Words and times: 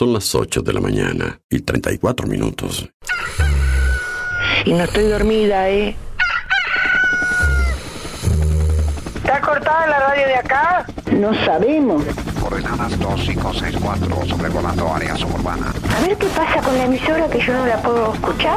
Son 0.00 0.14
las 0.14 0.34
8 0.34 0.62
de 0.62 0.72
la 0.72 0.80
mañana 0.80 1.38
y 1.50 1.60
34 1.60 2.26
minutos. 2.26 2.88
Y 4.64 4.72
no 4.72 4.84
estoy 4.84 5.08
dormida, 5.08 5.68
¿eh? 5.68 5.94
¿Está 9.16 9.42
cortada 9.42 9.86
la 9.88 10.00
radio 10.00 10.26
de 10.26 10.36
acá? 10.36 10.86
No 11.12 11.34
sabemos. 11.44 12.02
Coordenadas 12.40 12.98
2564, 12.98 14.26
sobrevolando 14.26 14.90
área 14.90 15.14
suburbana. 15.18 15.70
A 15.94 16.06
ver 16.06 16.16
qué 16.16 16.28
pasa 16.28 16.62
con 16.62 16.78
la 16.78 16.84
emisora 16.84 17.28
que 17.28 17.38
yo 17.38 17.52
no 17.52 17.66
la 17.66 17.82
puedo 17.82 18.14
escuchar. 18.14 18.56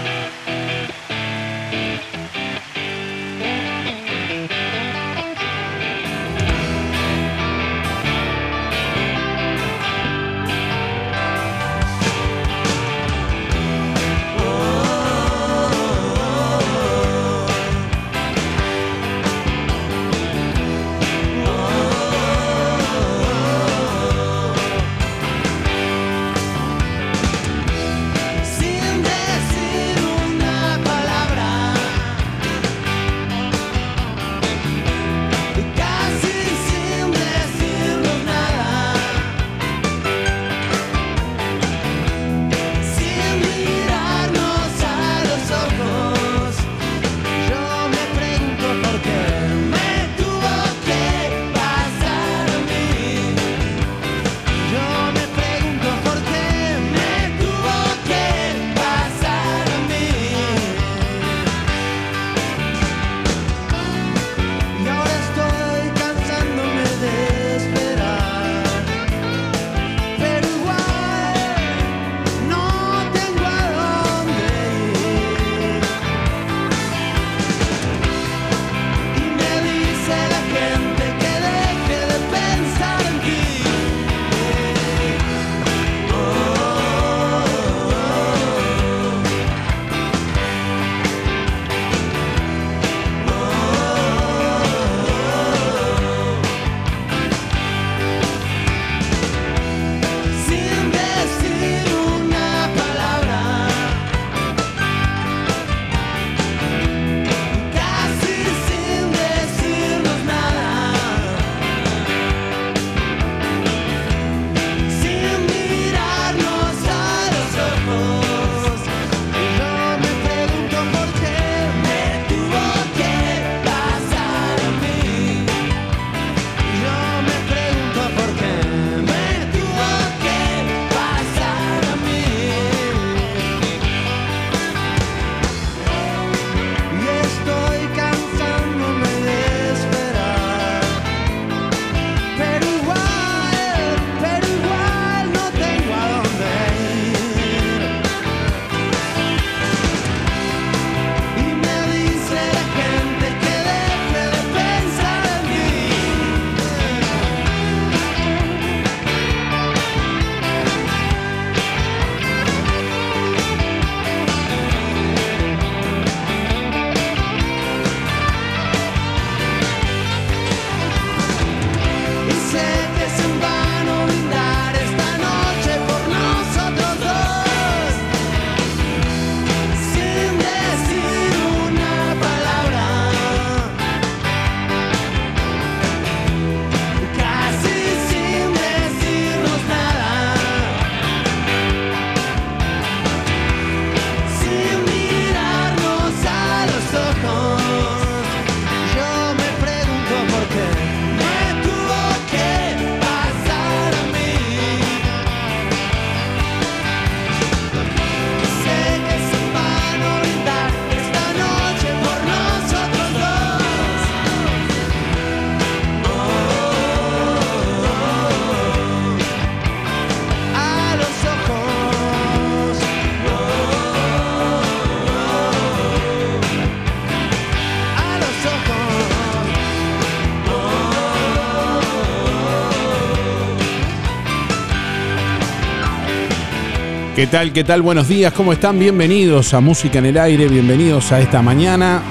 ¿Qué 237.21 237.27
tal? 237.27 237.53
¿Qué 237.53 237.63
tal? 237.63 237.83
Buenos 237.83 238.07
días, 238.07 238.33
¿cómo 238.33 238.51
están? 238.51 238.79
Bienvenidos 238.79 239.53
a 239.53 239.59
Música 239.59 239.99
en 239.99 240.07
el 240.07 240.17
Aire, 240.17 240.47
bienvenidos 240.47 241.11
a 241.11 241.19
esta 241.19 241.43
mañana. 241.43 242.01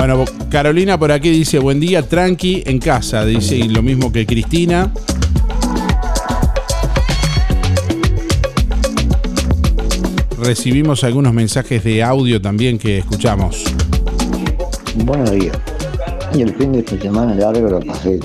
Bueno, 0.00 0.24
Carolina 0.48 0.98
por 0.98 1.12
aquí 1.12 1.28
dice, 1.28 1.58
buen 1.58 1.78
día, 1.78 2.00
tranqui, 2.00 2.62
en 2.64 2.78
casa, 2.78 3.22
dice, 3.26 3.54
y 3.54 3.68
lo 3.68 3.82
mismo 3.82 4.10
que 4.10 4.24
Cristina. 4.24 4.90
Recibimos 10.38 11.04
algunos 11.04 11.34
mensajes 11.34 11.84
de 11.84 12.02
audio 12.02 12.40
también 12.40 12.78
que 12.78 12.96
escuchamos. 12.96 13.62
Buenos 15.04 15.32
días. 15.32 15.58
Y 16.32 16.40
el 16.40 16.54
fin 16.54 16.72
de 16.72 16.98
semana 16.98 17.34
largo 17.34 17.68
lo 17.68 17.80
pasé 17.80 18.20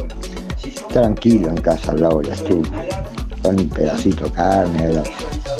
tranquilo 0.94 1.50
en 1.50 1.58
casa 1.58 1.92
al 1.92 2.00
lado 2.00 2.22
de 2.22 2.30
la 2.30 2.36
estufa. 2.36 2.84
Con 3.42 3.60
un 3.60 3.68
pedacito 3.68 4.24
de 4.24 4.32
carne 4.32 4.80
a 4.80 4.90
la, 4.92 5.04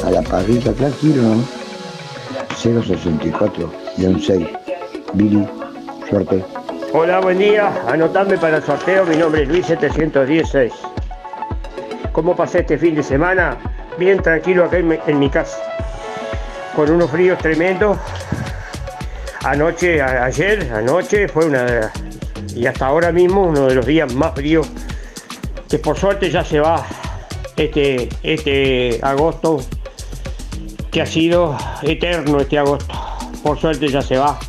a 0.06 0.12
la 0.12 0.22
parrilla, 0.22 0.72
tranquilo, 0.72 1.22
¿no? 1.24 1.44
064 2.64 3.70
6 3.98 4.48
Billy 5.14 5.46
Suerte. 6.10 6.44
Hola, 6.94 7.20
buen 7.20 7.40
día. 7.40 7.74
Anotadme 7.88 8.38
para 8.38 8.58
el 8.58 8.64
sorteo. 8.64 9.06
Mi 9.06 9.16
nombre 9.16 9.44
es 9.44 9.50
Luis 9.50 9.66
716. 9.66 10.72
¿Cómo 12.12 12.36
pasé 12.36 12.60
este 12.60 12.78
fin 12.78 12.96
de 12.96 13.04
semana? 13.04 13.58
Bien 13.98 14.22
tranquilo 14.22 14.66
acá 14.66 14.78
en 14.78 15.20
mi, 15.20 15.30
casa. 15.30 15.58
Con 16.76 16.92
unos 16.92 17.10
fríos 17.10 17.40
tremendos. 17.40 17.98
Anoche, 19.44 20.02
ayer, 20.02 20.72
anoche 20.74 21.28
fue 21.28 21.46
una. 21.46 21.92
Y 22.56 22.68
hasta 22.68 22.86
ahora 22.86 23.12
mismo 23.12 23.44
uno 23.44 23.68
de 23.68 23.76
los 23.76 23.86
días 23.86 24.14
más 24.14 24.34
fríos. 24.36 24.68
Que 25.68 25.80
por 25.80 25.98
suerte 25.98 26.30
ya 26.30 26.44
se 26.44 26.60
va 26.60 26.86
este, 27.58 28.10
este 28.22 29.00
agosto. 29.02 29.60
Que 30.92 31.02
ha 31.02 31.06
sido 31.06 31.58
eterno 31.82 32.40
este 32.40 32.60
agosto. 32.60 32.94
Por 33.44 33.60
suerte 33.60 33.88
ya 33.88 34.02
se 34.02 34.18
va. 34.18 34.40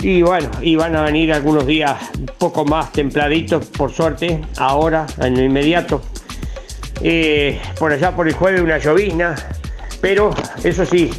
Y 0.00 0.22
bueno, 0.22 0.50
y 0.60 0.76
van 0.76 0.96
a 0.96 1.02
venir 1.02 1.32
algunos 1.32 1.66
días 1.66 2.10
un 2.18 2.26
poco 2.38 2.64
más 2.64 2.92
templaditos, 2.92 3.66
por 3.66 3.90
suerte, 3.92 4.40
ahora, 4.58 5.06
en 5.18 5.34
lo 5.34 5.42
inmediato. 5.42 6.02
Eh, 7.02 7.58
por 7.78 7.92
allá 7.92 8.14
por 8.14 8.28
el 8.28 8.34
jueves 8.34 8.60
una 8.60 8.78
llovizna, 8.78 9.34
pero 10.00 10.30
eso 10.62 10.84
sí, 10.84 11.10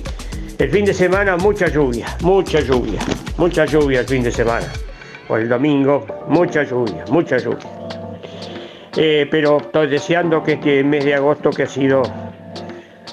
el 0.58 0.70
fin 0.70 0.86
de 0.86 0.94
semana 0.94 1.38
mucha 1.38 1.68
lluvia, 1.68 2.06
mucha 2.22 2.60
lluvia, 2.60 3.00
mucha 3.38 3.66
lluvia 3.66 4.02
el 4.02 4.08
fin 4.08 4.24
de 4.24 4.32
semana. 4.32 4.68
Por 5.28 5.40
el 5.40 5.50
domingo, 5.50 6.06
mucha 6.28 6.64
lluvia, 6.64 7.06
mucha 7.10 7.38
lluvia. 7.38 7.68
Eh, 8.96 9.28
pero 9.32 9.58
estoy 9.58 9.88
deseando 9.88 10.44
que 10.44 10.54
este 10.54 10.84
mes 10.84 11.06
de 11.06 11.16
agosto 11.16 11.50
que 11.50 11.64
ha 11.64 11.68
sido 11.68 12.04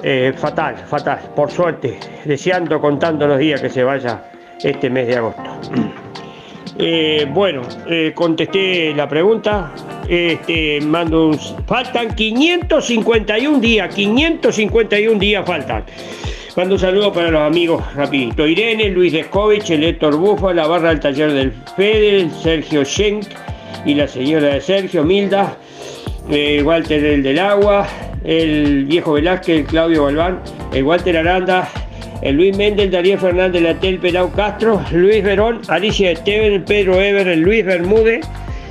eh, 0.03 0.33
fatal, 0.37 0.77
fatal, 0.77 1.21
por 1.35 1.51
suerte, 1.51 1.99
deseando, 2.25 2.81
contando 2.81 3.27
los 3.27 3.39
días 3.39 3.61
que 3.61 3.71
se 3.71 3.83
vaya 3.85 4.25
este 4.63 4.91
mes 4.91 5.07
de 5.07 5.17
agosto. 5.17 5.43
Eh, 6.81 7.27
bueno, 7.33 7.63
eh, 7.91 8.13
contesté 8.15 8.95
la 8.95 9.09
pregunta. 9.09 9.73
Este, 10.09 10.81
mando 10.81 11.31
un- 11.31 11.39
faltan 11.67 12.15
551 12.15 13.59
días, 13.59 13.93
551 13.93 15.19
días 15.19 15.45
faltan. 15.45 15.83
Mando 16.57 16.77
un 16.77 16.81
saludo 16.81 17.13
para 17.13 17.33
los 17.33 17.41
amigos, 17.41 17.83
rapidito. 17.97 18.47
Irene, 18.47 18.91
Luis 18.91 19.13
Descovich, 19.13 19.69
el 19.71 19.83
Héctor 19.83 20.17
Bufa, 20.19 20.55
la 20.55 20.69
barra 20.69 20.91
del 20.91 21.01
taller 21.01 21.33
del 21.33 21.53
Fede, 21.77 22.31
Sergio 22.41 22.85
Schenk 22.85 23.25
y 23.85 23.95
la 23.95 24.07
señora 24.07 24.55
de 24.55 24.61
Sergio, 24.61 25.03
Milda, 25.03 25.57
eh, 26.31 26.63
Walter 26.65 27.05
el 27.05 27.25
del 27.25 27.41
Agua, 27.41 27.89
el 28.23 28.85
viejo 28.85 29.15
Velázquez, 29.15 29.61
el 29.61 29.65
Claudio 29.65 30.05
Galván, 30.05 30.39
el 30.73 30.85
Walter 30.85 31.17
Aranda, 31.17 31.69
Luis 32.23 32.57
Méndez, 32.57 32.91
Darío 32.91 33.19
Fernández, 33.19 33.63
el 33.63 33.69
Atel 33.69 33.99
Pelau 33.99 34.31
Castro, 34.33 34.83
Luis 34.93 35.23
Verón, 35.23 35.61
Alicia 35.69 36.11
Esteban, 36.11 36.53
el 36.53 36.63
Pedro 36.63 37.01
Ever, 37.01 37.37
Luis 37.39 37.65
Bermúdez, 37.65 38.27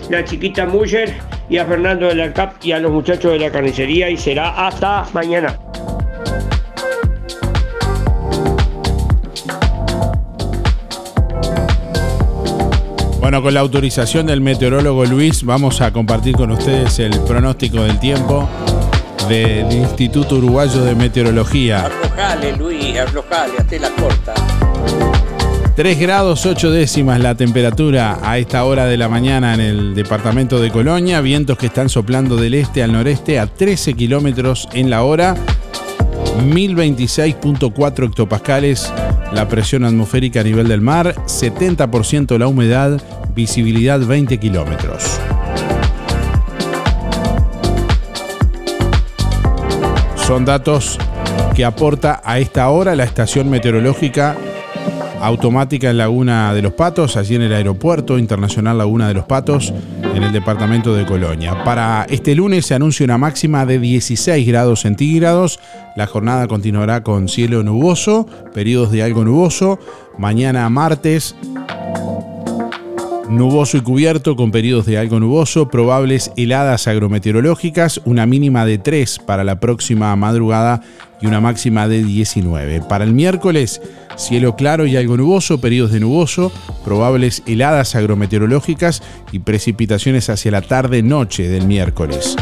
la 0.09 0.23
chiquita 0.23 0.65
Muller 0.65 1.13
y 1.49 1.57
a 1.57 1.65
Fernando 1.65 2.07
de 2.07 2.15
la 2.15 2.33
CAP 2.33 2.63
y 2.63 2.71
a 2.73 2.79
los 2.79 2.91
muchachos 2.91 3.31
de 3.31 3.39
la 3.39 3.49
carnicería 3.49 4.09
y 4.09 4.17
será 4.17 4.67
hasta 4.67 5.05
mañana. 5.13 5.57
Bueno, 13.19 13.41
con 13.41 13.53
la 13.53 13.59
autorización 13.59 14.25
del 14.25 14.39
meteorólogo 14.39 15.05
Luis, 15.05 15.43
vamos 15.43 15.81
a 15.81 15.91
compartir 15.91 16.35
con 16.35 16.51
ustedes 16.51 16.99
el 16.99 17.11
pronóstico 17.21 17.83
del 17.83 17.99
tiempo 17.99 18.47
del 19.27 19.71
Instituto 19.71 20.35
Uruguayo 20.35 20.83
de 20.83 20.95
Meteorología. 20.95 21.85
Aflojale, 21.85 22.55
Luis, 22.57 22.97
aflojale, 22.97 23.53
hazte 23.57 23.79
la 23.79 23.89
corta. 23.91 24.33
3 25.75 25.99
grados 25.99 26.45
8 26.45 26.71
décimas 26.71 27.19
la 27.19 27.35
temperatura 27.35 28.17
a 28.23 28.37
esta 28.37 28.63
hora 28.63 28.85
de 28.85 28.97
la 28.97 29.09
mañana 29.09 29.53
en 29.53 29.59
el 29.59 29.95
departamento 29.95 30.59
de 30.59 30.71
Colonia. 30.71 31.21
Vientos 31.21 31.57
que 31.57 31.67
están 31.67 31.89
soplando 31.89 32.35
del 32.35 32.55
este 32.55 32.81
al 32.81 32.91
noreste 32.91 33.39
a 33.39 33.47
13 33.47 33.93
kilómetros 33.93 34.67
en 34.73 34.89
la 34.89 35.03
hora. 35.03 35.35
1026.4 36.39 38.05
hectopascales 38.07 38.91
la 39.33 39.47
presión 39.47 39.83
atmosférica 39.83 40.41
a 40.41 40.43
nivel 40.43 40.67
del 40.67 40.81
mar. 40.81 41.15
70% 41.25 42.37
la 42.37 42.47
humedad. 42.47 43.01
Visibilidad 43.35 43.99
20 43.99 44.39
kilómetros. 44.39 45.19
Son 50.27 50.43
datos 50.43 50.99
que 51.55 51.63
aporta 51.63 52.21
a 52.21 52.37
esta 52.37 52.67
hora 52.67 52.97
la 52.97 53.05
estación 53.05 53.49
meteorológica 53.49 54.35
automática 55.21 55.89
en 55.89 55.97
Laguna 55.97 56.53
de 56.53 56.61
los 56.61 56.73
Patos, 56.73 57.15
allí 57.15 57.35
en 57.35 57.43
el 57.43 57.53
Aeropuerto 57.53 58.19
Internacional 58.19 58.77
Laguna 58.77 59.07
de 59.07 59.13
los 59.13 59.23
Patos, 59.23 59.73
en 60.13 60.23
el 60.23 60.33
departamento 60.33 60.93
de 60.93 61.05
Colonia. 61.05 61.63
Para 61.63 62.05
este 62.09 62.35
lunes 62.35 62.65
se 62.65 62.75
anuncia 62.75 63.05
una 63.05 63.17
máxima 63.17 63.65
de 63.65 63.79
16 63.79 64.45
grados 64.45 64.81
centígrados. 64.81 65.61
La 65.95 66.07
jornada 66.07 66.49
continuará 66.49 67.03
con 67.03 67.29
cielo 67.29 67.63
nuboso, 67.63 68.27
periodos 68.53 68.91
de 68.91 69.03
algo 69.03 69.23
nuboso. 69.23 69.79
Mañana 70.17 70.69
martes 70.69 71.37
Nuboso 73.29 73.75
y 73.75 73.81
cubierto 73.81 74.37
con 74.37 74.51
periodos 74.51 74.85
de 74.85 74.97
algo 74.97 75.19
nuboso, 75.19 75.67
probables 75.67 76.31
heladas 76.37 76.87
agrometeorológicas, 76.87 77.99
una 78.05 78.25
mínima 78.25 78.65
de 78.65 78.77
3 78.77 79.19
para 79.19 79.43
la 79.43 79.59
próxima 79.59 80.15
madrugada 80.15 80.81
y 81.21 81.27
una 81.27 81.41
máxima 81.41 81.89
de 81.89 82.03
19. 82.03 82.81
Para 82.87 83.03
el 83.03 83.13
miércoles, 83.13 83.81
cielo 84.15 84.55
claro 84.55 84.85
y 84.85 84.95
algo 84.95 85.17
nuboso, 85.17 85.59
periodos 85.59 85.91
de 85.91 85.99
nuboso, 85.99 86.53
probables 86.85 87.43
heladas 87.45 87.95
agrometeorológicas 87.95 89.03
y 89.33 89.39
precipitaciones 89.39 90.29
hacia 90.29 90.51
la 90.51 90.61
tarde-noche 90.61 91.49
del 91.49 91.67
miércoles. 91.67 92.37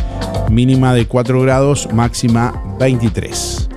Mínima 0.51 0.93
de 0.93 1.07
4 1.07 1.41
grados, 1.41 1.89
máxima 1.93 2.77
23. 2.79 3.69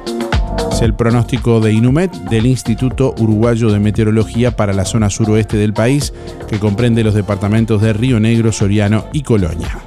Es 0.72 0.82
el 0.82 0.94
pronóstico 0.94 1.60
de 1.60 1.72
Inumet 1.72 2.12
del 2.30 2.46
Instituto 2.46 3.14
Uruguayo 3.18 3.72
de 3.72 3.80
Meteorología 3.80 4.54
para 4.54 4.72
la 4.72 4.84
zona 4.84 5.10
suroeste 5.10 5.56
del 5.56 5.72
país, 5.72 6.12
que 6.48 6.58
comprende 6.58 7.02
los 7.02 7.14
departamentos 7.14 7.82
de 7.82 7.92
Río 7.92 8.20
Negro, 8.20 8.52
Soriano 8.52 9.06
y 9.12 9.22
Colonia. 9.22 9.80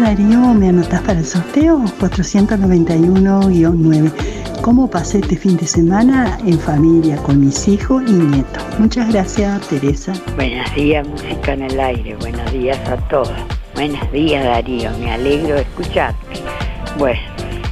Darío, 0.00 0.54
¿me 0.54 0.70
anotás 0.70 1.02
para 1.02 1.18
el 1.18 1.26
sorteo? 1.26 1.84
491-9. 2.00 4.37
¿Cómo 4.62 4.90
pasé 4.90 5.18
este 5.18 5.36
fin 5.36 5.56
de 5.56 5.66
semana 5.66 6.38
en 6.44 6.58
familia 6.58 7.16
con 7.18 7.40
mis 7.40 7.68
hijos 7.68 8.02
y 8.06 8.12
nietos? 8.12 8.62
Muchas 8.78 9.10
gracias, 9.12 9.66
Teresa. 9.68 10.12
Buenos 10.36 10.74
días, 10.74 11.06
música 11.06 11.52
en 11.52 11.62
el 11.62 11.80
aire. 11.80 12.16
Buenos 12.16 12.52
días 12.52 12.78
a 12.88 12.96
todos. 13.08 13.32
Buenos 13.74 14.12
días, 14.12 14.44
Darío. 14.44 14.90
Me 14.98 15.12
alegro 15.12 15.54
de 15.54 15.62
escucharte. 15.62 16.40
Bueno, 16.98 17.20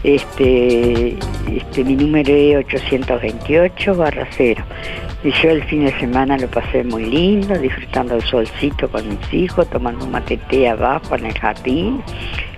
este, 0.06 1.18
este 1.50 1.84
mi 1.84 1.96
número 1.96 2.32
es 2.32 2.56
828 2.66 3.96
barra 3.96 4.28
0. 4.30 4.64
Y 5.24 5.32
yo 5.32 5.50
el 5.50 5.64
fin 5.64 5.84
de 5.84 5.98
semana 5.98 6.38
lo 6.38 6.48
pasé 6.48 6.84
muy 6.84 7.06
lindo, 7.06 7.58
disfrutando 7.58 8.14
el 8.14 8.22
solcito 8.22 8.88
con 8.88 9.08
mis 9.08 9.34
hijos, 9.34 9.68
tomando 9.68 10.04
un 10.04 10.12
matete 10.12 10.68
abajo 10.68 11.16
en 11.16 11.26
el 11.26 11.36
jardín. 11.36 12.02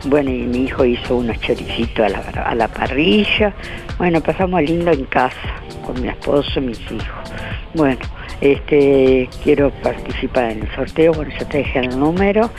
Bueno, 0.05 0.31
y 0.31 0.43
mi 0.43 0.65
hijo 0.65 0.85
hizo 0.85 1.17
unos 1.17 1.41
choricitos 1.41 2.05
a 2.05 2.11
la, 2.11 2.19
a 2.19 2.55
la 2.55 2.69
parrilla. 2.69 3.55
Bueno, 3.97 4.21
pasamos 4.21 4.63
lindo 4.63 4.91
en 4.91 5.05
casa, 5.07 5.55
con 5.87 6.01
mi 6.03 6.09
esposo 6.09 6.61
y 6.61 6.65
mis 6.65 6.81
hijos. 6.93 7.33
Bueno, 7.73 8.01
este, 8.43 9.29
quiero 9.43 9.71
participar 9.83 10.51
en 10.51 10.63
el 10.63 10.75
sorteo, 10.75 11.15
bueno, 11.15 11.33
ya 11.39 11.49
te 11.49 11.59
dejé 11.59 11.79
el 11.81 11.99
número. 11.99 12.51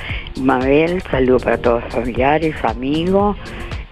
Mabel, 0.42 1.04
saludo 1.12 1.40
para 1.40 1.58
todos 1.60 1.84
los 1.84 1.94
familiares, 1.94 2.56
amigos, 2.64 3.38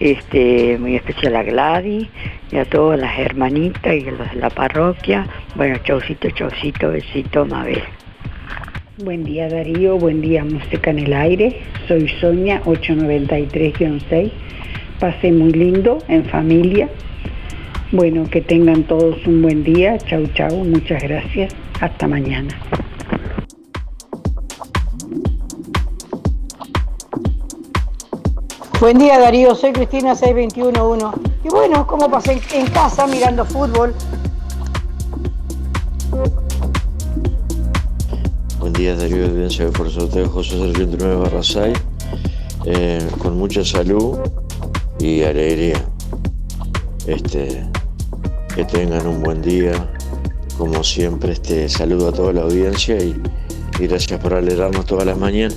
este, 0.00 0.78
muy 0.78 0.96
especial 0.96 1.36
a 1.36 1.42
Gladys 1.42 2.08
y 2.50 2.56
a 2.56 2.64
todas 2.64 2.98
las 3.00 3.18
hermanitas 3.18 3.94
y 3.94 4.08
a 4.08 4.12
los 4.12 4.30
de 4.30 4.36
la 4.36 4.50
parroquia. 4.50 5.26
Bueno, 5.54 5.78
chaucito, 5.84 6.30
chaucito, 6.30 6.90
besito, 6.90 7.44
Mabel. 7.44 7.82
Buen 9.04 9.22
día 9.22 9.48
Darío, 9.48 9.96
buen 9.96 10.20
día 10.20 10.44
Música 10.44 10.90
en 10.90 10.98
el 10.98 11.12
Aire. 11.12 11.60
Soy 11.86 12.08
Sonia 12.20 12.60
893-6. 12.64 14.32
Pasé 14.98 15.30
muy 15.30 15.52
lindo 15.52 15.98
en 16.08 16.24
familia. 16.24 16.88
Bueno, 17.92 18.28
que 18.28 18.40
tengan 18.40 18.82
todos 18.82 19.24
un 19.26 19.40
buen 19.40 19.62
día. 19.62 19.98
Chau, 19.98 20.26
chau. 20.34 20.64
Muchas 20.64 21.02
gracias. 21.02 21.54
Hasta 21.80 22.08
mañana. 22.08 22.48
Buen 28.80 28.96
día 28.96 29.18
Darío, 29.18 29.56
soy 29.56 29.72
Cristina 29.72 30.14
6211. 30.14 31.18
Y 31.42 31.48
bueno, 31.48 31.84
como 31.84 32.08
pasé 32.08 32.40
en 32.52 32.66
casa 32.68 33.08
mirando 33.08 33.44
fútbol. 33.44 33.92
Buen 38.60 38.72
día 38.74 38.94
Darío, 38.94 39.28
de 39.32 39.72
Fuerza 39.72 40.04
de 40.06 40.28
José 40.28 40.58
Sergio 40.60 40.88
9 40.96 41.16
barra 41.16 41.42
6, 41.42 41.76
eh, 42.66 43.04
con 43.18 43.36
mucha 43.36 43.64
salud 43.64 44.20
y 45.00 45.24
alegría. 45.24 45.84
Este, 47.08 47.66
que 48.54 48.64
tengan 48.64 49.08
un 49.08 49.24
buen 49.24 49.42
día. 49.42 49.72
Como 50.56 50.84
siempre, 50.84 51.32
este, 51.32 51.68
saludo 51.68 52.10
a 52.10 52.12
toda 52.12 52.32
la 52.32 52.42
audiencia 52.42 52.96
y, 52.96 53.20
y 53.80 53.86
gracias 53.88 54.20
por 54.20 54.34
alegrarnos 54.34 54.86
todas 54.86 55.04
las 55.04 55.18
mañanas. 55.18 55.56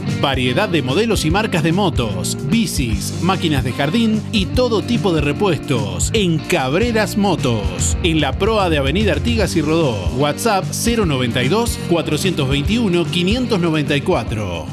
Variedad 0.21 0.69
de 0.69 0.83
modelos 0.83 1.25
y 1.25 1.31
marcas 1.31 1.63
de 1.63 1.71
motos, 1.71 2.37
bicis, 2.43 3.21
máquinas 3.23 3.63
de 3.63 3.73
jardín 3.73 4.21
y 4.31 4.45
todo 4.45 4.83
tipo 4.83 5.11
de 5.13 5.21
repuestos 5.21 6.11
en 6.13 6.37
Cabreras 6.37 7.17
Motos, 7.17 7.97
en 8.03 8.21
la 8.21 8.33
proa 8.33 8.69
de 8.69 8.77
Avenida 8.77 9.13
Artigas 9.13 9.55
y 9.55 9.61
Rodó. 9.61 9.95
WhatsApp 10.17 10.63
092 10.65 11.79
421 11.89 13.05
594. 13.05 14.65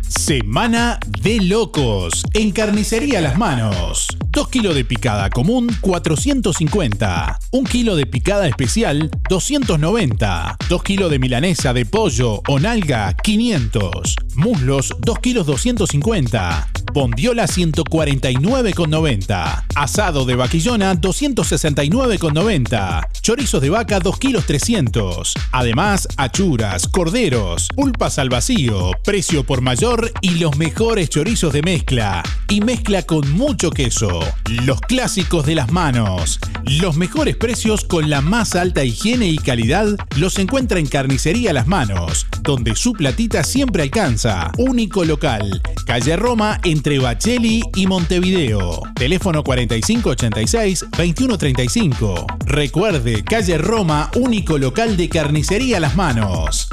Semana 0.00 0.98
de 1.20 1.40
locos 1.42 2.24
en 2.32 2.52
Carnicería 2.52 3.20
Las 3.20 3.36
Manos. 3.36 4.08
2 4.32 4.48
kilos 4.48 4.74
de 4.74 4.84
picada 4.84 5.28
común 5.28 5.68
450. 5.82 7.38
1 7.50 7.68
kilo 7.68 7.96
de 7.96 8.06
picada 8.06 8.48
especial 8.48 9.10
290. 9.28 10.56
2 10.70 10.82
kilos 10.82 11.10
de 11.10 11.18
milanesa 11.18 11.74
de 11.74 11.84
pollo 11.84 12.40
o 12.48 12.58
nalga 12.58 13.14
500. 13.14 14.16
Muslos 14.36 14.94
2 15.00 15.18
kilos 15.18 15.46
250. 15.46 16.66
Bondiola 16.94 17.46
149,90. 17.46 19.64
Asado 19.74 20.24
de 20.24 20.34
vaquillona 20.34 20.94
269,90. 20.94 23.06
Chorizos 23.20 23.60
de 23.60 23.68
vaca 23.68 24.00
2 24.00 24.18
kilos 24.18 24.46
300. 24.46 25.34
Además, 25.52 26.08
achuras, 26.16 26.88
corderos, 26.88 27.68
pulpas 27.74 28.18
al 28.18 28.30
vacío, 28.30 28.92
precio 29.04 29.44
por 29.44 29.60
mayor 29.60 30.10
y 30.22 30.38
los 30.38 30.56
mejores 30.56 31.10
chorizos 31.10 31.52
de 31.52 31.60
mezcla. 31.60 32.22
Y 32.52 32.60
mezcla 32.60 33.02
con 33.04 33.32
mucho 33.32 33.70
queso. 33.70 34.20
Los 34.66 34.82
clásicos 34.82 35.46
de 35.46 35.54
las 35.54 35.72
manos. 35.72 36.38
Los 36.64 36.98
mejores 36.98 37.34
precios 37.34 37.82
con 37.82 38.10
la 38.10 38.20
más 38.20 38.54
alta 38.56 38.84
higiene 38.84 39.28
y 39.28 39.38
calidad 39.38 39.96
los 40.18 40.38
encuentra 40.38 40.78
en 40.78 40.86
Carnicería 40.86 41.54
Las 41.54 41.66
Manos, 41.66 42.26
donde 42.42 42.76
su 42.76 42.92
platita 42.92 43.42
siempre 43.42 43.84
alcanza. 43.84 44.52
Único 44.58 45.06
local. 45.06 45.62
Calle 45.86 46.14
Roma 46.16 46.60
entre 46.62 46.98
Bacheli 46.98 47.62
y 47.74 47.86
Montevideo. 47.86 48.82
Teléfono 48.96 49.42
4586-2135. 49.42 52.26
Recuerde, 52.44 53.24
calle 53.24 53.56
Roma, 53.56 54.10
único 54.14 54.58
local 54.58 54.98
de 54.98 55.08
carnicería 55.08 55.80
Las 55.80 55.96
Manos. 55.96 56.68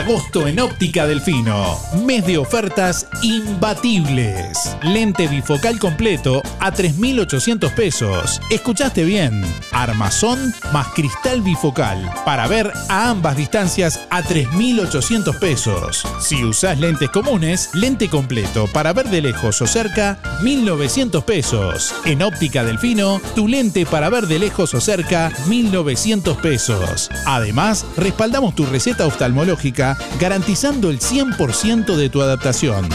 Agosto 0.00 0.48
en 0.48 0.58
Óptica 0.60 1.06
Delfino. 1.06 1.78
Mes 2.06 2.24
de 2.24 2.38
ofertas 2.38 3.06
imbatibles. 3.20 4.74
Lente 4.82 5.28
bifocal 5.28 5.78
completo 5.78 6.42
a 6.58 6.72
3.800 6.72 7.74
pesos. 7.74 8.40
¿Escuchaste 8.50 9.04
bien? 9.04 9.44
Armazón 9.72 10.54
más 10.72 10.88
cristal 10.94 11.42
bifocal. 11.42 12.10
Para 12.24 12.48
ver 12.48 12.72
a 12.88 13.10
ambas 13.10 13.36
distancias 13.36 14.00
a 14.08 14.22
3.800 14.22 15.38
pesos. 15.38 16.02
Si 16.18 16.42
usás 16.44 16.78
lentes 16.80 17.10
comunes, 17.10 17.68
lente 17.74 18.08
completo 18.08 18.68
para 18.68 18.94
ver 18.94 19.10
de 19.10 19.20
lejos 19.20 19.60
o 19.60 19.66
cerca, 19.66 20.18
1.900 20.40 21.22
pesos. 21.24 21.94
En 22.06 22.22
Óptica 22.22 22.64
Delfino, 22.64 23.20
tu 23.34 23.46
lente 23.48 23.84
para 23.84 24.08
ver 24.08 24.26
de 24.28 24.38
lejos 24.38 24.72
o 24.72 24.80
cerca, 24.80 25.30
1.900 25.46 26.36
pesos. 26.36 27.10
Además, 27.26 27.84
respaldamos 27.98 28.54
tu 28.54 28.64
receta 28.64 29.06
oftalmológica 29.06 29.89
garantizando 30.18 30.90
el 30.90 31.00
100% 31.00 31.96
de 31.96 32.08
tu 32.08 32.22
adaptación. 32.22 32.88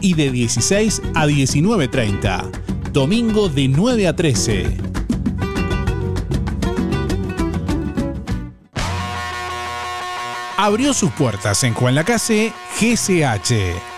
y 0.00 0.14
de 0.14 0.30
16 0.30 1.02
a 1.14 1.26
19.30. 1.26 2.92
Domingo 2.92 3.48
de 3.48 3.68
9 3.68 4.08
a 4.08 4.16
13. 4.16 4.76
Abrió 10.56 10.92
sus 10.92 11.10
puertas 11.12 11.62
en 11.64 11.74
Juan 11.74 11.94
Lacase 11.94 12.52
GCH 12.80 13.97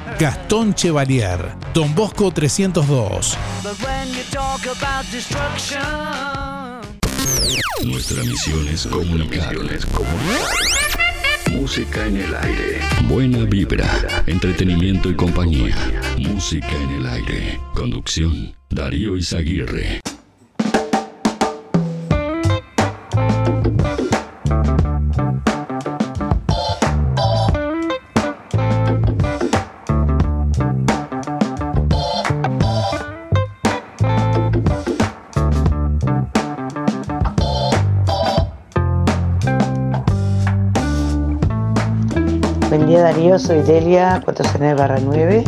Gastón 0.19 0.73
Chevalier, 0.73 1.55
Don 1.73 1.93
Bosco 1.95 2.31
302. 2.31 3.37
Nuestra 7.83 8.23
misión 8.23 8.67
es 8.67 8.85
comunicar. 8.87 9.55
Música 11.51 12.05
en 12.05 12.17
el 12.17 12.35
aire. 12.35 12.79
Buena 13.07 13.43
vibra, 13.45 14.23
entretenimiento 14.25 15.09
y 15.09 15.15
compañía. 15.15 15.75
Música 16.17 16.71
en 16.71 16.89
el 16.91 17.07
aire. 17.07 17.59
Conducción, 17.73 18.55
Darío 18.69 19.17
Izaguirre. 19.17 20.01
Darío, 43.21 43.37
soy 43.37 43.61
Delia 43.61 44.19
409 44.25 45.43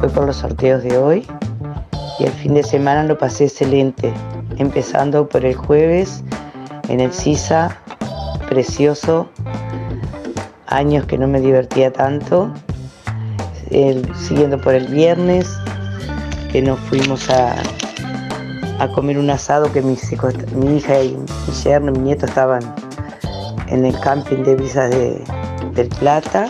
Voy 0.00 0.08
por 0.10 0.26
los 0.26 0.38
sorteos 0.38 0.82
de 0.82 0.98
hoy. 0.98 1.24
Y 2.18 2.24
el 2.24 2.32
fin 2.32 2.54
de 2.54 2.64
semana 2.64 3.04
lo 3.04 3.16
pasé 3.16 3.44
excelente, 3.44 4.12
empezando 4.56 5.28
por 5.28 5.44
el 5.44 5.54
jueves 5.54 6.24
en 6.88 6.98
el 6.98 7.12
CISA, 7.12 7.78
precioso, 8.48 9.28
años 10.66 11.06
que 11.06 11.16
no 11.18 11.28
me 11.28 11.40
divertía 11.40 11.92
tanto, 11.92 12.52
siguiendo 14.16 14.60
por 14.60 14.74
el 14.74 14.88
viernes, 14.88 15.56
que 16.50 16.60
nos 16.62 16.80
fuimos 16.80 17.30
a, 17.30 17.54
a 18.80 18.88
comer 18.88 19.18
un 19.18 19.30
asado 19.30 19.70
que 19.72 19.82
mi 19.82 19.92
hija 19.92 21.00
y 21.00 21.16
mi 21.16 21.54
yerno, 21.62 21.92
mi 21.92 21.98
nieto 22.00 22.26
estaban 22.26 22.62
en 23.68 23.86
el 23.86 23.96
camping 24.00 24.42
de 24.42 24.56
Visas 24.56 24.90
de, 24.90 25.22
del 25.74 25.88
Plata 25.90 26.48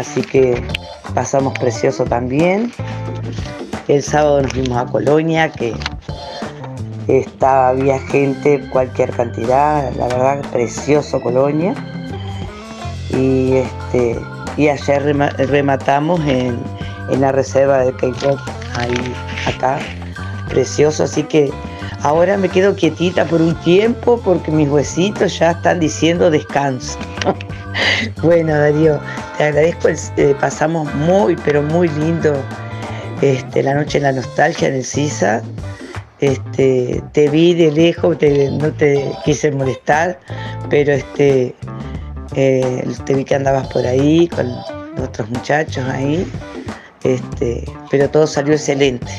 así 0.00 0.22
que 0.22 0.62
pasamos 1.14 1.56
precioso 1.58 2.04
también. 2.04 2.72
El 3.88 4.02
sábado 4.02 4.42
nos 4.42 4.52
fuimos 4.52 4.78
a 4.78 4.86
Colonia, 4.86 5.50
que 5.50 5.74
estaba, 7.08 7.68
había 7.70 7.98
gente, 7.98 8.60
cualquier 8.70 9.10
cantidad, 9.10 9.92
la 9.94 10.06
verdad, 10.08 10.42
precioso 10.52 11.20
Colonia. 11.20 11.74
Y, 13.10 13.54
este, 13.54 14.18
y 14.56 14.68
ayer 14.68 15.16
rematamos 15.48 16.20
en, 16.26 16.58
la 17.18 17.32
reserva 17.32 17.78
de 17.78 17.92
K-Pop, 17.92 18.38
acá, 19.46 19.80
precioso, 20.48 21.02
así 21.02 21.24
que 21.24 21.50
ahora 22.02 22.36
me 22.36 22.48
quedo 22.48 22.76
quietita 22.76 23.24
por 23.24 23.42
un 23.42 23.56
tiempo 23.56 24.20
porque 24.24 24.52
mis 24.52 24.68
huesitos 24.68 25.36
ya 25.40 25.50
están 25.50 25.80
diciendo 25.80 26.30
descanso. 26.30 26.96
bueno, 28.22 28.56
Darío, 28.56 29.00
te 29.40 29.46
agradezco, 29.46 29.88
eh, 30.18 30.36
pasamos 30.38 30.94
muy, 30.96 31.34
pero 31.34 31.62
muy 31.62 31.88
lindo 31.88 32.34
este, 33.22 33.62
la 33.62 33.72
noche 33.72 33.96
en 33.96 34.04
la 34.04 34.12
nostalgia 34.12 34.68
en 34.68 34.74
el 34.74 34.84
CISA. 34.84 35.40
Este, 36.18 37.02
te 37.14 37.30
vi 37.30 37.54
de 37.54 37.72
lejos, 37.72 38.18
no 38.60 38.70
te 38.70 39.10
quise 39.24 39.50
molestar, 39.50 40.20
pero 40.68 40.92
este, 40.92 41.54
eh, 42.36 42.84
te 43.06 43.14
vi 43.14 43.24
que 43.24 43.34
andabas 43.34 43.66
por 43.68 43.86
ahí 43.86 44.28
con 44.28 44.46
otros 45.02 45.30
muchachos 45.30 45.86
ahí, 45.88 46.30
este, 47.04 47.64
pero 47.90 48.10
todo 48.10 48.26
salió 48.26 48.52
excelente. 48.52 49.10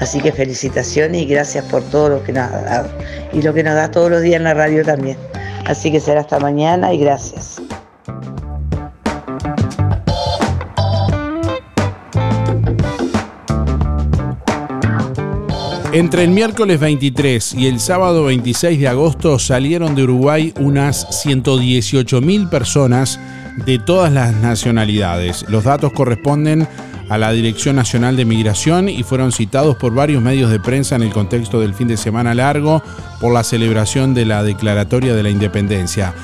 Así 0.00 0.20
que 0.20 0.32
felicitaciones 0.32 1.22
y 1.22 1.26
gracias 1.26 1.64
por 1.66 1.84
todo 1.90 2.08
lo 2.08 2.24
que 2.24 2.32
nos 2.32 2.50
ha 2.50 2.60
dado 2.62 2.90
y 3.32 3.40
lo 3.40 3.54
que 3.54 3.62
nos 3.62 3.74
da 3.74 3.88
todos 3.88 4.10
los 4.10 4.22
días 4.22 4.38
en 4.38 4.44
la 4.44 4.54
radio 4.54 4.84
también. 4.84 5.16
Así 5.66 5.92
que 5.92 6.00
será 6.00 6.22
hasta 6.22 6.40
mañana 6.40 6.92
y 6.92 6.98
gracias. 6.98 7.62
Entre 15.92 16.22
el 16.22 16.30
miércoles 16.30 16.78
23 16.78 17.54
y 17.54 17.66
el 17.66 17.80
sábado 17.80 18.26
26 18.26 18.78
de 18.78 18.86
agosto 18.86 19.40
salieron 19.40 19.96
de 19.96 20.04
Uruguay 20.04 20.54
unas 20.60 21.20
118 21.22 22.20
mil 22.20 22.48
personas 22.48 23.18
de 23.66 23.80
todas 23.80 24.12
las 24.12 24.32
nacionalidades. 24.36 25.44
Los 25.48 25.64
datos 25.64 25.92
corresponden 25.92 26.68
a 27.08 27.18
la 27.18 27.32
Dirección 27.32 27.74
Nacional 27.74 28.16
de 28.16 28.24
Migración 28.24 28.88
y 28.88 29.02
fueron 29.02 29.32
citados 29.32 29.76
por 29.76 29.92
varios 29.92 30.22
medios 30.22 30.48
de 30.52 30.60
prensa 30.60 30.94
en 30.94 31.02
el 31.02 31.12
contexto 31.12 31.60
del 31.60 31.74
fin 31.74 31.88
de 31.88 31.96
semana 31.96 32.34
largo 32.34 32.84
por 33.20 33.34
la 33.34 33.42
celebración 33.42 34.14
de 34.14 34.26
la 34.26 34.44
Declaratoria 34.44 35.16
de 35.16 35.24
la 35.24 35.30
Independencia. 35.30 36.14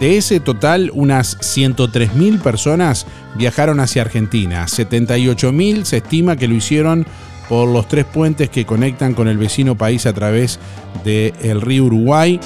De 0.00 0.18
ese 0.18 0.38
total, 0.38 0.90
unas 0.92 1.38
103.000 1.38 2.40
personas 2.40 3.06
viajaron 3.36 3.80
hacia 3.80 4.02
Argentina. 4.02 4.66
78.000 4.66 5.84
se 5.84 5.96
estima 5.98 6.36
que 6.36 6.48
lo 6.48 6.54
hicieron 6.54 7.06
por 7.48 7.68
los 7.68 7.88
tres 7.88 8.04
puentes 8.04 8.50
que 8.50 8.64
conectan 8.64 9.14
con 9.14 9.26
el 9.28 9.38
vecino 9.38 9.76
país 9.76 10.06
a 10.06 10.12
través 10.12 10.58
del 11.04 11.60
río 11.60 11.84
Uruguay. 11.84 12.40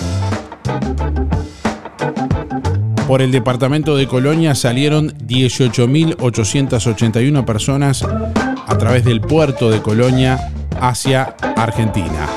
Por 3.07 3.23
el 3.23 3.33
departamento 3.33 3.97
de 3.97 4.07
Colonia 4.07 4.55
salieron 4.55 5.17
18.881 5.27 7.45
personas 7.45 8.05
a 8.05 8.79
través 8.79 9.05
del 9.05 9.23
puerto 9.23 9.71
de 9.71 9.81
Colonia 9.81 10.53
hacia 10.81 11.35
Argentina. 11.57 12.29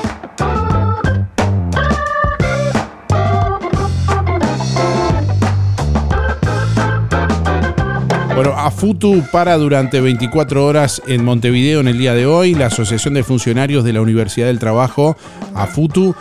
Bueno, 8.34 8.54
AFUTU 8.56 9.24
para 9.30 9.58
durante 9.58 10.00
24 10.00 10.64
horas 10.64 11.02
en 11.06 11.22
Montevideo 11.22 11.80
en 11.80 11.88
el 11.88 11.98
día 11.98 12.14
de 12.14 12.24
hoy. 12.24 12.54
La 12.54 12.66
Asociación 12.66 13.12
de 13.12 13.22
Funcionarios 13.22 13.84
de 13.84 13.92
la 13.92 14.00
Universidad 14.00 14.46
del 14.46 14.58
Trabajo, 14.58 15.16
AFUTU, 15.54 16.14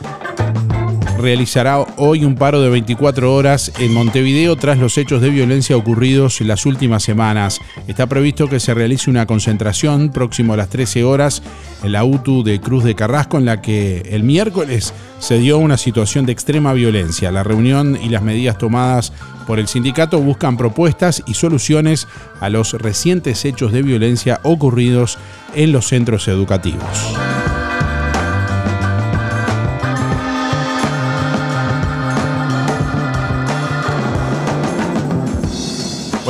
realizará 1.22 1.80
hoy 1.98 2.26
un 2.26 2.36
paro 2.36 2.62
de 2.62 2.70
24 2.70 3.34
horas 3.34 3.72
en 3.80 3.94
Montevideo 3.94 4.56
tras 4.56 4.78
los 4.78 4.98
hechos 4.98 5.22
de 5.22 5.30
violencia 5.30 5.78
ocurridos 5.78 6.42
las 6.42 6.66
últimas 6.66 7.04
semanas. 7.04 7.60
Está 7.88 8.08
previsto 8.08 8.48
que 8.50 8.60
se 8.60 8.74
realice 8.74 9.10
una 9.10 9.26
concentración 9.26 10.10
próximo 10.10 10.54
a 10.54 10.58
las 10.58 10.70
13 10.70 11.04
horas 11.04 11.44
en 11.84 11.92
la 11.92 12.04
UTU 12.04 12.44
de 12.44 12.60
Cruz 12.60 12.84
de 12.84 12.96
Carrasco, 12.96 13.38
en 13.38 13.46
la 13.46 13.62
que 13.62 14.02
el 14.10 14.24
miércoles 14.24 14.94
se 15.20 15.38
dio 15.38 15.60
una 15.60 15.78
situación 15.78 16.26
de 16.26 16.32
extrema 16.32 16.74
violencia. 16.74 17.32
La 17.32 17.44
reunión 17.44 17.98
y 18.02 18.10
las 18.10 18.24
medidas 18.24 18.58
tomadas 18.58 19.14
por 19.46 19.60
el 19.60 19.68
sindicato 19.68 20.20
buscan 20.20 20.58
propuestas 20.58 21.24
y 21.28 21.36
soluciones 21.36 22.08
a 22.40 22.50
los 22.50 22.74
recientes 22.74 23.46
hechos 23.46 23.72
de 23.72 23.84
violencia 23.84 24.40
ocurridos 24.44 25.18
en 25.56 25.72
los 25.72 25.88
centros 25.88 26.28
educativos. 26.28 27.16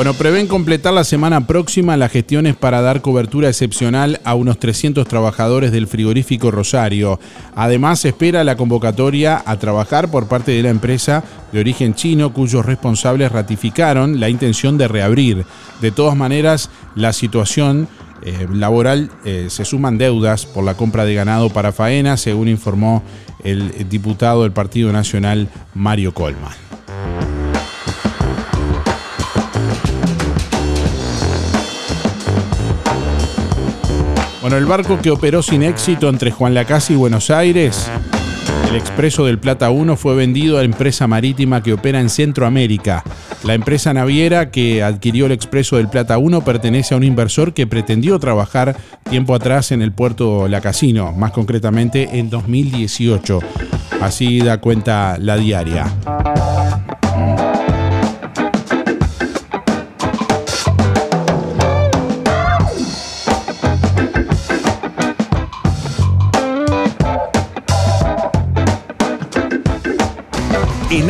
Bueno, 0.02 0.18
prevén 0.18 0.48
completar 0.48 0.92
la 0.92 1.04
semana 1.04 1.46
próxima 1.46 1.96
las 1.96 2.10
gestiones 2.10 2.56
para 2.56 2.80
dar 2.80 3.02
cobertura 3.02 3.48
excepcional 3.48 4.20
a 4.24 4.34
unos 4.34 4.58
300 4.58 5.06
trabajadores 5.06 5.70
del 5.70 5.86
frigorífico 5.86 6.50
Rosario. 6.50 7.20
Además, 7.54 8.00
se 8.00 8.08
espera 8.08 8.42
la 8.42 8.56
convocatoria 8.56 9.40
a 9.46 9.60
trabajar 9.60 10.10
por 10.10 10.26
parte 10.26 10.50
de 10.50 10.62
la 10.64 10.70
empresa 10.70 11.22
de 11.52 11.60
origen 11.60 11.94
chino, 11.94 12.32
cuyos 12.32 12.66
responsables 12.66 13.30
ratificaron 13.30 14.18
la 14.18 14.28
intención 14.28 14.76
de 14.76 14.88
reabrir. 14.88 15.44
De 15.80 15.92
todas 15.92 16.16
maneras, 16.16 16.68
la 16.96 17.12
situación 17.12 17.86
eh, 18.24 18.48
laboral 18.52 19.08
eh, 19.24 19.46
se 19.50 19.64
suman 19.64 19.98
deudas 19.98 20.46
por 20.46 20.64
la 20.64 20.74
compra 20.74 21.04
de 21.04 21.14
ganado 21.14 21.48
para 21.48 21.70
faena, 21.70 22.16
según 22.16 22.48
informó 22.48 23.04
el 23.44 23.88
diputado 23.88 24.42
del 24.42 24.50
Partido 24.50 24.90
Nacional, 24.90 25.46
Mario 25.76 26.12
Colman. 26.12 26.50
Bueno, 34.42 34.56
el 34.56 34.66
barco 34.66 34.98
que 35.00 35.12
operó 35.12 35.40
sin 35.40 35.62
éxito 35.62 36.08
entre 36.08 36.32
Juan 36.32 36.52
Lacase 36.52 36.94
y 36.94 36.96
Buenos 36.96 37.30
Aires, 37.30 37.88
el 38.68 38.74
Expreso 38.74 39.24
del 39.24 39.38
Plata 39.38 39.70
1, 39.70 39.96
fue 39.96 40.16
vendido 40.16 40.58
a 40.58 40.64
empresa 40.64 41.06
marítima 41.06 41.62
que 41.62 41.72
opera 41.72 42.00
en 42.00 42.10
Centroamérica. 42.10 43.04
La 43.44 43.54
empresa 43.54 43.94
naviera 43.94 44.50
que 44.50 44.82
adquirió 44.82 45.26
el 45.26 45.32
Expreso 45.32 45.76
del 45.76 45.88
Plata 45.88 46.18
1 46.18 46.40
pertenece 46.42 46.92
a 46.92 46.96
un 46.96 47.04
inversor 47.04 47.54
que 47.54 47.68
pretendió 47.68 48.18
trabajar 48.18 48.76
tiempo 49.08 49.36
atrás 49.36 49.70
en 49.70 49.80
el 49.80 49.92
puerto 49.92 50.48
La 50.48 50.60
Casino, 50.60 51.12
más 51.12 51.30
concretamente 51.30 52.18
en 52.18 52.28
2018. 52.28 53.38
Así 54.00 54.40
da 54.40 54.60
cuenta 54.60 55.18
la 55.20 55.36
diaria. 55.36 55.86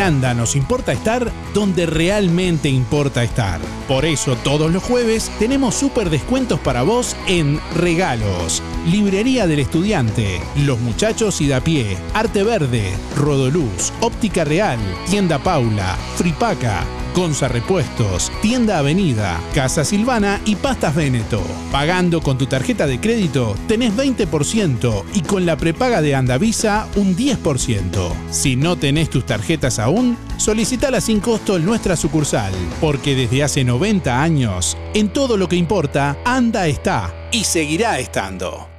Nos 0.02 0.56
importa 0.56 0.90
estar 0.90 1.30
donde 1.54 1.86
realmente 1.86 2.68
importa 2.68 3.22
estar. 3.22 3.60
Por 3.86 4.04
eso 4.04 4.34
todos 4.34 4.72
los 4.72 4.82
jueves 4.82 5.30
tenemos 5.38 5.76
súper 5.76 6.10
descuentos 6.10 6.58
para 6.58 6.82
vos 6.82 7.14
en 7.28 7.60
regalos. 7.76 8.64
Librería 8.84 9.46
del 9.46 9.60
Estudiante, 9.60 10.40
Los 10.56 10.80
Muchachos 10.80 11.40
y 11.40 11.46
da 11.46 11.60
pie, 11.60 11.96
Arte 12.14 12.42
Verde, 12.42 12.90
Rodoluz, 13.16 13.92
Óptica 14.00 14.42
Real, 14.42 14.80
Tienda 15.08 15.38
Paula, 15.38 15.96
Fripaca, 16.16 16.84
Gonza 17.14 17.48
Repuestos, 17.48 18.32
Tienda 18.40 18.78
Avenida, 18.78 19.38
Casa 19.54 19.84
Silvana 19.84 20.40
y 20.44 20.56
Pastas 20.56 20.94
Veneto. 20.94 21.42
Pagando 21.70 22.22
con 22.22 22.38
tu 22.38 22.46
tarjeta 22.46 22.86
de 22.86 23.00
crédito 23.00 23.54
tenés 23.68 23.94
20% 23.94 25.04
y 25.14 25.20
con 25.20 25.44
la 25.44 25.56
prepaga 25.56 26.00
de 26.00 26.14
Andavisa 26.14 26.88
un 26.96 27.14
10%. 27.14 28.12
Si 28.30 28.56
no 28.56 28.76
tenés 28.76 29.10
tus 29.10 29.26
tarjetas 29.26 29.78
aún, 29.78 30.16
solicitala 30.38 31.00
sin 31.00 31.20
costo 31.20 31.56
en 31.56 31.66
nuestra 31.66 31.96
sucursal, 31.96 32.52
porque 32.80 33.14
desde 33.14 33.42
hace 33.42 33.64
90 33.64 34.22
años, 34.22 34.76
en 34.94 35.12
todo 35.12 35.36
lo 35.36 35.48
que 35.48 35.56
importa, 35.56 36.16
Anda 36.24 36.66
está 36.66 37.14
y 37.30 37.44
seguirá 37.44 37.98
estando. 37.98 38.71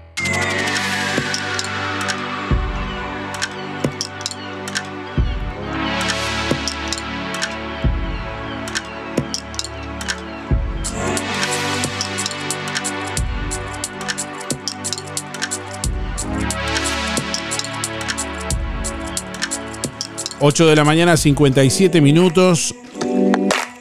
...8 20.44 20.66
de 20.66 20.76
la 20.76 20.84
mañana, 20.84 21.16
57 21.16 22.02
minutos... 22.02 22.76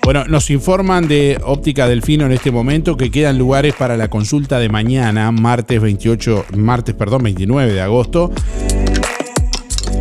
Bueno, 0.05 0.25
nos 0.27 0.49
informan 0.51 1.09
de 1.09 1.41
Óptica 1.45 1.89
Delfino 1.89 2.27
en 2.27 2.31
este 2.31 2.53
momento 2.53 2.97
que 2.97 3.11
quedan 3.11 3.37
lugares 3.37 3.75
para 3.75 3.97
la 3.97 4.09
consulta 4.09 4.61
de 4.61 4.69
mañana, 4.69 5.33
martes 5.33 5.81
28, 5.81 6.47
martes, 6.57 6.95
perdón, 6.95 7.25
29 7.25 7.73
de 7.73 7.81
agosto. 7.81 8.31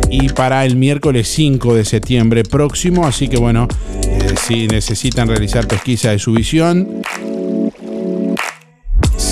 Y 0.08 0.28
para 0.28 0.64
el 0.64 0.76
miércoles 0.76 1.26
5 1.28 1.74
de 1.74 1.84
septiembre 1.84 2.44
próximo, 2.44 3.06
así 3.06 3.26
que 3.26 3.38
bueno, 3.38 3.66
eh, 4.04 4.34
si 4.46 4.68
necesitan 4.68 5.26
realizar 5.26 5.66
pesquisa 5.66 6.12
de 6.12 6.20
su 6.20 6.32
visión, 6.32 7.02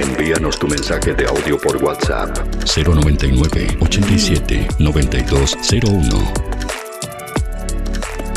Envíanos 0.00 0.56
tu 0.60 0.68
mensaje 0.68 1.12
de 1.12 1.26
audio 1.26 1.58
por 1.58 1.82
WhatsApp 1.82 2.38
099 2.64 3.78
87 3.80 4.68
9201. 4.78 6.32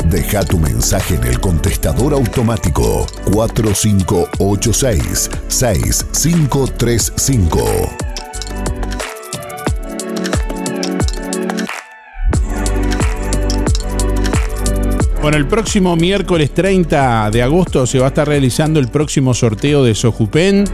Deja 0.06 0.44
tu 0.44 0.58
mensaje 0.58 1.14
en 1.14 1.22
el 1.22 1.38
contestador 1.38 2.14
automático 2.14 3.06
4586 3.32 5.30
6535. 5.46 8.12
Bueno, 15.22 15.36
el 15.36 15.46
próximo 15.46 15.94
miércoles 15.94 16.52
30 16.52 17.30
de 17.30 17.44
agosto 17.44 17.86
se 17.86 18.00
va 18.00 18.06
a 18.06 18.08
estar 18.08 18.26
realizando 18.26 18.80
el 18.80 18.88
próximo 18.88 19.34
sorteo 19.34 19.84
de 19.84 19.94
Sojupen. 19.94 20.64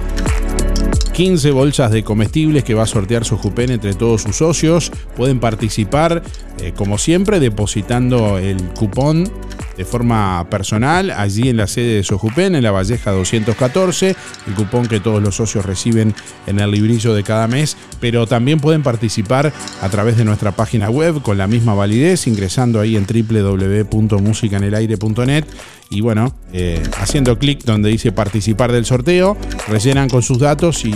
15 1.19 1.51
bolsas 1.51 1.91
de 1.91 2.05
comestibles 2.05 2.63
que 2.63 2.75
va 2.75 2.85
a 2.85 2.87
sortear 2.87 3.25
Sojupen 3.25 3.73
entre 3.73 3.93
todos 3.95 4.23
sus 4.23 4.37
socios. 4.37 4.93
Pueden 5.17 5.41
participar, 5.41 6.23
eh, 6.61 6.73
como 6.77 6.97
siempre, 6.97 7.41
depositando 7.41 8.39
el 8.39 8.63
cupón 8.69 9.29
de 9.77 9.85
forma 9.85 10.47
personal 10.49 11.11
allí 11.11 11.49
en 11.49 11.57
la 11.57 11.67
sede 11.67 11.97
de 11.97 12.05
Sojupen, 12.05 12.55
en 12.55 12.63
la 12.63 12.71
Valleja 12.71 13.11
214, 13.11 14.15
el 14.47 14.55
cupón 14.55 14.87
que 14.87 15.01
todos 15.01 15.21
los 15.21 15.35
socios 15.35 15.67
reciben 15.67 16.15
en 16.47 16.61
el 16.61 16.71
librillo 16.71 17.13
de 17.15 17.25
cada 17.25 17.49
mes, 17.49 17.77
pero 18.01 18.29
también 18.29 18.61
pueden 18.61 18.85
participar 18.85 19.53
a 19.83 19.89
través 19.89 20.19
de 20.19 20.25
nuestra 20.25 20.53
página 20.53 20.89
web 20.89 21.21
con 21.23 21.37
la 21.37 21.49
misma 21.49 21.75
validez, 21.75 22.29
ingresando 22.29 22.79
ahí 22.79 22.97
en 22.97 23.07
www.musicanelaire.net 23.07 25.47
y 25.91 26.01
bueno, 26.01 26.35
eh, 26.53 26.83
haciendo 26.99 27.39
clic 27.39 27.65
donde 27.65 27.91
dice 27.91 28.13
participar 28.13 28.73
del 28.73 28.85
sorteo, 28.85 29.37
rellenan 29.69 30.09
con 30.09 30.23
sus 30.23 30.39
datos 30.39 30.85
y 30.85 30.95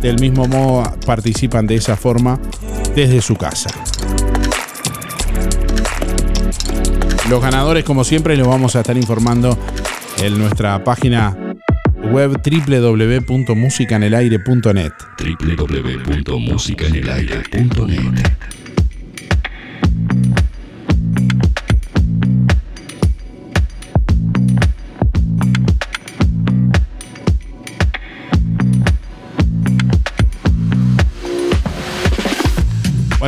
del 0.00 0.18
mismo 0.20 0.46
modo 0.46 0.84
participan 1.06 1.66
de 1.66 1.74
esa 1.76 1.96
forma 1.96 2.38
desde 2.94 3.20
su 3.20 3.36
casa. 3.36 3.70
Los 7.28 7.42
ganadores, 7.42 7.84
como 7.84 8.04
siempre, 8.04 8.36
los 8.36 8.46
vamos 8.46 8.76
a 8.76 8.80
estar 8.80 8.96
informando 8.96 9.58
en 10.22 10.38
nuestra 10.38 10.84
página 10.84 11.36
web 12.12 12.40
www.musicanelaire.net. 12.44 14.92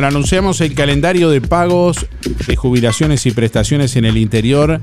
anunciamos 0.07 0.61
el 0.61 0.73
calendario 0.73 1.29
de 1.29 1.41
pagos 1.41 2.07
de 2.47 2.55
jubilaciones 2.55 3.25
y 3.25 3.31
prestaciones 3.31 3.95
en 3.95 4.05
el 4.05 4.17
interior 4.17 4.79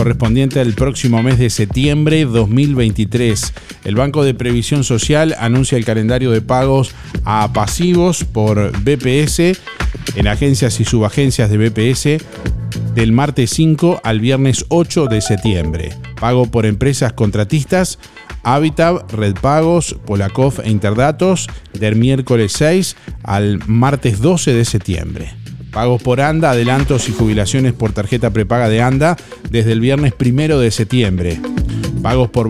correspondiente 0.00 0.60
al 0.60 0.72
próximo 0.72 1.22
mes 1.22 1.38
de 1.38 1.50
septiembre 1.50 2.24
2023. 2.24 3.52
El 3.84 3.96
Banco 3.96 4.24
de 4.24 4.32
Previsión 4.32 4.82
Social 4.82 5.36
anuncia 5.38 5.76
el 5.76 5.84
calendario 5.84 6.30
de 6.30 6.40
pagos 6.40 6.94
a 7.26 7.52
pasivos 7.52 8.24
por 8.24 8.72
BPS 8.80 9.60
en 10.14 10.26
agencias 10.26 10.80
y 10.80 10.86
subagencias 10.86 11.50
de 11.50 11.58
BPS 11.58 12.24
del 12.94 13.12
martes 13.12 13.50
5 13.50 14.00
al 14.02 14.20
viernes 14.20 14.64
8 14.70 15.04
de 15.04 15.20
septiembre. 15.20 15.92
Pago 16.18 16.46
por 16.46 16.64
empresas 16.64 17.12
contratistas 17.12 17.98
Habitat, 18.42 19.12
Red 19.12 19.34
Pagos, 19.42 19.98
Polakov 20.06 20.62
e 20.64 20.70
Interdatos 20.70 21.46
del 21.78 21.96
miércoles 21.96 22.52
6 22.52 22.96
al 23.22 23.58
martes 23.66 24.22
12 24.22 24.54
de 24.54 24.64
septiembre. 24.64 25.34
Pagos 25.72 26.02
por 26.02 26.20
ANDA, 26.20 26.50
adelantos 26.50 27.08
y 27.08 27.12
jubilaciones 27.12 27.72
por 27.72 27.92
tarjeta 27.92 28.30
prepaga 28.30 28.68
de 28.68 28.82
ANDA 28.82 29.16
desde 29.50 29.72
el 29.72 29.80
viernes 29.80 30.14
1 30.18 30.58
de 30.58 30.70
septiembre. 30.70 31.40
Pagos 32.02 32.28
por, 32.30 32.48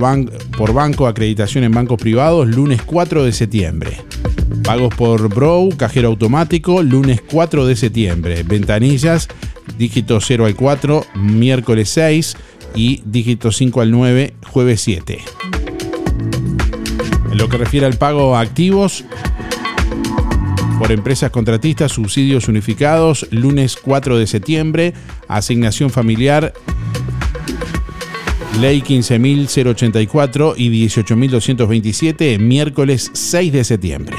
por 0.56 0.72
banco, 0.72 1.06
acreditación 1.06 1.64
en 1.64 1.72
bancos 1.72 2.00
privados, 2.00 2.48
lunes 2.48 2.80
4 2.82 3.24
de 3.24 3.32
septiembre. 3.32 3.96
Pagos 4.62 4.94
por 4.94 5.28
Brow, 5.28 5.68
cajero 5.76 6.08
automático, 6.08 6.82
lunes 6.82 7.20
4 7.30 7.66
de 7.66 7.76
septiembre. 7.76 8.42
Ventanillas, 8.42 9.28
dígito 9.76 10.20
0 10.20 10.46
al 10.46 10.54
4, 10.54 11.04
miércoles 11.16 11.90
6 11.90 12.36
y 12.74 13.02
dígito 13.04 13.52
5 13.52 13.80
al 13.80 13.90
9, 13.90 14.34
jueves 14.46 14.80
7. 14.82 15.18
En 17.32 17.38
lo 17.38 17.48
que 17.48 17.58
refiere 17.58 17.86
al 17.86 17.96
pago 17.96 18.36
a 18.36 18.40
activos 18.40 19.04
por 20.80 20.92
empresas 20.92 21.30
contratistas, 21.30 21.92
subsidios 21.92 22.48
unificados, 22.48 23.26
lunes 23.30 23.76
4 23.76 24.16
de 24.16 24.26
septiembre, 24.26 24.94
asignación 25.28 25.90
familiar, 25.90 26.54
ley 28.58 28.80
15.084 28.80 30.54
y 30.56 30.86
18.227, 30.86 32.38
miércoles 32.38 33.10
6 33.12 33.52
de 33.52 33.64
septiembre. 33.64 34.16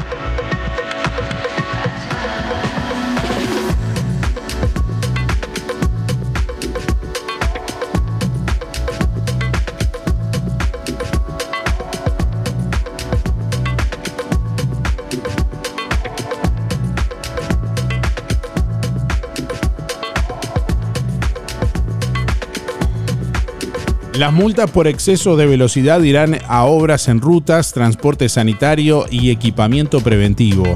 Las 24.22 24.34
multas 24.34 24.70
por 24.70 24.86
exceso 24.86 25.36
de 25.36 25.48
velocidad 25.48 26.00
irán 26.04 26.38
a 26.48 26.66
obras 26.66 27.08
en 27.08 27.22
rutas, 27.22 27.74
transporte 27.74 28.30
sanitario 28.30 29.08
y 29.10 29.32
equipamiento 29.32 30.00
preventivo. 30.02 30.76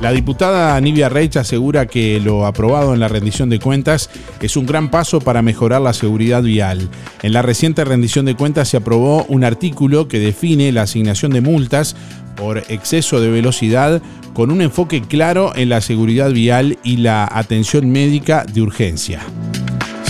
La 0.00 0.10
diputada 0.10 0.80
Nivia 0.80 1.10
Reich 1.10 1.36
asegura 1.36 1.84
que 1.84 2.18
lo 2.18 2.46
aprobado 2.46 2.94
en 2.94 3.00
la 3.00 3.08
rendición 3.08 3.50
de 3.50 3.58
cuentas 3.58 4.08
es 4.40 4.56
un 4.56 4.64
gran 4.64 4.90
paso 4.90 5.20
para 5.20 5.42
mejorar 5.42 5.82
la 5.82 5.92
seguridad 5.92 6.42
vial. 6.42 6.88
En 7.20 7.34
la 7.34 7.42
reciente 7.42 7.84
rendición 7.84 8.24
de 8.24 8.34
cuentas 8.34 8.68
se 8.68 8.78
aprobó 8.78 9.24
un 9.24 9.44
artículo 9.44 10.08
que 10.08 10.20
define 10.20 10.72
la 10.72 10.84
asignación 10.84 11.32
de 11.32 11.42
multas 11.42 11.96
por 12.34 12.62
exceso 12.70 13.20
de 13.20 13.28
velocidad 13.28 14.00
con 14.32 14.50
un 14.50 14.62
enfoque 14.62 15.02
claro 15.02 15.52
en 15.54 15.68
la 15.68 15.82
seguridad 15.82 16.30
vial 16.30 16.78
y 16.82 16.96
la 16.96 17.28
atención 17.30 17.90
médica 17.90 18.46
de 18.50 18.62
urgencia. 18.62 19.20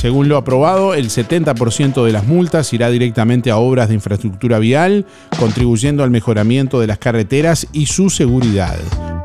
Según 0.01 0.31
lo 0.31 0.39
aprobado, 0.39 0.95
el 0.95 1.11
70% 1.11 2.03
de 2.07 2.11
las 2.11 2.27
multas 2.27 2.73
irá 2.73 2.89
directamente 2.89 3.51
a 3.51 3.59
obras 3.59 3.89
de 3.89 3.97
infraestructura 3.97 4.59
vial, 4.59 5.05
contribuyendo 5.39 6.03
al 6.03 6.11
mejoramiento 6.11 6.81
de 6.81 6.87
las 6.87 6.97
carreteras 6.97 7.67
y 7.75 7.85
su 7.85 8.09
seguridad. 8.09 8.79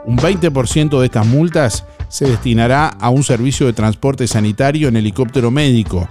Un 0.05 0.17
20% 0.17 0.99
de 0.99 1.05
estas 1.05 1.25
multas 1.27 1.85
se 2.09 2.25
destinará 2.25 2.89
a 2.89 3.09
un 3.09 3.23
servicio 3.23 3.67
de 3.67 3.71
transporte 3.71 4.27
sanitario 4.27 4.89
en 4.89 4.97
helicóptero 4.97 5.49
médico. 5.49 6.09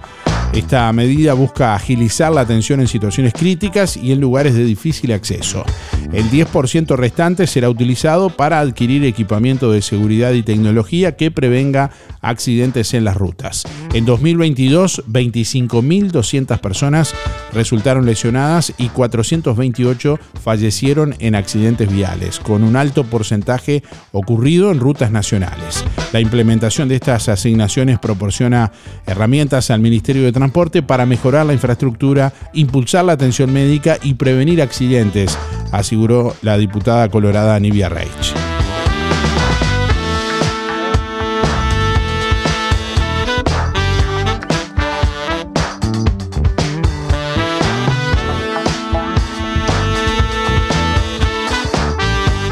Esta 0.53 0.91
medida 0.93 1.33
busca 1.33 1.75
agilizar 1.75 2.31
la 2.31 2.41
atención 2.41 2.79
en 2.79 2.87
situaciones 2.87 3.33
críticas 3.33 3.97
y 3.97 4.11
en 4.11 4.21
lugares 4.21 4.53
de 4.53 4.63
difícil 4.63 5.11
acceso. 5.11 5.65
El 6.13 6.29
10% 6.31 6.95
restante 6.95 7.45
será 7.45 7.69
utilizado 7.69 8.29
para 8.29 8.61
adquirir 8.61 9.03
equipamiento 9.03 9.71
de 9.71 9.81
seguridad 9.81 10.31
y 10.31 10.43
tecnología 10.43 11.17
que 11.17 11.29
prevenga 11.29 11.91
accidentes 12.21 12.93
en 12.93 13.03
las 13.03 13.17
rutas. 13.17 13.63
En 13.93 14.05
2022, 14.05 15.03
25.200 15.07 16.59
personas 16.59 17.13
resultaron 17.53 18.05
lesionadas 18.05 18.73
y 18.77 18.89
428 18.89 20.19
fallecieron 20.41 21.15
en 21.19 21.35
accidentes 21.35 21.91
viales, 21.91 22.39
con 22.39 22.63
un 22.63 22.75
alto 22.75 23.03
porcentaje 23.03 23.83
ocurrido 24.11 24.71
en 24.71 24.79
rutas 24.79 25.11
nacionales. 25.11 25.83
La 26.13 26.21
implementación 26.21 26.87
de 26.87 26.95
estas 26.95 27.27
asignaciones 27.27 27.99
proporciona 27.99 28.71
herramientas 29.05 29.69
al 29.69 29.81
Ministerio 29.81 30.23
de 30.23 30.31
Transporte 30.35 30.83
para 30.83 31.05
mejorar 31.05 31.45
la 31.45 31.53
infraestructura, 31.53 32.33
impulsar 32.51 33.05
la 33.05 33.13
atención 33.13 33.53
médica 33.53 33.97
y 34.03 34.15
prevenir 34.15 34.61
accidentes, 34.61 35.37
aseguró 35.71 36.35
la 36.41 36.57
diputada 36.57 37.07
colorada 37.07 37.57
Nivia 37.57 37.87
Reich. 37.87 38.54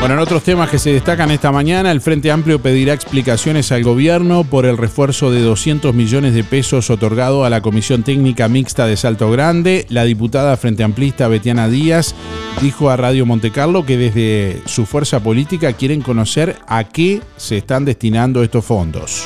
Bueno, 0.04 0.16
en 0.16 0.20
otros 0.20 0.44
temas 0.44 0.70
que 0.70 0.80
se 0.80 0.92
destacan 0.92 1.32
esta 1.32 1.54
mañana, 1.54 1.90
el 1.90 2.02
Frente 2.02 2.30
Amplio 2.30 2.62
pedirá 2.62 2.92
explicaciones 2.92 3.72
al 3.72 3.86
gobierno 3.86 4.44
por 4.44 4.66
el 4.66 4.76
refuerzo 4.76 5.32
de 5.32 5.40
200 5.40 5.96
millones 5.96 6.34
de 6.34 6.44
pesos 6.44 6.90
otorgado 6.90 7.46
a 7.46 7.50
la 7.50 7.62
Comisión 7.62 8.04
Técnica 8.04 8.50
Mixta 8.50 8.86
de 8.86 8.98
Salto 8.98 9.32
Grande. 9.32 9.86
La 9.88 10.04
diputada 10.04 10.58
Frente 10.58 10.84
Amplista 10.84 11.30
Betiana 11.30 11.70
Díaz 11.70 12.16
dijo 12.62 12.90
a 12.90 12.98
Radio 12.98 13.26
Montecarlo 13.26 13.86
que 13.86 13.96
desde 13.96 14.62
su 14.66 14.86
fuerza 14.86 15.22
política 15.24 15.72
quieren 15.72 16.02
conocer 16.02 16.58
a 16.68 16.84
qué 16.84 17.22
se 17.38 17.56
están 17.56 17.86
destinando 17.86 18.44
estos 18.44 18.66
fondos. 18.66 19.24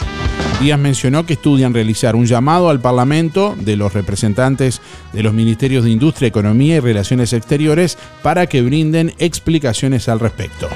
Díaz 0.59 0.79
mencionó 0.79 1.23
que 1.25 1.33
estudian 1.33 1.73
realizar 1.75 2.15
un 2.15 2.25
llamado 2.25 2.69
al 2.69 2.81
Parlamento 2.81 3.55
de 3.59 3.75
los 3.75 3.93
representantes 3.93 4.81
de 5.13 5.21
los 5.21 5.33
Ministerios 5.33 5.83
de 5.83 5.91
Industria, 5.91 6.29
Economía 6.29 6.77
y 6.77 6.79
Relaciones 6.79 7.31
Exteriores 7.33 7.95
para 8.23 8.47
que 8.47 8.63
brinden 8.63 9.13
explicaciones 9.19 10.09
al 10.09 10.19
respecto. 10.19 10.67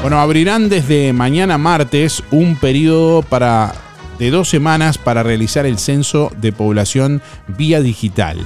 Bueno, 0.00 0.20
abrirán 0.20 0.68
desde 0.68 1.12
mañana 1.12 1.58
martes 1.58 2.22
un 2.30 2.54
periodo 2.54 3.22
para, 3.22 3.74
de 4.20 4.30
dos 4.30 4.48
semanas 4.48 4.96
para 4.96 5.24
realizar 5.24 5.66
el 5.66 5.78
censo 5.78 6.30
de 6.40 6.52
población 6.52 7.20
vía 7.48 7.80
digital. 7.80 8.38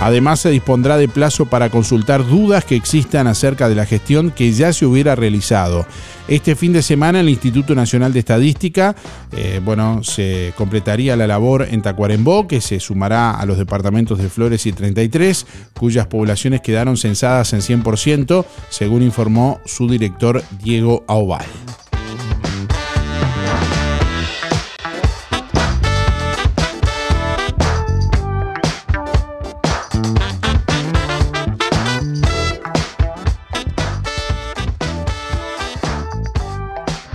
Además, 0.00 0.40
se 0.40 0.50
dispondrá 0.50 0.96
de 0.96 1.08
plazo 1.08 1.46
para 1.46 1.68
consultar 1.68 2.26
dudas 2.26 2.64
que 2.64 2.74
existan 2.74 3.26
acerca 3.26 3.68
de 3.68 3.74
la 3.74 3.84
gestión 3.84 4.30
que 4.30 4.52
ya 4.52 4.72
se 4.72 4.86
hubiera 4.86 5.14
realizado. 5.14 5.86
Este 6.26 6.56
fin 6.56 6.72
de 6.72 6.82
semana 6.82 7.20
el 7.20 7.28
Instituto 7.28 7.74
Nacional 7.74 8.12
de 8.12 8.20
Estadística, 8.20 8.94
eh, 9.36 9.60
bueno, 9.62 10.02
se 10.02 10.54
completaría 10.56 11.16
la 11.16 11.26
labor 11.26 11.66
en 11.70 11.82
Tacuarembó, 11.82 12.46
que 12.46 12.60
se 12.60 12.80
sumará 12.80 13.32
a 13.32 13.44
los 13.46 13.58
departamentos 13.58 14.18
de 14.18 14.28
Flores 14.28 14.64
y 14.64 14.72
33, 14.72 15.46
cuyas 15.74 16.06
poblaciones 16.06 16.60
quedaron 16.60 16.96
censadas 16.96 17.52
en 17.52 17.60
100%, 17.60 18.44
según 18.68 19.02
informó 19.02 19.60
su 19.66 19.88
director 19.88 20.42
Diego 20.62 21.04
Aubal. 21.08 21.44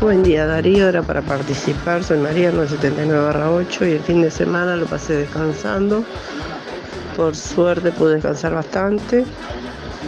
Buen 0.06 0.22
día 0.22 0.46
Darío, 0.46 0.88
era 0.88 1.02
para 1.02 1.24
participar, 1.24 2.04
soy 2.04 2.20
María 2.20 2.52
979-8 2.52 3.90
y 3.90 3.94
el 3.94 4.02
fin 4.02 4.22
de 4.22 4.30
semana 4.30 4.76
lo 4.76 4.86
pasé 4.86 5.14
descansando. 5.14 6.04
Por 7.18 7.36
suerte 7.36 7.92
pude 7.92 8.14
descansar 8.14 8.54
bastante 8.54 9.26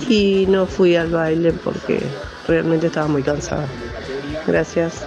y 0.07 0.45
no 0.49 0.67
fui 0.67 0.95
al 0.95 1.09
baile 1.09 1.51
porque 1.51 1.99
realmente 2.47 2.85
estaba 2.85 3.07
muy 3.07 3.23
cansada. 3.23 3.65
Gracias. 4.45 5.01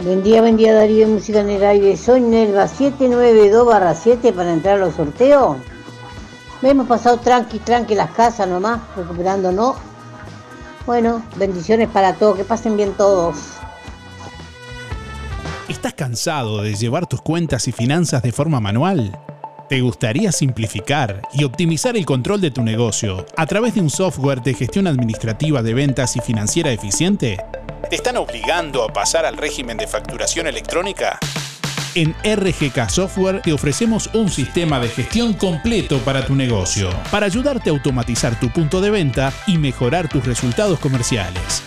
Buen 0.00 0.22
día, 0.22 0.42
buen 0.42 0.58
día 0.58 0.74
Darío, 0.74 1.08
música 1.08 1.40
en 1.40 1.48
el 1.48 1.64
aire. 1.64 1.96
Soy 1.96 2.20
Nelva 2.20 2.66
792-7 2.66 4.34
para 4.34 4.52
entrar 4.52 4.76
a 4.76 4.84
los 4.84 4.96
sorteos. 4.96 5.56
Hemos 6.60 6.86
pasado 6.86 7.16
tranqui, 7.16 7.58
tranqui 7.60 7.94
las 7.94 8.10
casas 8.10 8.46
nomás, 8.46 8.80
recuperando 8.94 9.50
no. 9.50 9.76
Bueno, 10.84 11.22
bendiciones 11.36 11.88
para 11.88 12.12
todos, 12.12 12.36
que 12.36 12.44
pasen 12.44 12.76
bien 12.76 12.92
todos. 12.92 13.57
¿Estás 15.68 15.92
cansado 15.92 16.62
de 16.62 16.74
llevar 16.74 17.06
tus 17.06 17.20
cuentas 17.20 17.68
y 17.68 17.72
finanzas 17.72 18.22
de 18.22 18.32
forma 18.32 18.58
manual? 18.58 19.20
¿Te 19.68 19.82
gustaría 19.82 20.32
simplificar 20.32 21.20
y 21.34 21.44
optimizar 21.44 21.94
el 21.94 22.06
control 22.06 22.40
de 22.40 22.50
tu 22.50 22.62
negocio 22.62 23.26
a 23.36 23.44
través 23.44 23.74
de 23.74 23.82
un 23.82 23.90
software 23.90 24.40
de 24.40 24.54
gestión 24.54 24.86
administrativa 24.86 25.62
de 25.62 25.74
ventas 25.74 26.16
y 26.16 26.20
financiera 26.20 26.70
eficiente? 26.70 27.36
¿Te 27.90 27.96
están 27.96 28.16
obligando 28.16 28.82
a 28.82 28.90
pasar 28.90 29.26
al 29.26 29.36
régimen 29.36 29.76
de 29.76 29.86
facturación 29.86 30.46
electrónica? 30.46 31.18
En 31.94 32.14
RGK 32.24 32.88
Software 32.88 33.42
te 33.42 33.52
ofrecemos 33.52 34.08
un 34.14 34.30
sistema 34.30 34.80
de 34.80 34.88
gestión 34.88 35.34
completo 35.34 35.98
para 35.98 36.24
tu 36.24 36.34
negocio, 36.34 36.88
para 37.10 37.26
ayudarte 37.26 37.68
a 37.68 37.74
automatizar 37.74 38.40
tu 38.40 38.48
punto 38.48 38.80
de 38.80 38.88
venta 38.90 39.34
y 39.46 39.58
mejorar 39.58 40.08
tus 40.08 40.24
resultados 40.24 40.78
comerciales. 40.78 41.62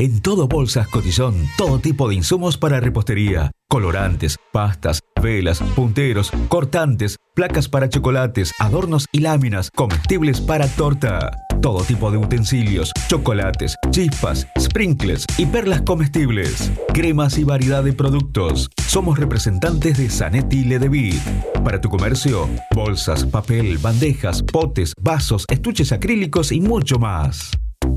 En 0.00 0.22
todo 0.22 0.48
Bolsas 0.48 0.88
Cotizón, 0.88 1.46
todo 1.58 1.78
tipo 1.78 2.08
de 2.08 2.14
insumos 2.14 2.56
para 2.56 2.80
repostería, 2.80 3.50
colorantes, 3.68 4.38
pastas, 4.50 5.00
velas, 5.22 5.60
punteros, 5.76 6.32
cortantes, 6.48 7.16
placas 7.34 7.68
para 7.68 7.90
chocolates, 7.90 8.54
adornos 8.58 9.04
y 9.12 9.20
láminas, 9.20 9.70
comestibles 9.70 10.40
para 10.40 10.68
torta. 10.68 11.32
Todo 11.60 11.82
tipo 11.84 12.10
de 12.10 12.16
utensilios, 12.16 12.90
chocolates, 13.08 13.76
chispas, 13.90 14.46
sprinkles 14.58 15.26
y 15.36 15.44
perlas 15.44 15.82
comestibles. 15.82 16.72
Cremas 16.94 17.36
y 17.36 17.44
variedad 17.44 17.84
de 17.84 17.92
productos. 17.92 18.70
Somos 18.86 19.18
representantes 19.18 19.98
de 19.98 20.08
Zanetti 20.08 20.64
Ledevit. 20.64 21.20
Para 21.62 21.78
tu 21.78 21.90
comercio, 21.90 22.48
bolsas, 22.74 23.26
papel, 23.26 23.76
bandejas, 23.76 24.42
potes, 24.42 24.94
vasos, 24.98 25.44
estuches 25.50 25.92
acrílicos 25.92 26.50
y 26.50 26.62
mucho 26.62 26.98
más. 26.98 27.50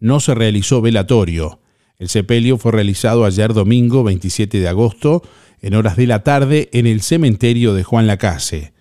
No 0.00 0.18
se 0.18 0.34
realizó 0.34 0.80
velatorio. 0.82 1.60
El 2.00 2.08
sepelio 2.08 2.58
fue 2.58 2.72
realizado 2.72 3.24
ayer 3.24 3.52
domingo 3.52 4.02
27 4.02 4.58
de 4.58 4.66
agosto 4.66 5.22
en 5.60 5.76
horas 5.76 5.96
de 5.96 6.08
la 6.08 6.24
tarde 6.24 6.68
en 6.72 6.88
el 6.88 7.02
cementerio 7.02 7.74
de 7.74 7.84
Juan 7.84 8.08
Lacase. 8.08 8.72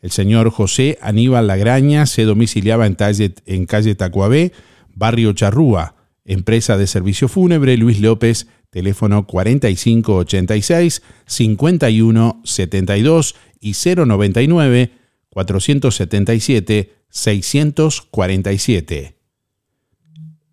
El 0.00 0.12
señor 0.12 0.48
José 0.48 0.96
Aníbal 1.02 1.46
Lagraña 1.46 2.06
se 2.06 2.24
domiciliaba 2.24 2.86
en, 2.86 2.96
en 3.44 3.66
calle 3.66 3.94
Tacuabé, 3.94 4.52
barrio 5.00 5.32
Charrúa, 5.32 5.96
empresa 6.24 6.76
de 6.76 6.86
servicio 6.86 7.26
fúnebre 7.26 7.76
Luis 7.76 8.00
López, 8.00 8.46
teléfono 8.70 9.26
4586 9.26 11.02
5172 11.26 13.34
y 13.60 13.72
099 13.72 14.92
477 15.30 16.94
647. 17.08 19.16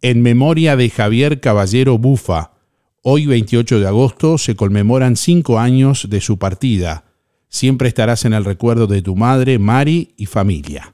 En 0.02 0.22
memoria 0.22 0.76
de 0.76 0.90
Javier 0.90 1.40
Caballero 1.40 2.00
Bufa, 2.00 2.58
Hoy 3.10 3.26
28 3.26 3.80
de 3.80 3.88
agosto 3.88 4.38
se 4.38 4.58
conmemoran 4.58 5.16
cinco 5.16 5.60
años 5.60 6.10
de 6.10 6.20
su 6.20 6.40
partida. 6.40 7.06
Siempre 7.48 7.88
estarás 7.88 8.26
en 8.26 8.34
el 8.34 8.44
recuerdo 8.44 8.86
de 8.86 9.02
tu 9.02 9.16
madre, 9.16 9.60
Mari 9.60 10.14
y 10.18 10.26
familia. 10.26 10.94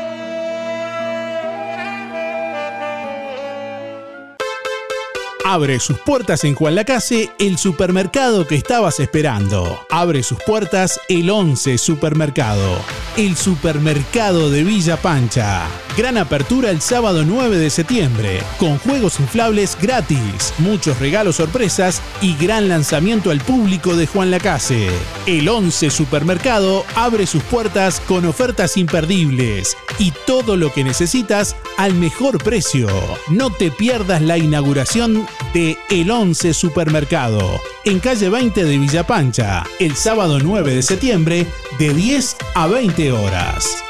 Abre 5.43 5.79
sus 5.79 5.97
puertas 5.97 6.43
en 6.43 6.53
Juan 6.53 6.75
Lacase, 6.75 7.31
el 7.39 7.57
supermercado 7.57 8.45
que 8.45 8.55
estabas 8.55 8.99
esperando. 8.99 9.79
Abre 9.89 10.21
sus 10.21 10.37
puertas 10.43 10.99
el 11.09 11.29
11 11.29 11.79
Supermercado, 11.79 12.77
el 13.17 13.35
supermercado 13.35 14.51
de 14.51 14.63
Villa 14.63 14.97
Pancha. 14.97 15.67
Gran 15.97 16.17
apertura 16.17 16.69
el 16.69 16.79
sábado 16.79 17.25
9 17.25 17.57
de 17.57 17.69
septiembre, 17.69 18.41
con 18.57 18.77
juegos 18.77 19.19
inflables 19.19 19.77
gratis, 19.81 20.53
muchos 20.59 20.99
regalos 20.99 21.37
sorpresas 21.37 22.01
y 22.21 22.35
gran 22.37 22.69
lanzamiento 22.69 23.31
al 23.31 23.41
público 23.41 23.95
de 23.95 24.07
Juan 24.07 24.31
Lacase. 24.31 24.89
El 25.25 25.49
11 25.49 25.89
Supermercado 25.89 26.85
abre 26.95 27.25
sus 27.25 27.43
puertas 27.43 27.99
con 27.99 28.25
ofertas 28.25 28.77
imperdibles 28.77 29.75
y 29.97 30.13
todo 30.25 30.55
lo 30.55 30.71
que 30.71 30.83
necesitas 30.83 31.55
al 31.77 31.95
mejor 31.95 32.41
precio. 32.41 32.87
No 33.29 33.49
te 33.49 33.71
pierdas 33.71 34.21
la 34.21 34.37
inauguración 34.37 35.27
de 35.53 35.77
El 35.89 36.11
11 36.11 36.53
Supermercado, 36.53 37.59
en 37.85 37.99
calle 37.99 38.29
20 38.29 38.63
de 38.63 38.77
Villa 38.77 39.05
Pancha, 39.05 39.63
el 39.79 39.95
sábado 39.95 40.39
9 40.39 40.75
de 40.75 40.81
septiembre, 40.81 41.47
de 41.77 41.93
10 41.93 42.37
a 42.55 42.67
20 42.67 43.11
horas. 43.11 43.83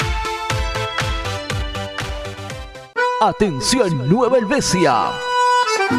Atención 3.22 4.10
Nueva 4.10 4.40
Helvecia. 4.40 5.31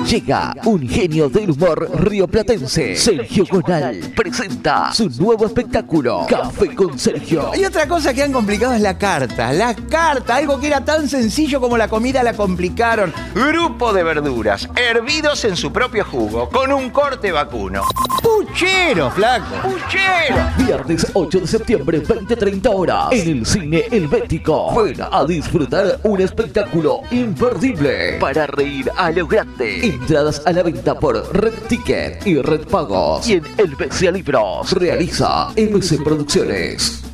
Llega 0.08 0.54
un 0.64 0.88
genio 0.88 1.28
del 1.28 1.50
humor 1.50 1.88
rioplatense. 1.94 2.96
Sergio 2.96 3.44
Gonal 3.48 4.12
presenta 4.16 4.92
su 4.92 5.08
nuevo 5.10 5.46
espectáculo, 5.46 6.26
Café 6.28 6.74
con 6.74 6.98
Sergio. 6.98 7.52
Hay 7.52 7.64
otra 7.64 7.86
cosa 7.86 8.12
que 8.12 8.22
han 8.22 8.32
complicado 8.32 8.74
es 8.74 8.80
la 8.80 8.98
carta. 8.98 9.52
La 9.52 9.74
carta, 9.74 10.36
algo 10.36 10.58
que 10.58 10.66
era 10.66 10.84
tan 10.84 11.08
sencillo 11.08 11.60
como 11.60 11.78
la 11.78 11.88
comida 11.88 12.22
la 12.22 12.34
complicaron. 12.34 13.12
Grupo 13.34 13.92
de 13.92 14.02
verduras, 14.02 14.68
hervidos 14.76 15.44
en 15.44 15.56
su 15.56 15.72
propio 15.72 16.04
jugo, 16.04 16.48
con 16.48 16.72
un 16.72 16.90
corte 16.90 17.30
vacuno. 17.30 17.82
¡Puchero, 18.22 19.10
flaco! 19.10 19.56
¡Puchero! 19.62 20.36
Viernes 20.58 21.06
8 21.14 21.40
de 21.40 21.46
septiembre, 21.46 22.02
20-30 22.02 22.70
horas, 22.72 23.08
en 23.12 23.38
el 23.38 23.46
Cine 23.46 23.84
Helvético. 23.90 24.82
Ven 24.82 25.00
a 25.10 25.24
disfrutar 25.24 26.00
un 26.02 26.20
espectáculo 26.20 27.00
imperdible 27.10 28.18
para 28.20 28.46
reír 28.46 28.90
a 28.96 29.10
lo 29.10 29.26
grande. 29.26 29.81
Entradas 29.82 30.40
a 30.46 30.52
la 30.52 30.62
venta 30.62 30.96
por 30.96 31.36
Red 31.36 31.54
Ticket 31.68 32.24
y 32.24 32.40
Red 32.40 32.68
Pagos. 32.68 33.26
Y 33.26 33.32
en 33.32 33.42
Helvecia 33.58 34.12
Libros. 34.12 34.70
Realiza 34.70 35.48
MC 35.56 36.04
Producciones. 36.04 37.11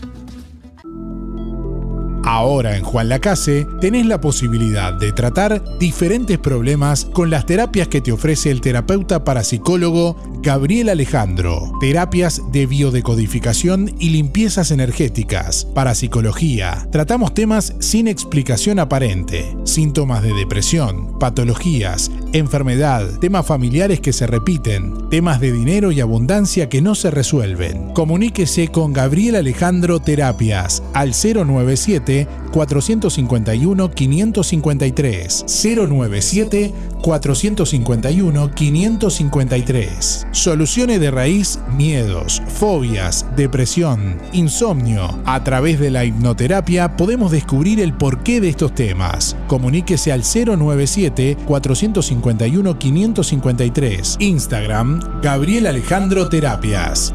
Ahora 2.24 2.76
en 2.76 2.84
Juan 2.84 3.08
Lacase 3.08 3.66
tenés 3.80 4.06
la 4.06 4.20
posibilidad 4.20 4.92
de 4.92 5.12
tratar 5.12 5.78
diferentes 5.78 6.38
problemas 6.38 7.06
con 7.06 7.30
las 7.30 7.46
terapias 7.46 7.88
que 7.88 8.00
te 8.00 8.12
ofrece 8.12 8.50
el 8.50 8.60
terapeuta 8.60 9.24
parapsicólogo 9.24 10.16
Gabriel 10.40 10.88
Alejandro. 10.88 11.72
Terapias 11.80 12.42
de 12.52 12.66
biodecodificación 12.66 13.94
y 13.98 14.10
limpiezas 14.10 14.70
energéticas. 14.70 15.64
Parapsicología. 15.74 16.86
Tratamos 16.92 17.34
temas 17.34 17.74
sin 17.80 18.08
explicación 18.08 18.78
aparente. 18.78 19.56
Síntomas 19.64 20.22
de 20.22 20.32
depresión, 20.34 21.18
patologías, 21.18 22.10
enfermedad, 22.32 23.18
temas 23.20 23.46
familiares 23.46 24.00
que 24.00 24.12
se 24.12 24.26
repiten, 24.26 25.08
temas 25.10 25.40
de 25.40 25.52
dinero 25.52 25.92
y 25.92 26.00
abundancia 26.00 26.68
que 26.68 26.82
no 26.82 26.94
se 26.94 27.10
resuelven. 27.10 27.92
Comuníquese 27.94 28.68
con 28.68 28.92
Gabriel 28.92 29.36
Alejandro 29.36 30.00
Terapias 30.00 30.82
al 30.94 31.12
097 31.12 32.07
451 32.52 33.90
553 33.90 35.44
097 35.46 36.72
451 37.02 38.54
553 38.54 40.26
Soluciones 40.32 41.00
de 41.00 41.10
raíz, 41.10 41.60
miedos, 41.76 42.42
fobias, 42.48 43.26
depresión, 43.36 44.16
insomnio. 44.32 45.18
A 45.24 45.44
través 45.44 45.78
de 45.78 45.90
la 45.90 46.04
hipnoterapia 46.04 46.96
podemos 46.96 47.30
descubrir 47.30 47.80
el 47.80 47.92
porqué 47.92 48.40
de 48.40 48.48
estos 48.48 48.74
temas. 48.74 49.36
Comuníquese 49.46 50.12
al 50.12 50.22
097 50.22 51.36
451 51.46 52.78
553 52.78 54.16
Instagram 54.20 55.00
Gabriel 55.22 55.66
Alejandro 55.66 56.28
Terapias. 56.28 57.14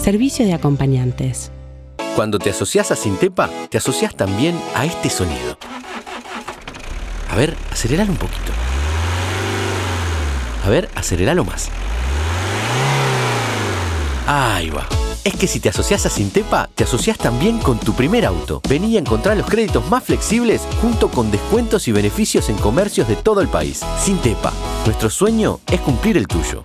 servicio 0.00 0.46
de 0.46 0.54
acompañantes. 0.54 1.50
Cuando 2.14 2.38
te 2.38 2.50
asocias 2.50 2.90
a 2.90 2.96
Sintepa, 2.96 3.50
te 3.68 3.78
asocias 3.78 4.14
también 4.14 4.58
a 4.74 4.84
este 4.84 5.10
sonido. 5.10 5.58
A 7.30 7.36
ver, 7.36 7.56
aceleralo 7.70 8.12
un 8.12 8.18
poquito. 8.18 8.52
A 10.64 10.68
ver, 10.68 10.88
aceleralo 10.94 11.44
más. 11.44 11.68
Ahí 14.26 14.70
va. 14.70 14.86
Es 15.24 15.34
que 15.34 15.46
si 15.46 15.60
te 15.60 15.68
asocias 15.68 16.06
a 16.06 16.10
Sintepa, 16.10 16.70
te 16.74 16.84
asocias 16.84 17.18
también 17.18 17.58
con 17.58 17.78
tu 17.78 17.92
primer 17.94 18.24
auto. 18.24 18.60
Vení 18.68 18.96
a 18.96 19.00
encontrar 19.00 19.36
los 19.36 19.46
créditos 19.46 19.88
más 19.90 20.04
flexibles 20.04 20.62
junto 20.80 21.08
con 21.08 21.30
descuentos 21.30 21.88
y 21.88 21.92
beneficios 21.92 22.48
en 22.48 22.56
comercios 22.56 23.08
de 23.08 23.16
todo 23.16 23.40
el 23.40 23.48
país. 23.48 23.84
Sintepa, 23.98 24.52
nuestro 24.84 25.10
sueño 25.10 25.60
es 25.70 25.80
cumplir 25.80 26.16
el 26.16 26.28
tuyo. 26.28 26.64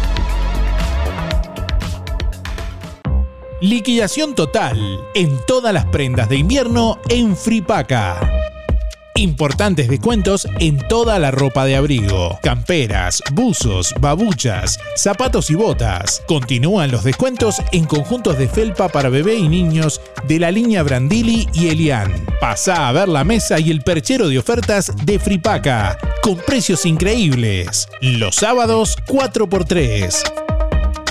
Liquidación 3.61 4.33
total 4.33 4.99
en 5.13 5.37
todas 5.45 5.71
las 5.71 5.85
prendas 5.85 6.27
de 6.27 6.35
invierno 6.35 6.99
en 7.09 7.37
Fripaca. 7.37 8.19
Importantes 9.13 9.87
descuentos 9.87 10.47
en 10.59 10.79
toda 10.87 11.19
la 11.19 11.29
ropa 11.29 11.65
de 11.65 11.75
abrigo, 11.75 12.39
camperas, 12.41 13.21
buzos, 13.33 13.93
babuchas, 13.99 14.79
zapatos 14.95 15.51
y 15.51 15.53
botas. 15.53 16.23
Continúan 16.25 16.89
los 16.89 17.03
descuentos 17.03 17.61
en 17.71 17.85
conjuntos 17.85 18.39
de 18.39 18.47
felpa 18.47 18.89
para 18.89 19.09
bebé 19.09 19.35
y 19.35 19.47
niños 19.47 20.01
de 20.27 20.39
la 20.39 20.49
línea 20.49 20.81
Brandili 20.81 21.47
y 21.53 21.67
Elian. 21.67 22.11
Pasa 22.39 22.87
a 22.87 22.91
ver 22.93 23.09
la 23.09 23.23
mesa 23.23 23.59
y 23.59 23.69
el 23.69 23.81
perchero 23.81 24.27
de 24.27 24.39
ofertas 24.39 24.91
de 25.05 25.19
Fripaca, 25.19 25.99
con 26.23 26.37
precios 26.37 26.87
increíbles. 26.87 27.87
Los 28.01 28.37
sábados 28.37 28.97
4x3. 29.05 30.33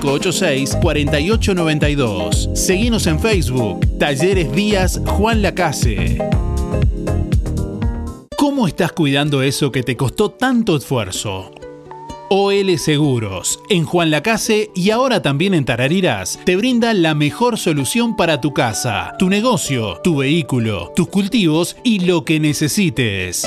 4892. 0.00 2.48
Seguinos 2.54 3.06
en 3.06 3.20
Facebook. 3.20 3.80
Talleres 3.98 4.50
Díaz 4.52 5.00
Juan 5.06 5.42
Lacase. 5.42 6.18
¿Cómo 8.36 8.66
estás 8.68 8.92
cuidando 8.92 9.42
eso 9.42 9.72
que 9.72 9.82
te 9.82 9.96
costó 9.96 10.30
tanto 10.30 10.76
esfuerzo? 10.76 11.50
OL 12.30 12.78
Seguros, 12.78 13.60
en 13.68 13.84
Juan 13.84 14.10
Lacase 14.10 14.70
y 14.74 14.90
ahora 14.90 15.22
también 15.22 15.54
en 15.54 15.64
Tarariras, 15.64 16.40
te 16.44 16.56
brinda 16.56 16.92
la 16.94 17.14
mejor 17.14 17.58
solución 17.58 18.16
para 18.16 18.40
tu 18.40 18.52
casa, 18.52 19.14
tu 19.18 19.28
negocio, 19.28 20.00
tu 20.02 20.16
vehículo, 20.16 20.92
tus 20.96 21.08
cultivos 21.08 21.76
y 21.84 22.00
lo 22.00 22.24
que 22.24 22.40
necesites. 22.40 23.46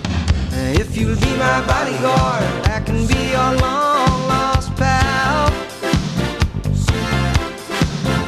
If 0.53 0.97
you'll 0.97 1.15
be 1.15 1.37
my 1.37 1.65
bodyguard, 1.65 2.43
I 2.67 2.81
can 2.85 3.07
be 3.07 3.31
your 3.31 3.51
long 3.61 4.27
lost 4.27 4.75
pal. 4.75 5.47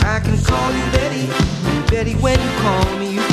I 0.05 0.19
can 0.23 0.41
call 0.43 0.71
you 0.71 0.85
Betty, 0.91 1.27
Betty, 1.91 2.13
when 2.21 2.39
you 2.39 2.49
call 2.61 2.97
me, 2.97 3.15
you 3.15 3.32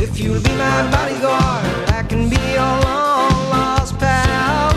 If 0.00 0.20
you'll 0.20 0.40
be 0.40 0.50
my 0.50 0.90
bodyguard, 0.90 1.64
I 1.90 2.02
can 2.08 2.28
be 2.28 2.36
your 2.36 2.74
long 2.86 3.50
lost 3.50 3.98
pal. 3.98 4.72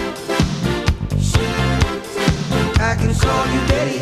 I 2.79 2.95
can 2.95 3.13
call 3.13 3.45
you 3.53 3.61
Betty, 3.67 3.99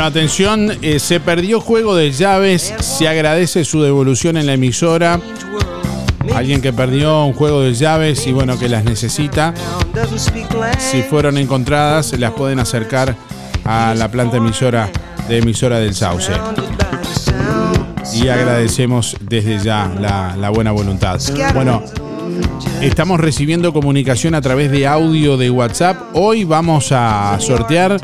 Bueno, 0.00 0.18
atención, 0.18 0.78
eh, 0.80 0.98
se 0.98 1.20
perdió 1.20 1.60
juego 1.60 1.94
de 1.94 2.10
llaves, 2.10 2.72
se 2.80 3.06
agradece 3.06 3.66
su 3.66 3.82
devolución 3.82 4.38
en 4.38 4.46
la 4.46 4.54
emisora. 4.54 5.20
Alguien 6.34 6.62
que 6.62 6.72
perdió 6.72 7.26
un 7.26 7.34
juego 7.34 7.60
de 7.60 7.74
llaves 7.74 8.26
y 8.26 8.32
bueno, 8.32 8.58
que 8.58 8.70
las 8.70 8.82
necesita. 8.82 9.52
Si 10.78 11.02
fueron 11.02 11.36
encontradas, 11.36 12.18
las 12.18 12.30
pueden 12.30 12.60
acercar 12.60 13.14
a 13.66 13.94
la 13.94 14.10
planta 14.10 14.38
emisora 14.38 14.88
de 15.28 15.36
emisora 15.36 15.78
del 15.78 15.94
Sauce. 15.94 16.32
Y 18.14 18.28
agradecemos 18.28 19.18
desde 19.20 19.58
ya 19.58 19.92
la 19.98 20.48
buena 20.48 20.72
voluntad. 20.72 21.20
Bueno, 21.52 21.82
estamos 22.80 23.20
recibiendo 23.20 23.74
comunicación 23.74 24.34
a 24.34 24.40
través 24.40 24.70
de 24.70 24.86
audio 24.86 25.36
de 25.36 25.50
WhatsApp. 25.50 26.00
Hoy 26.14 26.44
vamos 26.44 26.90
a 26.90 27.36
sortear 27.38 28.00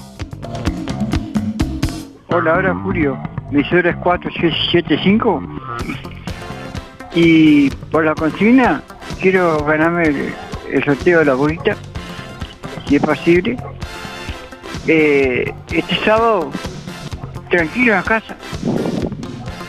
Hola, 2.30 2.54
ahora 2.54 2.76
Julio. 2.76 3.18
Mi 3.50 3.64
cero 3.70 3.90
es 3.90 3.96
4675. 3.98 5.42
Y 7.16 7.72
por 7.92 8.06
la 8.06 8.14
consigna 8.14 8.84
quiero 9.20 9.66
ganarme 9.66 10.04
el, 10.04 10.32
el 10.72 10.84
sorteo 10.84 11.18
de 11.20 11.26
la 11.26 11.34
bolita, 11.34 11.76
si 12.88 12.96
es 12.96 13.02
posible. 13.02 13.58
Eh, 14.88 15.54
este 15.72 15.96
sábado, 16.04 16.52
tranquilo 17.50 17.94
en 17.94 17.98
la 17.98 18.04
casa. 18.04 18.36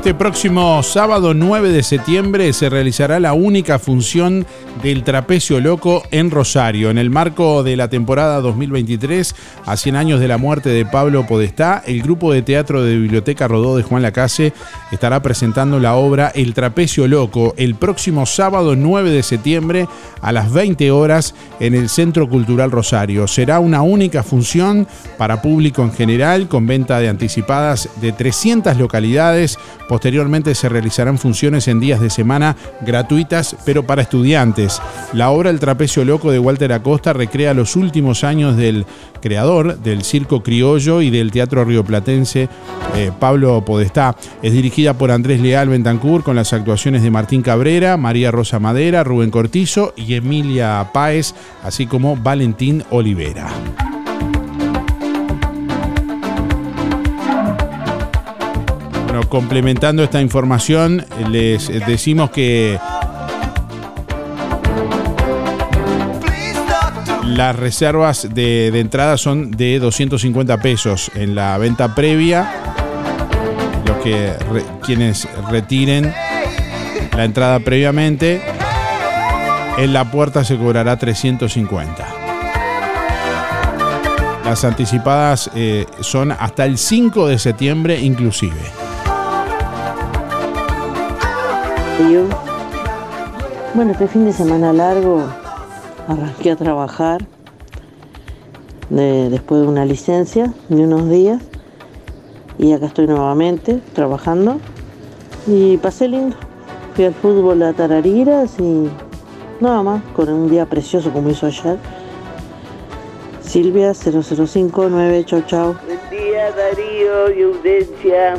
este 0.00 0.14
próximo 0.14 0.82
sábado 0.82 1.34
9 1.34 1.72
de 1.72 1.82
septiembre 1.82 2.54
se 2.54 2.70
realizará 2.70 3.20
la 3.20 3.34
única 3.34 3.78
función 3.78 4.46
del 4.82 5.04
Trapecio 5.04 5.60
Loco 5.60 6.02
en 6.10 6.30
Rosario. 6.30 6.90
En 6.90 6.98
el 6.98 7.10
marco 7.10 7.62
de 7.62 7.76
la 7.76 7.88
temporada 7.88 8.40
2023, 8.40 9.34
a 9.66 9.76
100 9.76 9.96
años 9.96 10.20
de 10.20 10.28
la 10.28 10.38
muerte 10.38 10.70
de 10.70 10.86
Pablo 10.86 11.26
Podestá, 11.26 11.82
el 11.86 12.02
grupo 12.02 12.32
de 12.32 12.42
teatro 12.42 12.82
de 12.82 12.96
Biblioteca 12.96 13.48
Rodó 13.48 13.76
de 13.76 13.82
Juan 13.82 14.02
Lacase 14.02 14.52
estará 14.92 15.20
presentando 15.22 15.80
la 15.80 15.94
obra 15.94 16.32
El 16.34 16.54
Trapecio 16.54 17.08
Loco 17.08 17.54
el 17.56 17.74
próximo 17.74 18.24
sábado 18.26 18.76
9 18.76 19.10
de 19.10 19.22
septiembre 19.22 19.88
a 20.22 20.32
las 20.32 20.52
20 20.52 20.90
horas 20.90 21.34
en 21.58 21.74
el 21.74 21.88
Centro 21.88 22.28
Cultural 22.28 22.70
Rosario. 22.70 23.26
Será 23.26 23.60
una 23.60 23.82
única 23.82 24.22
función 24.22 24.86
para 25.18 25.42
público 25.42 25.82
en 25.82 25.92
general 25.92 26.48
con 26.48 26.66
venta 26.66 27.00
de 27.00 27.08
anticipadas 27.08 27.88
de 28.00 28.12
300 28.12 28.76
localidades. 28.76 29.58
Posteriormente 29.88 30.54
se 30.54 30.68
realizarán 30.68 31.18
funciones 31.18 31.68
en 31.68 31.80
días 31.80 32.00
de 32.00 32.10
semana 32.10 32.56
gratuitas, 32.82 33.56
pero 33.64 33.86
para 33.86 34.02
estudiantes. 34.02 34.69
La 35.12 35.30
obra 35.30 35.50
El 35.50 35.58
Trapecio 35.58 36.04
Loco 36.04 36.30
de 36.30 36.38
Walter 36.38 36.72
Acosta 36.72 37.12
recrea 37.12 37.54
los 37.54 37.76
últimos 37.76 38.22
años 38.22 38.56
del 38.56 38.86
creador 39.20 39.78
del 39.78 40.02
circo 40.02 40.42
criollo 40.42 41.02
y 41.02 41.10
del 41.10 41.30
teatro 41.30 41.64
rioplatense 41.64 42.48
eh, 42.94 43.10
Pablo 43.18 43.64
Podestá. 43.64 44.16
Es 44.42 44.52
dirigida 44.52 44.94
por 44.94 45.10
Andrés 45.10 45.40
Leal 45.40 45.68
Bentancur 45.68 46.22
con 46.22 46.36
las 46.36 46.52
actuaciones 46.52 47.02
de 47.02 47.10
Martín 47.10 47.42
Cabrera, 47.42 47.96
María 47.96 48.30
Rosa 48.30 48.58
Madera, 48.58 49.02
Rubén 49.04 49.30
Cortizo 49.30 49.92
y 49.96 50.14
Emilia 50.14 50.90
Páez, 50.92 51.34
así 51.64 51.86
como 51.86 52.16
Valentín 52.16 52.84
Olivera. 52.90 53.48
Bueno, 59.06 59.28
complementando 59.28 60.04
esta 60.04 60.20
información, 60.20 61.04
les 61.30 61.66
decimos 61.84 62.30
que 62.30 62.78
las 67.30 67.56
reservas 67.56 68.28
de, 68.34 68.68
entrada 68.78 69.16
son 69.16 69.50
de 69.50 69.78
250 69.78 70.58
pesos 70.58 71.10
en 71.14 71.34
la 71.34 71.56
venta 71.58 71.94
previa. 71.94 72.50
Los 73.86 73.96
que 73.98 74.32
re- 74.52 74.64
quienes 74.84 75.28
retiren 75.50 76.12
la 77.16 77.24
entrada 77.24 77.58
previamente, 77.60 78.40
en 79.78 79.92
la 79.92 80.10
puerta 80.10 80.44
se 80.44 80.56
cobrará 80.56 80.96
350. 80.96 82.06
Las 84.44 84.64
anticipadas 84.64 85.50
eh, 85.54 85.86
son 86.00 86.32
hasta 86.32 86.64
el 86.64 86.78
5 86.78 87.28
de 87.28 87.38
septiembre 87.38 88.00
inclusive. 88.00 88.60
Bueno, 93.74 93.92
este 93.92 94.08
fin 94.08 94.24
de 94.26 94.32
semana 94.32 94.72
largo 94.72 95.28
arranqué 96.08 96.50
a 96.52 96.56
trabajar 96.56 97.20
de- 98.88 99.28
después 99.30 99.62
de 99.62 99.68
una 99.68 99.84
licencia 99.84 100.52
de 100.68 100.82
unos 100.84 101.08
días 101.08 101.40
y 102.58 102.72
acá 102.72 102.86
estoy 102.86 103.06
nuevamente 103.06 103.80
trabajando 103.94 104.58
y 105.46 105.76
pasé 105.78 106.08
lindo. 106.08 106.36
Fui 106.94 107.04
al 107.04 107.14
fútbol 107.14 107.62
a 107.62 107.72
Tarariras 107.72 108.58
y 108.58 108.88
nada 109.60 109.82
más, 109.82 110.02
con 110.14 110.28
un 110.28 110.50
día 110.50 110.66
precioso 110.66 111.10
como 111.12 111.30
hizo 111.30 111.46
ayer. 111.46 111.76
Silvia 113.40 113.94
0059, 113.94 115.24
chau 115.24 115.42
chau. 115.46 115.74
Buen 115.86 115.98
día 116.10 116.50
Darío 116.52 117.30
y 117.36 117.42
audiencia. 117.42 118.34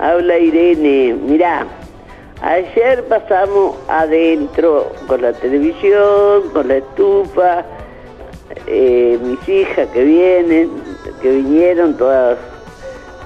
Habla 0.00 0.38
Irene. 0.38 1.14
Mirá, 1.14 1.66
Ayer 2.46 3.02
pasamos 3.08 3.74
adentro 3.88 4.92
con 5.08 5.20
la 5.20 5.32
televisión, 5.32 6.48
con 6.52 6.68
la 6.68 6.76
estufa, 6.76 7.64
eh, 8.68 9.18
mis 9.20 9.48
hijas 9.48 9.88
que 9.88 10.04
vienen, 10.04 10.70
que 11.20 11.28
vinieron 11.28 11.96
todas 11.96 12.38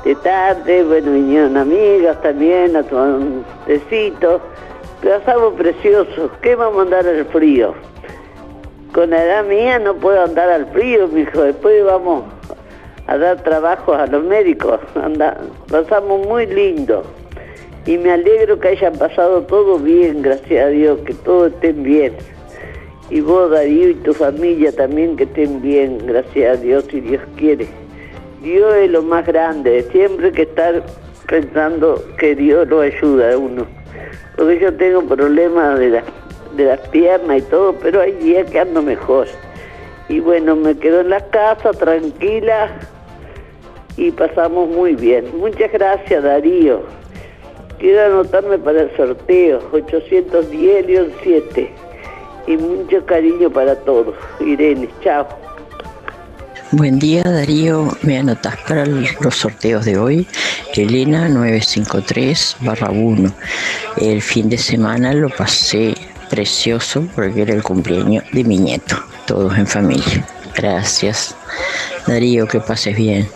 de 0.07 0.15
tarde, 0.15 0.85
bueno, 0.85 1.13
vinieron 1.13 1.59
amigas 1.59 2.19
también 2.23 2.75
a 2.75 2.83
tomar 2.83 3.09
un 3.09 3.45
tecito. 3.67 4.41
Pasamos 5.05 5.53
precioso, 5.53 6.31
¿qué 6.41 6.57
vamos 6.57 6.79
a 6.79 6.83
andar 6.85 7.07
al 7.07 7.27
frío? 7.27 7.75
Con 8.95 9.11
la 9.11 9.23
edad 9.23 9.45
mía 9.45 9.79
no 9.81 9.97
puedo 9.97 10.25
andar 10.25 10.49
al 10.49 10.65
frío, 10.73 11.09
mijo, 11.09 11.43
después 11.43 11.85
vamos 11.85 12.25
a 13.07 13.19
dar 13.19 13.43
trabajo 13.43 13.93
a 13.93 14.07
los 14.07 14.25
médicos. 14.25 14.81
Pasamos 15.71 16.27
muy 16.27 16.47
lindo. 16.47 17.05
Y 17.91 17.99
me 17.99 18.13
alegro 18.13 18.61
que 18.61 18.69
hayan 18.69 18.93
pasado 18.97 19.43
todo 19.43 19.77
bien, 19.77 20.23
gracias 20.23 20.65
a 20.65 20.69
Dios, 20.69 21.01
que 21.01 21.13
todos 21.13 21.53
estén 21.53 21.83
bien. 21.83 22.13
Y 23.11 23.21
vos, 23.21 23.51
Darío, 23.51 23.89
y 23.89 23.95
tu 23.95 24.15
familia 24.15 24.71
también 24.71 25.17
que 25.17 25.25
estén 25.25 25.61
bien, 25.61 25.99
gracias 26.07 26.57
a 26.57 26.61
Dios, 26.61 26.85
si 26.89 27.01
Dios 27.01 27.21
quiere. 27.37 27.67
Dios 28.45 28.73
es 28.77 28.91
lo 28.93 29.03
más 29.03 29.27
grande, 29.27 29.83
siempre 29.91 30.27
hay 30.29 30.33
que 30.33 30.43
estar 30.43 30.85
pensando 31.27 32.01
que 32.17 32.37
Dios 32.37 32.69
lo 32.69 32.81
ayuda 32.83 33.33
a 33.33 33.39
uno. 33.39 33.67
Porque 34.37 34.61
yo 34.61 34.73
tengo 34.77 35.03
problemas 35.03 35.77
de, 35.81 35.91
la- 35.91 36.05
de 36.57 36.65
las 36.67 36.79
piernas 36.91 37.39
y 37.39 37.43
todo, 37.43 37.75
pero 37.83 38.03
hay 38.03 38.13
días 38.13 38.49
que 38.53 38.61
ando 38.61 38.83
mejor. 38.83 39.27
Y 40.09 40.21
bueno, 40.21 40.55
me 40.55 40.77
quedo 40.79 41.01
en 41.01 41.11
la 41.11 41.21
casa 41.31 41.73
tranquila 41.73 42.71
y 43.97 44.13
pasamos 44.13 44.69
muy 44.69 44.95
bien. 44.95 45.25
Muchas 45.37 45.73
gracias, 45.73 46.23
Darío. 46.23 46.83
Quiero 47.81 48.05
anotarme 48.05 48.59
para 48.59 48.83
el 48.83 48.97
sorteo, 48.97 49.59
810 49.73 50.87
León 50.87 51.13
7. 51.23 51.73
Y 52.47 52.57
mucho 52.59 53.05
cariño 53.07 53.51
para 53.51 53.75
todos. 53.75 54.15
Irene, 54.39 54.87
chao. 55.03 55.27
Buen 56.73 56.99
día 56.99 57.23
Darío, 57.25 57.89
me 58.03 58.19
anotás 58.19 58.57
para 58.69 58.85
los 58.87 59.35
sorteos 59.35 59.87
de 59.87 59.99
hoy. 59.99 60.27
Elena 60.75 61.29
953 61.29 62.59
barra 62.61 62.91
1. 62.91 63.33
El 63.97 64.23
fin 64.23 64.49
de 64.51 64.59
semana 64.59 65.13
lo 65.15 65.31
pasé 65.31 65.95
precioso 66.29 67.07
porque 67.15 67.43
era 67.43 67.55
el 67.55 67.63
cumpleaños 67.63 68.25
de 68.33 68.45
mi 68.45 68.59
nieto. 68.59 68.97
Todos 69.27 69.57
en 69.57 69.67
familia. 69.67 70.27
Gracias. 70.55 71.35
Darío, 72.07 72.47
que 72.47 72.61
pases 72.61 72.97
bien. 72.97 73.27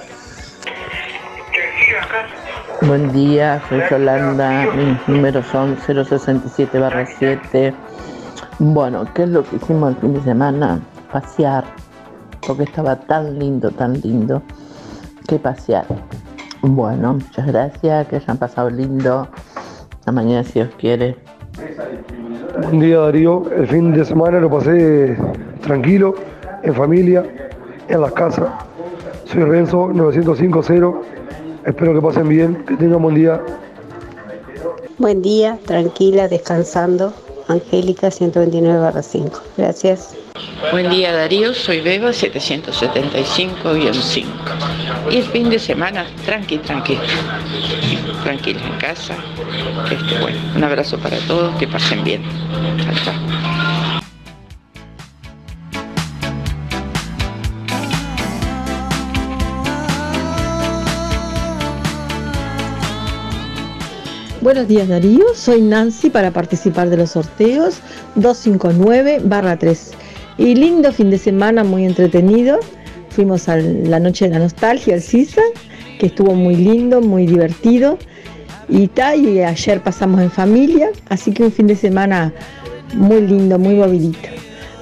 Buen 2.87 3.13
día, 3.13 3.63
soy 3.69 3.81
Yolanda, 3.91 4.67
mis 4.77 5.09
números 5.09 5.47
son 5.47 5.77
067 5.87 6.79
7. 7.19 7.75
Bueno, 8.59 9.07
¿qué 9.15 9.23
es 9.23 9.31
lo 9.31 9.43
que 9.43 9.57
hicimos 9.57 9.95
el 9.95 9.97
fin 9.97 10.13
de 10.13 10.21
semana? 10.21 10.81
Pasear, 11.11 11.65
porque 12.47 12.65
estaba 12.65 12.97
tan 12.97 13.39
lindo, 13.39 13.71
tan 13.71 13.95
lindo, 14.01 14.43
que 15.27 15.39
pasear. 15.39 15.87
Bueno, 16.61 17.15
muchas 17.15 17.47
gracias, 17.47 18.07
que 18.09 18.17
hayan 18.17 18.37
pasado 18.37 18.69
lindo. 18.69 19.29
La 20.05 20.13
mañana, 20.13 20.45
si 20.45 20.55
Dios 20.55 20.69
quiere. 20.79 21.17
Buen 22.65 22.81
día 22.81 22.99
Darío, 22.99 23.45
el 23.57 23.67
fin 23.67 23.95
de 23.95 24.05
semana 24.05 24.41
lo 24.41 24.51
pasé 24.51 25.17
tranquilo, 25.63 26.15
en 26.63 26.75
familia, 26.75 27.25
en 27.89 28.01
las 28.01 28.13
casas. 28.13 28.49
Soy 29.25 29.43
Renzo 29.43 29.91
905 29.93 30.63
espero 31.67 31.95
que 31.95 32.01
pasen 32.01 32.29
bien, 32.29 32.65
que 32.67 32.77
tengan 32.77 33.03
buen 33.03 33.15
día. 33.15 33.41
Buen 34.99 35.23
día, 35.23 35.59
tranquila, 35.67 36.29
descansando. 36.29 37.13
Angélica 37.49 38.11
129 38.11 39.03
5. 39.03 39.43
Gracias. 39.57 40.15
Buen 40.73 40.91
día 40.91 41.13
Darío, 41.13 41.55
soy 41.55 41.81
Beba 41.81 42.11
775-5. 42.11 44.25
Y 45.11 45.17
el 45.19 45.25
fin 45.25 45.51
de 45.51 45.59
semana, 45.59 46.07
tranqui, 46.25 46.59
tranqui. 46.59 46.97
Tranquila 48.23 48.61
en 48.67 48.79
casa. 48.79 49.17
Este, 49.91 50.19
bueno, 50.21 50.39
un 50.57 50.65
abrazo 50.65 50.99
para 50.99 51.19
todos, 51.27 51.55
que 51.57 51.69
pasen 51.69 52.03
bien. 52.03 52.23
Chao, 53.05 53.15
Buenos 64.45 64.69
días 64.69 64.89
Darío, 64.89 65.25
soy 65.35 65.63
Nancy 65.63 66.11
para 66.11 66.31
participar 66.31 66.91
de 66.91 66.99
los 66.99 67.13
sorteos 67.13 67.79
259-3. 68.17 69.93
Y 70.37 70.55
lindo 70.55 70.93
fin 70.93 71.09
de 71.09 71.17
semana, 71.17 71.65
muy 71.65 71.87
entretenido. 71.87 72.59
Fuimos 73.09 73.49
a 73.49 73.57
la 73.57 73.99
noche 74.01 74.27
de 74.27 74.33
la 74.33 74.41
nostalgia 74.41 74.97
al 74.97 75.01
CISA, 75.01 75.41
que 75.99 76.09
estuvo 76.09 76.35
muy 76.35 76.57
lindo, 76.57 77.01
muy 77.01 77.25
divertido. 77.25 77.97
Y, 78.69 78.89
ta, 78.89 79.17
y 79.17 79.41
ayer 79.41 79.83
pasamos 79.83 80.21
en 80.21 80.31
familia, 80.31 80.91
así 81.09 81.33
que 81.33 81.45
un 81.45 81.51
fin 81.51 81.67
de 81.67 81.77
semana 81.77 82.31
muy 82.93 83.23
lindo, 83.23 83.59
muy 83.59 83.77
movidito. 83.77 84.29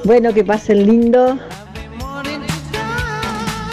Bueno, 0.03 0.35
que 0.35 0.43
pasen 0.43 0.89
lindo. 0.89 1.39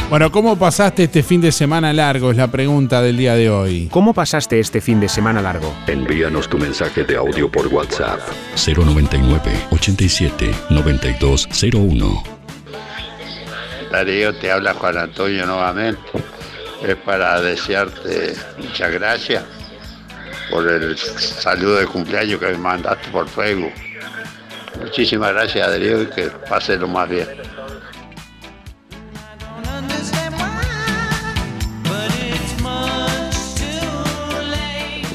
Bueno, 0.10 0.32
¿cómo 0.32 0.58
pasaste 0.58 1.04
este 1.04 1.22
fin 1.22 1.40
de 1.40 1.52
semana 1.52 1.94
largo? 1.94 2.32
Es 2.32 2.38
la 2.38 2.48
pregunta 2.48 3.00
del 3.00 3.16
día 3.16 3.36
de 3.36 3.52
hoy. 3.52 3.90
¿Cómo 3.92 4.12
pasaste 4.12 4.60
este 4.60 4.82
fin 4.82 5.00
de 5.00 5.08
semana 5.08 5.40
largo? 5.40 5.72
Envíanos 5.86 6.50
tu 6.50 6.58
mensaje 6.58 7.04
de 7.04 7.16
audio 7.16 7.48
por 7.52 7.68
WhatsApp 7.68 8.20
099 8.56 9.68
87 9.70 10.52
9201. 10.72 12.24
Darío, 13.92 14.34
te 14.34 14.52
habla 14.52 14.74
Juan 14.74 14.98
Antonio 14.98 15.46
nuevamente. 15.46 16.02
Es 16.82 16.96
para 16.96 17.40
desearte 17.42 18.34
muchas 18.58 18.92
gracias 18.92 19.44
por 20.50 20.68
el 20.68 20.98
saludo 20.98 21.76
de 21.76 21.86
cumpleaños 21.86 22.40
que 22.40 22.48
me 22.48 22.58
mandaste 22.58 23.10
por 23.10 23.30
Facebook. 23.30 23.74
Muchísimas 24.82 25.34
gracias, 25.34 25.70
Darío, 25.70 26.02
y 26.02 26.08
que 26.08 26.32
pase 26.50 26.78
lo 26.78 26.88
más 26.88 27.08
bien. 27.08 27.28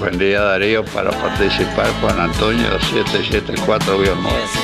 Buen 0.05 0.19
día, 0.19 0.43
Darío, 0.43 0.85
para 0.85 1.11
participar 1.13 1.87
Juan 2.03 2.21
Antonio 2.21 2.69
774-9. 2.79 4.64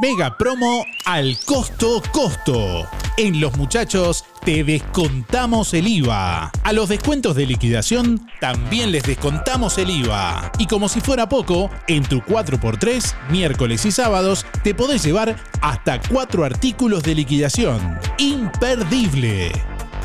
Mega 0.00 0.36
promo 0.36 0.84
al 1.06 1.38
costo 1.46 2.02
costo. 2.12 2.86
En 3.16 3.40
Los 3.40 3.56
Muchachos 3.56 4.24
te 4.44 4.62
descontamos 4.62 5.72
el 5.72 5.88
IVA. 5.88 6.50
A 6.62 6.72
los 6.74 6.90
descuentos 6.90 7.34
de 7.34 7.46
liquidación 7.46 8.28
también 8.40 8.92
les 8.92 9.04
descontamos 9.04 9.78
el 9.78 9.88
IVA. 9.88 10.52
Y 10.58 10.66
como 10.66 10.90
si 10.90 11.00
fuera 11.00 11.28
poco, 11.28 11.70
en 11.88 12.02
tu 12.02 12.20
4x3, 12.20 13.14
miércoles 13.30 13.86
y 13.86 13.92
sábados, 13.92 14.44
te 14.62 14.74
podés 14.74 15.02
llevar 15.02 15.36
hasta 15.62 15.98
4 16.00 16.44
artículos 16.44 17.02
de 17.02 17.14
liquidación. 17.14 17.98
Imperdible. 18.18 19.52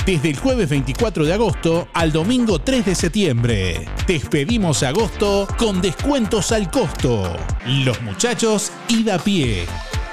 Desde 0.05 0.31
el 0.31 0.37
jueves 0.37 0.67
24 0.67 1.25
de 1.25 1.33
agosto 1.33 1.87
al 1.93 2.11
domingo 2.11 2.57
3 2.57 2.85
de 2.85 2.95
septiembre. 2.95 3.85
Despedimos 4.07 4.81
agosto 4.81 5.47
con 5.59 5.79
descuentos 5.79 6.51
al 6.51 6.71
costo. 6.71 7.35
Los 7.67 8.01
muchachos 8.01 8.71
ida 8.87 9.15
a 9.15 9.19
pie. 9.19 9.65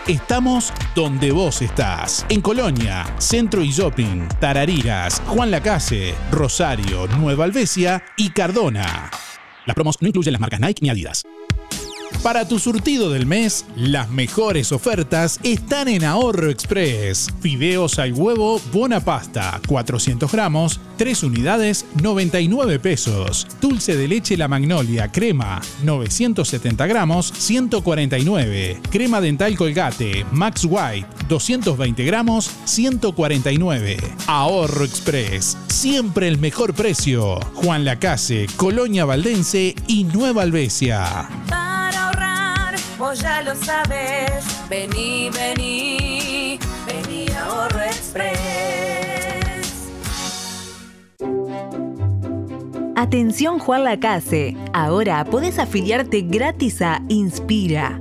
Estamos 0.07 0.75
donde 0.95 1.33
vos 1.33 1.63
estás. 1.63 2.27
En 2.29 2.43
Colonia, 2.43 3.07
Centro 3.17 3.65
y 3.65 3.71
Shopping, 3.71 4.29
Tarariras, 4.39 5.23
Juan 5.27 5.51
Lacase, 5.51 6.15
Rosario, 6.33 7.07
Nueva 7.07 7.45
Alvesia 7.45 8.05
y 8.19 8.29
Cardona. 8.29 9.11
Las 9.65 9.75
promos 9.75 9.97
no 10.03 10.09
incluyen 10.09 10.33
las 10.33 10.41
marcas 10.41 10.61
Nike 10.61 10.81
ni 10.83 10.91
Adidas. 10.91 11.25
Para 12.23 12.49
tu 12.49 12.59
surtido 12.59 13.11
del 13.11 13.27
mes, 13.27 13.65
las 13.77 14.11
mejores 14.11 14.73
ofertas 14.73 15.39
están 15.45 15.87
en 15.87 16.05
Ahorro 16.05 16.51
Express. 16.51 17.33
Fideos 17.41 18.01
al 18.01 18.13
huevo 18.13 18.61
Buena 18.73 18.99
Pasta, 19.01 19.61
400 19.69 20.31
gramos, 20.31 20.81
3 20.97 21.23
unidades, 21.23 21.87
99 22.03 22.81
pesos. 22.81 23.47
Dulce 23.61 23.97
de 23.97 24.09
leche 24.09 24.37
La 24.37 24.49
Magnolia, 24.49 25.13
crema, 25.13 25.61
970 25.85 26.87
gramos, 26.89 27.33
149. 27.39 28.81
Crema 28.91 29.21
dental 29.21 29.57
Colgate, 29.57 30.27
Max 30.33 30.67
White, 30.69 31.07
220 31.29 32.05
gramos, 32.05 32.51
149. 32.65 33.97
Ahorro 34.27 34.85
Express, 34.85 35.57
siempre 35.69 36.27
el 36.27 36.39
mejor 36.39 36.75
precio. 36.75 37.39
Juan 37.55 37.85
Lacase, 37.85 38.49
Colonia 38.57 39.05
Valdense 39.05 39.77
y 39.87 40.03
Nueva 40.03 40.43
Alvesia. 40.43 41.29
Vos 42.99 43.21
ya 43.21 43.43
lo 43.43 43.55
sabes. 43.55 44.45
Vení, 44.69 45.31
vení, 45.31 46.59
vení 46.85 47.27
Ahorro 47.37 47.81
Express. 47.81 48.39
Atención 52.97 53.61
Juan 53.61 53.85
Lacase, 53.85 54.57
ahora 54.73 55.25
podés 55.25 55.61
afiliarte 55.61 56.23
gratis 56.23 56.83
a 56.83 57.01
Inspira. 57.09 58.01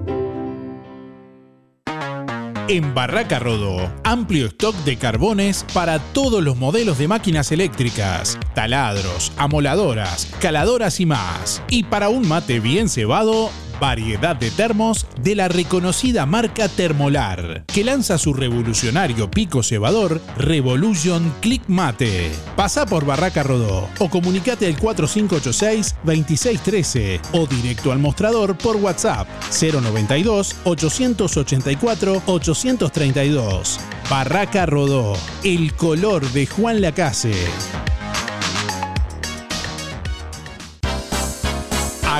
En 2.67 2.93
Barraca 2.93 3.39
Rodó, 3.39 3.91
amplio 4.03 4.47
stock 4.47 4.75
de 4.85 4.97
carbones 4.97 5.65
para 5.73 5.99
todos 5.99 6.43
los 6.43 6.57
modelos 6.57 6.97
de 6.97 7.07
máquinas 7.07 7.51
eléctricas, 7.51 8.37
taladros, 8.53 9.33
amoladoras, 9.35 10.31
caladoras 10.39 10.99
y 10.99 11.05
más. 11.05 11.61
Y 11.69 11.83
para 11.83 12.09
un 12.09 12.27
mate 12.27 12.59
bien 12.59 12.87
cebado, 12.87 13.49
variedad 13.81 14.35
de 14.35 14.51
termos 14.51 15.07
de 15.23 15.33
la 15.33 15.47
reconocida 15.47 16.27
marca 16.27 16.69
Termolar, 16.69 17.63
que 17.65 17.83
lanza 17.83 18.19
su 18.19 18.31
revolucionario 18.31 19.31
pico 19.31 19.63
cebador 19.63 20.21
Revolution 20.37 21.33
Click 21.41 21.63
Mate. 21.67 22.31
Pasa 22.55 22.85
por 22.85 23.05
Barraca 23.05 23.41
Rodó 23.41 23.89
o 23.97 24.07
comunicate 24.07 24.67
al 24.67 24.77
4586-2613 24.77 27.21
o 27.33 27.47
directo 27.47 27.91
al 27.91 27.97
mostrador 27.97 28.55
por 28.55 28.75
WhatsApp 28.75 29.27
092 29.49 30.57
884 30.63 32.21
832. 32.27 33.79
Barraca 34.11 34.67
Rodó, 34.67 35.13
el 35.43 35.73
color 35.73 36.21
de 36.33 36.45
Juan 36.45 36.81
Lacase. 36.81 37.33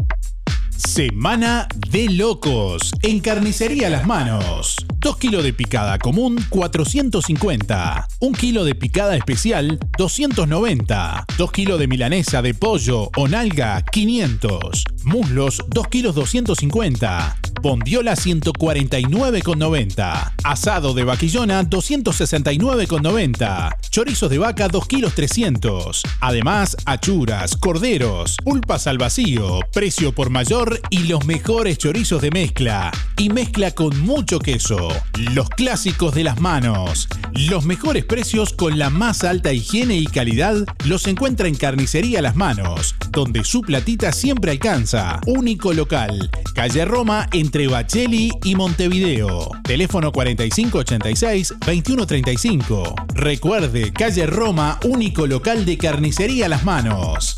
Semana 0.79 1.67
de 1.91 2.07
locos 2.07 2.93
en 3.01 3.19
Carnicería 3.19 3.89
Las 3.89 4.07
Manos. 4.07 4.77
2 4.99 5.17
kilos 5.17 5.43
de 5.43 5.51
picada 5.51 5.99
común 5.99 6.39
450. 6.49 8.07
1 8.21 8.37
kilo 8.37 8.63
de 8.63 8.75
picada 8.75 9.17
especial 9.17 9.77
290. 9.97 11.25
2 11.37 11.51
kilos 11.51 11.79
de 11.79 11.89
milanesa 11.89 12.41
de 12.41 12.53
pollo 12.53 13.09
o 13.17 13.27
nalga 13.27 13.83
500. 13.91 14.85
Muslos 15.03 15.61
2 15.67 15.87
kilos 15.87 16.15
250. 16.15 17.37
Bondiola 17.61 18.13
149,90. 18.13 20.33
Asado 20.43 20.93
de 20.93 21.03
vaquillona 21.03 21.63
269,90. 21.63 23.75
Chorizos 23.89 24.29
de 24.29 24.37
vaca 24.37 24.69
2 24.69 24.87
kilos 24.87 25.13
300. 25.13 26.03
Además, 26.21 26.77
achuras, 26.85 27.57
corderos, 27.57 28.37
pulpas 28.43 28.87
al 28.87 28.97
vacío, 28.97 29.59
precio 29.73 30.13
por 30.13 30.29
mayor 30.29 30.68
y 30.89 31.07
los 31.07 31.25
mejores 31.25 31.77
chorizos 31.77 32.21
de 32.21 32.31
mezcla. 32.31 32.91
Y 33.17 33.29
mezcla 33.29 33.71
con 33.71 33.99
mucho 34.01 34.39
queso. 34.39 34.89
Los 35.33 35.49
clásicos 35.49 36.15
de 36.15 36.23
las 36.23 36.39
manos. 36.39 37.09
Los 37.33 37.65
mejores 37.65 38.05
precios 38.05 38.53
con 38.53 38.79
la 38.79 38.89
más 38.89 39.23
alta 39.23 39.53
higiene 39.53 39.95
y 39.95 40.07
calidad 40.07 40.55
los 40.85 41.05
encuentra 41.07 41.47
en 41.47 41.55
Carnicería 41.55 42.21
Las 42.21 42.35
Manos, 42.35 42.95
donde 43.11 43.43
su 43.43 43.61
platita 43.61 44.11
siempre 44.11 44.51
alcanza. 44.51 45.19
Único 45.25 45.73
local. 45.73 46.29
Calle 46.53 46.85
Roma 46.85 47.27
entre 47.31 47.67
Bacheli 47.67 48.29
y 48.43 48.55
Montevideo. 48.55 49.51
Teléfono 49.63 50.11
4586-2135. 50.11 52.93
Recuerde, 53.13 53.93
calle 53.93 54.25
Roma, 54.25 54.79
único 54.83 55.27
local 55.27 55.65
de 55.65 55.77
carnicería 55.77 56.49
Las 56.49 56.63
Manos. 56.63 57.37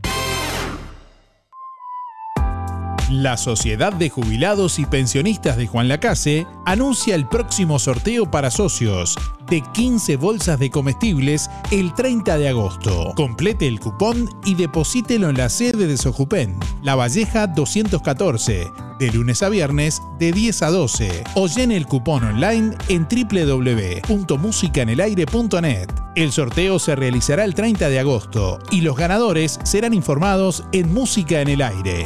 La 3.11 3.35
Sociedad 3.35 3.91
de 3.91 4.09
Jubilados 4.09 4.79
y 4.79 4.85
Pensionistas 4.85 5.57
de 5.57 5.67
Juan 5.67 5.89
Lacase 5.89 6.47
anuncia 6.65 7.13
el 7.13 7.27
próximo 7.27 7.77
sorteo 7.77 8.31
para 8.31 8.49
socios 8.49 9.17
de 9.49 9.61
15 9.73 10.15
bolsas 10.15 10.57
de 10.59 10.69
comestibles 10.69 11.49
el 11.71 11.93
30 11.93 12.37
de 12.37 12.47
agosto. 12.47 13.11
Complete 13.17 13.67
el 13.67 13.81
cupón 13.81 14.29
y 14.45 14.55
deposítelo 14.55 15.29
en 15.29 15.37
la 15.37 15.49
sede 15.49 15.87
de 15.87 15.97
Sojupen, 15.97 16.57
La 16.83 16.95
Valleja 16.95 17.47
214, 17.47 18.71
de 18.97 19.11
lunes 19.11 19.43
a 19.43 19.49
viernes 19.49 20.01
de 20.17 20.31
10 20.31 20.61
a 20.61 20.69
12 20.69 21.25
o 21.35 21.47
llene 21.47 21.75
el 21.75 21.87
cupón 21.87 22.23
online 22.23 22.77
en 22.87 23.05
www.musicanelaire.net. 23.11 25.87
El 26.15 26.31
sorteo 26.31 26.79
se 26.79 26.95
realizará 26.95 27.43
el 27.43 27.55
30 27.55 27.89
de 27.89 27.99
agosto 27.99 28.59
y 28.71 28.79
los 28.79 28.95
ganadores 28.95 29.59
serán 29.63 29.93
informados 29.93 30.63
en 30.71 30.93
Música 30.93 31.41
en 31.41 31.49
el 31.49 31.61
Aire. 31.61 32.05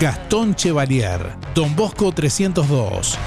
Gastón 0.00 0.54
Chevalier, 0.54 1.18
Don 1.56 1.74
Bosco 1.74 2.12
302. 2.12 3.18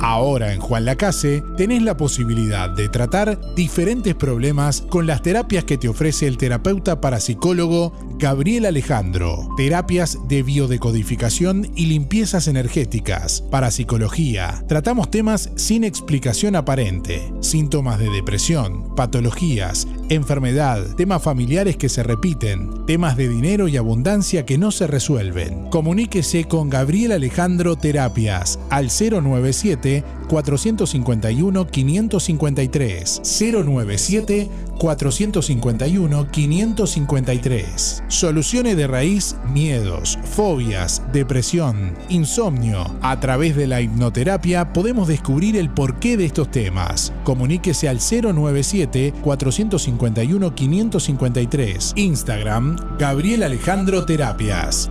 Ahora 0.00 0.54
en 0.54 0.60
Juan 0.60 0.86
Lacase 0.86 1.42
tenés 1.58 1.82
la 1.82 1.94
posibilidad 1.98 2.70
de 2.70 2.88
tratar 2.88 3.54
diferentes 3.54 4.14
problemas 4.14 4.80
con 4.88 5.06
las 5.06 5.20
terapias 5.20 5.64
que 5.64 5.76
te 5.76 5.88
ofrece 5.88 6.26
el 6.26 6.38
terapeuta 6.38 7.02
parapsicólogo 7.02 8.15
Gabriel 8.18 8.64
Alejandro. 8.64 9.46
Terapias 9.58 10.18
de 10.26 10.42
biodecodificación 10.42 11.70
y 11.76 11.86
limpiezas 11.86 12.48
energéticas. 12.48 13.42
Parapsicología. 13.50 14.64
Tratamos 14.68 15.10
temas 15.10 15.50
sin 15.56 15.84
explicación 15.84 16.56
aparente. 16.56 17.30
Síntomas 17.40 17.98
de 17.98 18.08
depresión, 18.08 18.94
patologías, 18.94 19.86
enfermedad, 20.08 20.82
temas 20.96 21.22
familiares 21.22 21.76
que 21.76 21.90
se 21.90 22.02
repiten, 22.02 22.86
temas 22.86 23.18
de 23.18 23.28
dinero 23.28 23.68
y 23.68 23.76
abundancia 23.76 24.46
que 24.46 24.56
no 24.56 24.70
se 24.70 24.86
resuelven. 24.86 25.68
Comuníquese 25.68 26.44
con 26.44 26.70
Gabriel 26.70 27.12
Alejandro 27.12 27.76
Terapias 27.76 28.58
al 28.70 28.86
097 28.88 30.04
451 30.28 31.66
553 31.66 33.22
097 33.40 34.48
451 34.78 36.30
553. 36.30 38.04
Soluciones 38.08 38.76
de 38.76 38.86
raíz, 38.86 39.36
miedos, 39.52 40.18
fobias, 40.22 41.02
depresión, 41.12 41.94
insomnio. 42.08 42.84
A 43.02 43.20
través 43.20 43.56
de 43.56 43.66
la 43.66 43.80
hipnoterapia 43.80 44.72
podemos 44.72 45.08
descubrir 45.08 45.56
el 45.56 45.70
porqué 45.70 46.16
de 46.16 46.26
estos 46.26 46.50
temas. 46.50 47.12
Comuníquese 47.24 47.88
al 47.88 47.98
097 47.98 49.14
451 49.22 50.54
553. 50.54 51.92
Instagram 51.96 52.76
Gabriel 52.98 53.42
Alejandro 53.42 54.04
Terapias. 54.04 54.90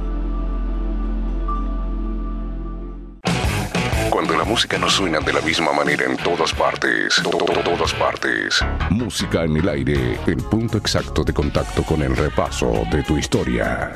Cuando 4.25 4.43
la 4.43 4.49
música 4.49 4.79
no 4.79 4.89
suena 4.89 5.19
de 5.19 5.31
la 5.31 5.41
misma 5.41 5.71
manera 5.71 6.03
en 6.05 6.17
todas 6.17 6.51
partes, 6.51 7.21
to- 7.21 7.29
to- 7.29 7.45
todas 7.61 7.93
partes. 7.93 8.59
Música 8.89 9.43
en 9.43 9.55
el 9.57 9.69
aire, 9.69 10.19
el 10.25 10.37
punto 10.37 10.79
exacto 10.79 11.23
de 11.23 11.31
contacto 11.31 11.83
con 11.83 12.01
el 12.01 12.17
repaso 12.17 12.71
de 12.89 13.03
tu 13.03 13.19
historia. 13.19 13.93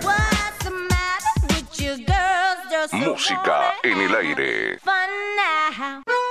Música 2.91 3.73
en 3.81 4.01
el 4.01 4.15
aire. 4.15 4.79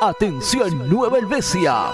Atención 0.00 0.88
Nueva 0.88 1.18
Helvecia. 1.18 1.86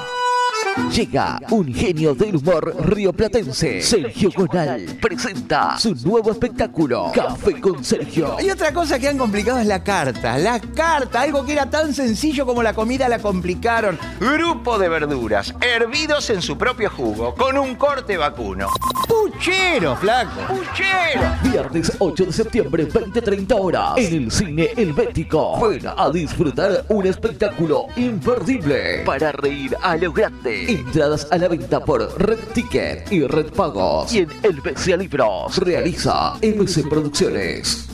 Llega 0.76 1.40
un 1.50 1.72
genio 1.72 2.14
del 2.16 2.34
humor 2.34 2.74
rioplatense. 2.80 3.80
Sergio 3.80 4.30
Gonal 4.34 4.98
presenta 5.00 5.78
su 5.78 5.94
nuevo 6.04 6.32
espectáculo, 6.32 7.12
Café 7.14 7.60
con 7.60 7.84
Sergio. 7.84 8.36
Hay 8.36 8.50
otra 8.50 8.72
cosa 8.72 8.98
que 8.98 9.08
han 9.08 9.16
complicado 9.16 9.60
es 9.60 9.68
la 9.68 9.84
carta. 9.84 10.36
La 10.36 10.58
carta, 10.58 11.20
algo 11.20 11.44
que 11.44 11.52
era 11.52 11.70
tan 11.70 11.94
sencillo 11.94 12.44
como 12.44 12.60
la 12.60 12.74
comida, 12.74 13.08
la 13.08 13.20
complicaron. 13.20 13.96
Grupo 14.18 14.76
de 14.76 14.88
verduras, 14.88 15.54
hervidos 15.60 16.28
en 16.30 16.42
su 16.42 16.58
propio 16.58 16.90
jugo, 16.90 17.36
con 17.36 17.56
un 17.56 17.76
corte 17.76 18.16
vacuno. 18.16 18.68
Puchero, 19.06 19.94
flaco, 19.96 20.40
puchero. 20.48 21.22
Viernes 21.42 21.92
8 22.00 22.26
de 22.26 22.32
septiembre, 22.32 22.88
20-30 22.88 23.56
horas, 23.60 23.92
en 23.96 24.24
el 24.24 24.30
cine 24.30 24.70
El 24.76 24.92
Bético. 24.92 25.68
Ven 25.68 25.86
a 25.96 26.10
disfrutar 26.10 26.84
un 26.88 27.06
espectáculo 27.06 27.86
imperdible 27.94 29.02
para 29.04 29.30
reír 29.30 29.76
a 29.80 29.96
lo 29.96 30.12
grande. 30.12 30.63
Entradas 30.66 31.28
a 31.30 31.36
la 31.36 31.48
venta 31.48 31.84
por 31.84 32.00
Red 32.18 32.38
Ticket 32.54 33.12
y 33.12 33.26
Red 33.26 33.52
Pagos. 33.52 34.12
Y 34.12 34.20
en 34.20 34.30
El 34.42 34.98
Libros 34.98 35.58
realiza 35.58 36.34
MC 36.42 36.88
Producciones. 36.88 37.88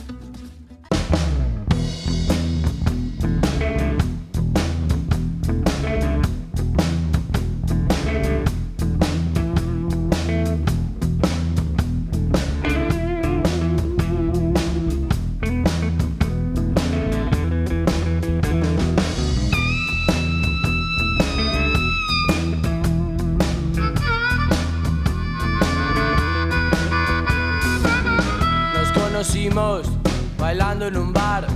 Bailando 30.51 30.87
en 30.87 30.97
un 30.97 31.13
bar. 31.13 31.47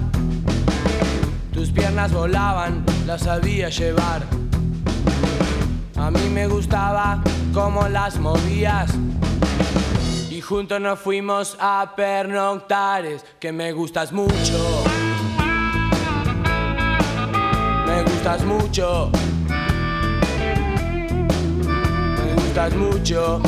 Tus 1.51 1.69
piernas 1.69 2.13
volaban, 2.13 2.85
las 3.05 3.23
sabía 3.23 3.67
llevar. 3.67 4.21
A 5.97 6.09
mí 6.09 6.29
me 6.33 6.47
gustaba 6.47 7.21
cómo 7.53 7.89
las 7.89 8.17
movías. 8.17 8.93
Y 10.29 10.39
juntos 10.39 10.79
nos 10.79 10.97
fuimos 10.97 11.57
a 11.59 11.91
pernoctares, 11.93 13.25
que 13.37 13.51
me 13.51 13.73
gustas 13.73 14.13
mucho. 14.13 14.83
Me 17.85 18.01
gustas 18.03 18.45
mucho. 18.45 19.11
Me 22.23 22.33
gustas 22.33 22.73
mucho. 22.75 23.41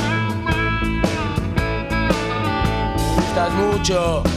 Me 2.97 3.15
gustas 3.15 3.53
mucho. 3.53 4.36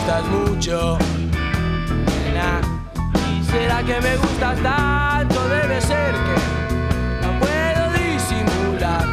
Gustas 0.00 0.24
mucho. 0.28 0.98
¿Y 3.28 3.44
será 3.44 3.82
que 3.82 4.00
me 4.00 4.16
gustas 4.16 4.58
tanto? 4.62 5.48
Debe 5.48 5.80
ser 5.80 6.14
que 6.14 7.26
no 7.26 7.38
puedo 7.38 7.92
disimular. 7.92 9.04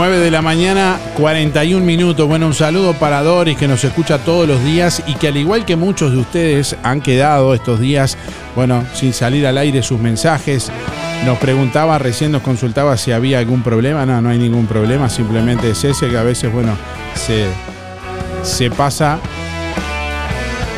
9 0.00 0.18
de 0.18 0.30
la 0.30 0.40
mañana, 0.40 0.98
41 1.18 1.84
minutos. 1.84 2.26
Bueno, 2.26 2.46
un 2.46 2.54
saludo 2.54 2.94
para 2.94 3.22
Doris 3.22 3.58
que 3.58 3.68
nos 3.68 3.84
escucha 3.84 4.16
todos 4.16 4.48
los 4.48 4.64
días 4.64 5.02
y 5.06 5.12
que 5.16 5.28
al 5.28 5.36
igual 5.36 5.66
que 5.66 5.76
muchos 5.76 6.12
de 6.12 6.16
ustedes 6.16 6.74
han 6.82 7.02
quedado 7.02 7.52
estos 7.52 7.78
días, 7.78 8.16
bueno, 8.56 8.82
sin 8.94 9.12
salir 9.12 9.46
al 9.46 9.58
aire 9.58 9.82
sus 9.82 10.00
mensajes. 10.00 10.72
Nos 11.26 11.36
preguntaba, 11.36 11.98
recién 11.98 12.32
nos 12.32 12.40
consultaba 12.40 12.96
si 12.96 13.12
había 13.12 13.40
algún 13.40 13.62
problema. 13.62 14.06
No, 14.06 14.22
no 14.22 14.30
hay 14.30 14.38
ningún 14.38 14.66
problema, 14.66 15.10
simplemente 15.10 15.72
es 15.72 15.84
ese 15.84 16.08
que 16.08 16.16
a 16.16 16.22
veces, 16.22 16.50
bueno, 16.50 16.78
se, 17.14 17.44
se 18.42 18.70
pasa 18.70 19.18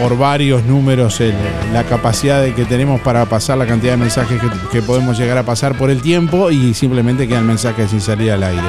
por 0.03 0.19
varios 0.19 0.65
números 0.65 1.21
el- 1.21 1.33
la 1.73 1.85
capacidad 1.85 2.45
que 2.45 2.65
tenemos 2.65 3.01
para 3.03 3.25
pasar 3.27 3.57
la 3.57 3.67
cantidad 3.67 3.93
de 3.93 3.99
mensajes 3.99 4.41
que, 4.41 4.49
que 4.73 4.83
podemos 4.83 5.17
llegar 5.17 5.39
a 5.39 5.45
pasar 5.45 5.79
por 5.79 5.91
el 5.91 6.03
tiempo 6.03 6.51
y 6.51 6.75
simplemente 6.75 7.29
quedan 7.29 7.47
mensajes 7.47 7.91
sin 7.91 8.01
salir 8.01 8.33
al 8.33 8.43
aire. 8.43 8.63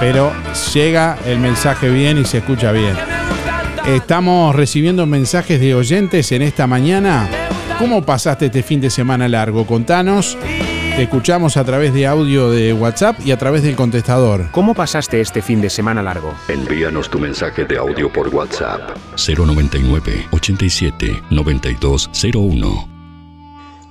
Pero 0.00 0.32
llega 0.72 1.18
el 1.26 1.38
mensaje 1.40 1.90
bien 1.90 2.16
y 2.16 2.24
se 2.24 2.38
escucha 2.38 2.72
bien. 2.72 2.94
Estamos 3.86 4.54
recibiendo 4.56 5.04
mensajes 5.06 5.60
de 5.60 5.74
oyentes 5.74 6.32
en 6.32 6.40
esta 6.40 6.66
mañana. 6.66 7.28
¿Cómo 7.78 8.02
pasaste 8.02 8.46
este 8.46 8.62
fin 8.62 8.80
de 8.80 8.88
semana 8.88 9.28
largo? 9.28 9.66
Contanos. 9.66 10.38
Te 10.96 11.04
escuchamos 11.04 11.56
a 11.56 11.64
través 11.64 11.94
de 11.94 12.06
audio 12.06 12.50
de 12.50 12.74
WhatsApp 12.74 13.18
y 13.24 13.32
a 13.32 13.38
través 13.38 13.62
del 13.62 13.74
contestador. 13.76 14.48
¿Cómo 14.52 14.74
pasaste 14.74 15.20
este 15.22 15.40
fin 15.40 15.60
de 15.62 15.70
semana 15.70 16.02
largo? 16.02 16.34
Envíanos 16.48 17.08
tu 17.08 17.18
mensaje 17.18 17.64
de 17.64 17.78
audio 17.78 18.12
por 18.12 18.28
WhatsApp 18.28 18.90
099 19.16 20.26
87 20.32 21.22
9201. 21.30 22.88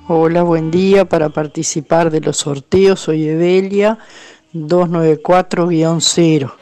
Hola, 0.07 0.43
buen 0.43 0.69
día. 0.69 1.05
Para 1.05 1.29
participar 1.29 2.11
de 2.11 2.21
los 2.21 2.37
sorteos 2.37 2.99
soy 2.99 3.27
Evelia 3.27 3.97
294-0. 4.53 6.53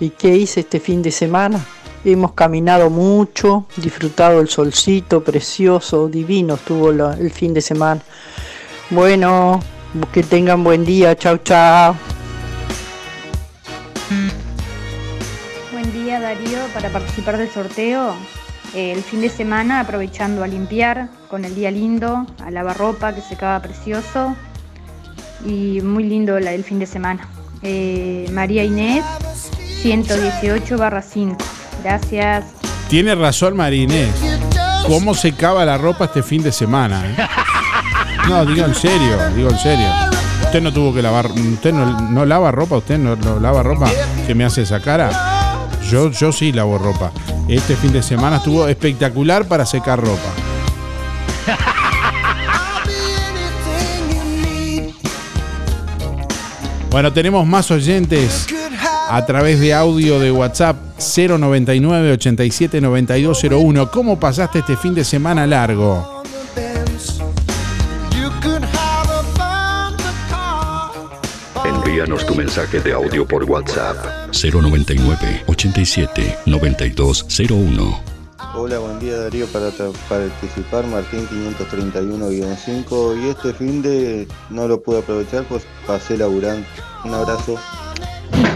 ¿Y 0.00 0.10
qué 0.10 0.36
hice 0.36 0.58
este 0.60 0.80
fin 0.80 1.02
de 1.02 1.12
semana? 1.12 1.64
Hemos 2.04 2.32
caminado 2.32 2.90
mucho, 2.90 3.66
disfrutado 3.76 4.40
el 4.40 4.48
solcito 4.48 5.22
precioso, 5.22 6.08
divino 6.08 6.54
estuvo 6.54 6.90
la- 6.92 7.14
el 7.14 7.30
fin 7.30 7.54
de 7.54 7.60
semana. 7.62 8.02
Bueno, 8.90 9.60
que 10.12 10.22
tengan 10.22 10.64
buen 10.64 10.84
día. 10.84 11.16
Chau, 11.16 11.38
chau. 11.38 11.94
Buen 15.72 15.92
día 15.92 16.20
Darío, 16.20 16.58
para 16.72 16.90
participar 16.90 17.36
del 17.38 17.50
sorteo, 17.50 18.14
eh, 18.74 18.92
el 18.92 19.02
fin 19.02 19.20
de 19.20 19.28
semana 19.28 19.80
aprovechando 19.80 20.42
a 20.44 20.46
limpiar 20.46 21.08
con 21.28 21.44
el 21.44 21.54
día 21.54 21.70
lindo, 21.70 22.26
a 22.44 22.50
lavar 22.50 22.76
ropa 22.78 23.12
que 23.14 23.20
secaba 23.20 23.60
precioso 23.60 24.34
y 25.44 25.80
muy 25.82 26.04
lindo 26.04 26.38
la- 26.40 26.52
el 26.52 26.64
fin 26.64 26.78
de 26.78 26.86
semana. 26.86 27.28
Eh, 27.62 28.28
María 28.32 28.62
Inés, 28.64 29.04
118 29.82 30.76
barra 30.78 31.02
5. 31.02 31.36
Gracias. 31.82 32.44
Tiene 32.88 33.14
razón 33.14 33.56
Marinés. 33.56 34.10
¿Cómo 34.86 35.14
secaba 35.14 35.64
la 35.64 35.78
ropa 35.78 36.04
este 36.06 36.22
fin 36.22 36.42
de 36.42 36.52
semana? 36.52 37.04
eh? 37.10 37.16
No, 38.28 38.44
digo 38.46 38.64
en 38.64 38.74
serio, 38.74 39.18
digo 39.36 39.50
en 39.50 39.58
serio. 39.58 39.86
Usted 40.44 40.62
no 40.62 40.72
tuvo 40.72 40.94
que 40.94 41.02
lavar, 41.02 41.30
usted 41.30 41.72
no, 41.72 42.00
no 42.10 42.24
lava 42.24 42.50
ropa, 42.50 42.76
usted 42.78 42.98
no, 42.98 43.16
lava 43.38 43.62
ropa 43.62 43.90
que 44.26 44.34
me 44.34 44.44
hace 44.44 44.62
esa 44.62 44.80
cara. 44.80 45.10
Yo, 45.90 46.10
yo 46.10 46.32
sí 46.32 46.52
lavo 46.52 46.78
ropa. 46.78 47.12
Este 47.48 47.76
fin 47.76 47.92
de 47.92 48.02
semana 48.02 48.36
estuvo 48.36 48.66
espectacular 48.66 49.46
para 49.46 49.66
secar 49.66 50.00
ropa. 50.00 50.30
Bueno, 56.90 57.12
tenemos 57.12 57.44
más 57.44 57.70
oyentes. 57.72 58.46
a 59.10 59.26
través 59.26 59.60
de 59.60 59.74
audio 59.74 60.18
de 60.18 60.30
WhatsApp 60.30 60.76
099 60.98 62.12
87 62.12 62.80
9201. 62.80 63.90
¿Cómo 63.90 64.18
pasaste 64.18 64.60
este 64.60 64.76
fin 64.76 64.94
de 64.94 65.04
semana 65.04 65.46
largo? 65.46 66.22
Envíanos 72.04 72.26
tu 72.26 72.34
mensaje 72.34 72.80
de 72.80 72.92
audio 72.92 73.26
por 73.26 73.44
WhatsApp 73.44 73.96
099 74.30 75.44
87 75.46 76.36
9201. 76.44 78.00
Hola, 78.54 78.78
buen 78.78 78.98
día 79.00 79.16
Darío 79.16 79.46
para 79.46 79.70
participar, 79.70 80.86
Martín 80.86 81.26
531-5 81.58 83.22
y 83.22 83.28
este 83.30 83.54
fin 83.54 83.80
de 83.80 84.28
no 84.50 84.68
lo 84.68 84.82
pude 84.82 84.98
aprovechar 84.98 85.44
pues 85.44 85.62
pasé 85.86 86.18
laburando. 86.18 86.66
Un 87.06 87.14
abrazo. 87.14 87.56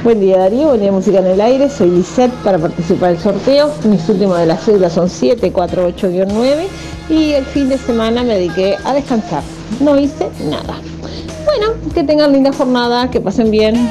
Buen 0.04 0.20
día 0.20 0.40
Darío, 0.40 0.68
buen 0.68 0.80
día 0.80 0.92
Música 0.92 1.20
en 1.20 1.28
el 1.28 1.40
Aire, 1.40 1.70
soy 1.70 1.88
Lisette 1.88 2.34
para 2.44 2.58
participar 2.58 3.12
del 3.12 3.18
sorteo. 3.18 3.72
Mis 3.84 4.06
últimas 4.10 4.40
de 4.40 4.46
las 4.46 4.62
cédulas 4.62 4.92
son 4.92 5.08
748-9 5.08 6.66
y 7.08 7.32
el 7.32 7.46
fin 7.46 7.70
de 7.70 7.78
semana 7.78 8.22
me 8.22 8.34
dediqué 8.34 8.76
a 8.84 8.92
descansar. 8.92 9.42
No 9.80 9.98
hice 9.98 10.28
nada. 10.50 10.78
Bueno, 11.44 11.74
que 11.94 12.02
tengan 12.04 12.32
linda 12.32 12.52
jornada, 12.52 13.10
que 13.10 13.20
pasen 13.20 13.50
bien. 13.50 13.90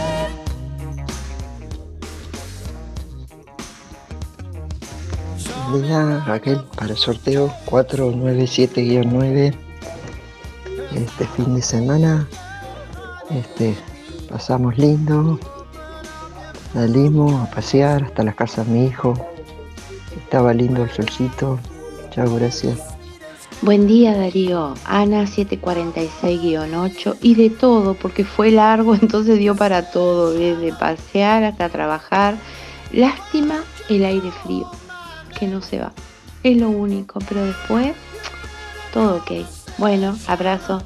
Día, 5.74 6.24
Raquel, 6.26 6.64
para 6.76 6.91
el 6.91 6.98
sorteo 6.98 7.53
497-9. 7.65 9.53
Este 10.94 11.28
fin 11.36 11.56
de 11.56 11.61
semana 11.61 12.28
este, 13.30 13.76
pasamos 14.30 14.78
lindo. 14.78 15.40
Salimos 16.74 17.34
a 17.34 17.52
pasear 17.52 18.03
hasta 18.03 18.24
la 18.24 18.34
casa 18.34 18.64
de 18.64 18.72
mi 18.72 18.86
hijo. 18.86 19.14
Estaba 20.15 20.53
lindo 20.53 20.84
el 20.84 20.90
solcito. 20.90 21.60
Chao, 22.11 22.34
gracias. 22.36 22.97
Buen 23.61 23.88
día 23.88 24.15
Darío, 24.15 24.75
Ana 24.85 25.23
746-8 25.23 27.17
y 27.21 27.34
de 27.34 27.49
todo, 27.49 27.95
porque 27.95 28.23
fue 28.23 28.51
largo, 28.51 28.93
entonces 29.01 29.39
dio 29.39 29.55
para 29.55 29.89
todo, 29.89 30.31
desde 30.31 30.73
pasear 30.73 31.43
hasta 31.43 31.67
trabajar. 31.69 32.35
Lástima 32.91 33.63
el 33.89 34.05
aire 34.05 34.31
frío, 34.43 34.69
que 35.39 35.47
no 35.47 35.61
se 35.61 35.79
va. 35.79 35.91
Es 36.43 36.55
lo 36.57 36.69
único, 36.69 37.19
pero 37.27 37.45
después 37.45 37.93
todo 38.93 39.17
ok. 39.17 39.31
Bueno, 39.79 40.17
abrazo. 40.27 40.84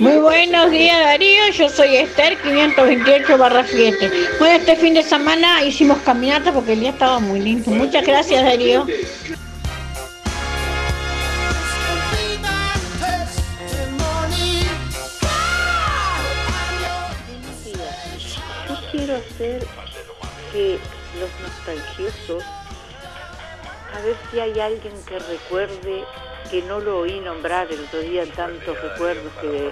Muy 0.00 0.16
buenos 0.16 0.70
días 0.70 0.98
Darío, 0.98 1.50
yo 1.52 1.68
soy 1.68 1.96
Esther 1.96 2.36
528 2.38 3.38
barra 3.38 3.64
7. 3.64 4.10
Bueno, 4.38 4.56
este 4.56 4.74
fin 4.74 4.94
de 4.94 5.02
semana 5.02 5.62
hicimos 5.62 5.98
caminata 5.98 6.52
porque 6.52 6.72
el 6.72 6.80
día 6.80 6.90
estaba 6.90 7.20
muy 7.20 7.40
lindo. 7.40 7.70
Muchas 7.70 8.04
gracias 8.04 8.42
Darío. 8.42 8.86
Que 19.40 20.78
los 21.18 21.30
nostalgiosos, 21.40 22.44
a 23.94 24.00
ver 24.02 24.14
si 24.30 24.38
hay 24.38 24.60
alguien 24.60 24.92
que 25.04 25.18
recuerde, 25.18 26.04
que 26.50 26.62
no 26.62 26.78
lo 26.80 26.98
oí 27.00 27.20
nombrar 27.20 27.66
el 27.72 27.80
otro 27.80 28.00
día 28.00 28.26
tantos 28.36 28.80
recuerdos 28.82 29.32
que 29.40 29.70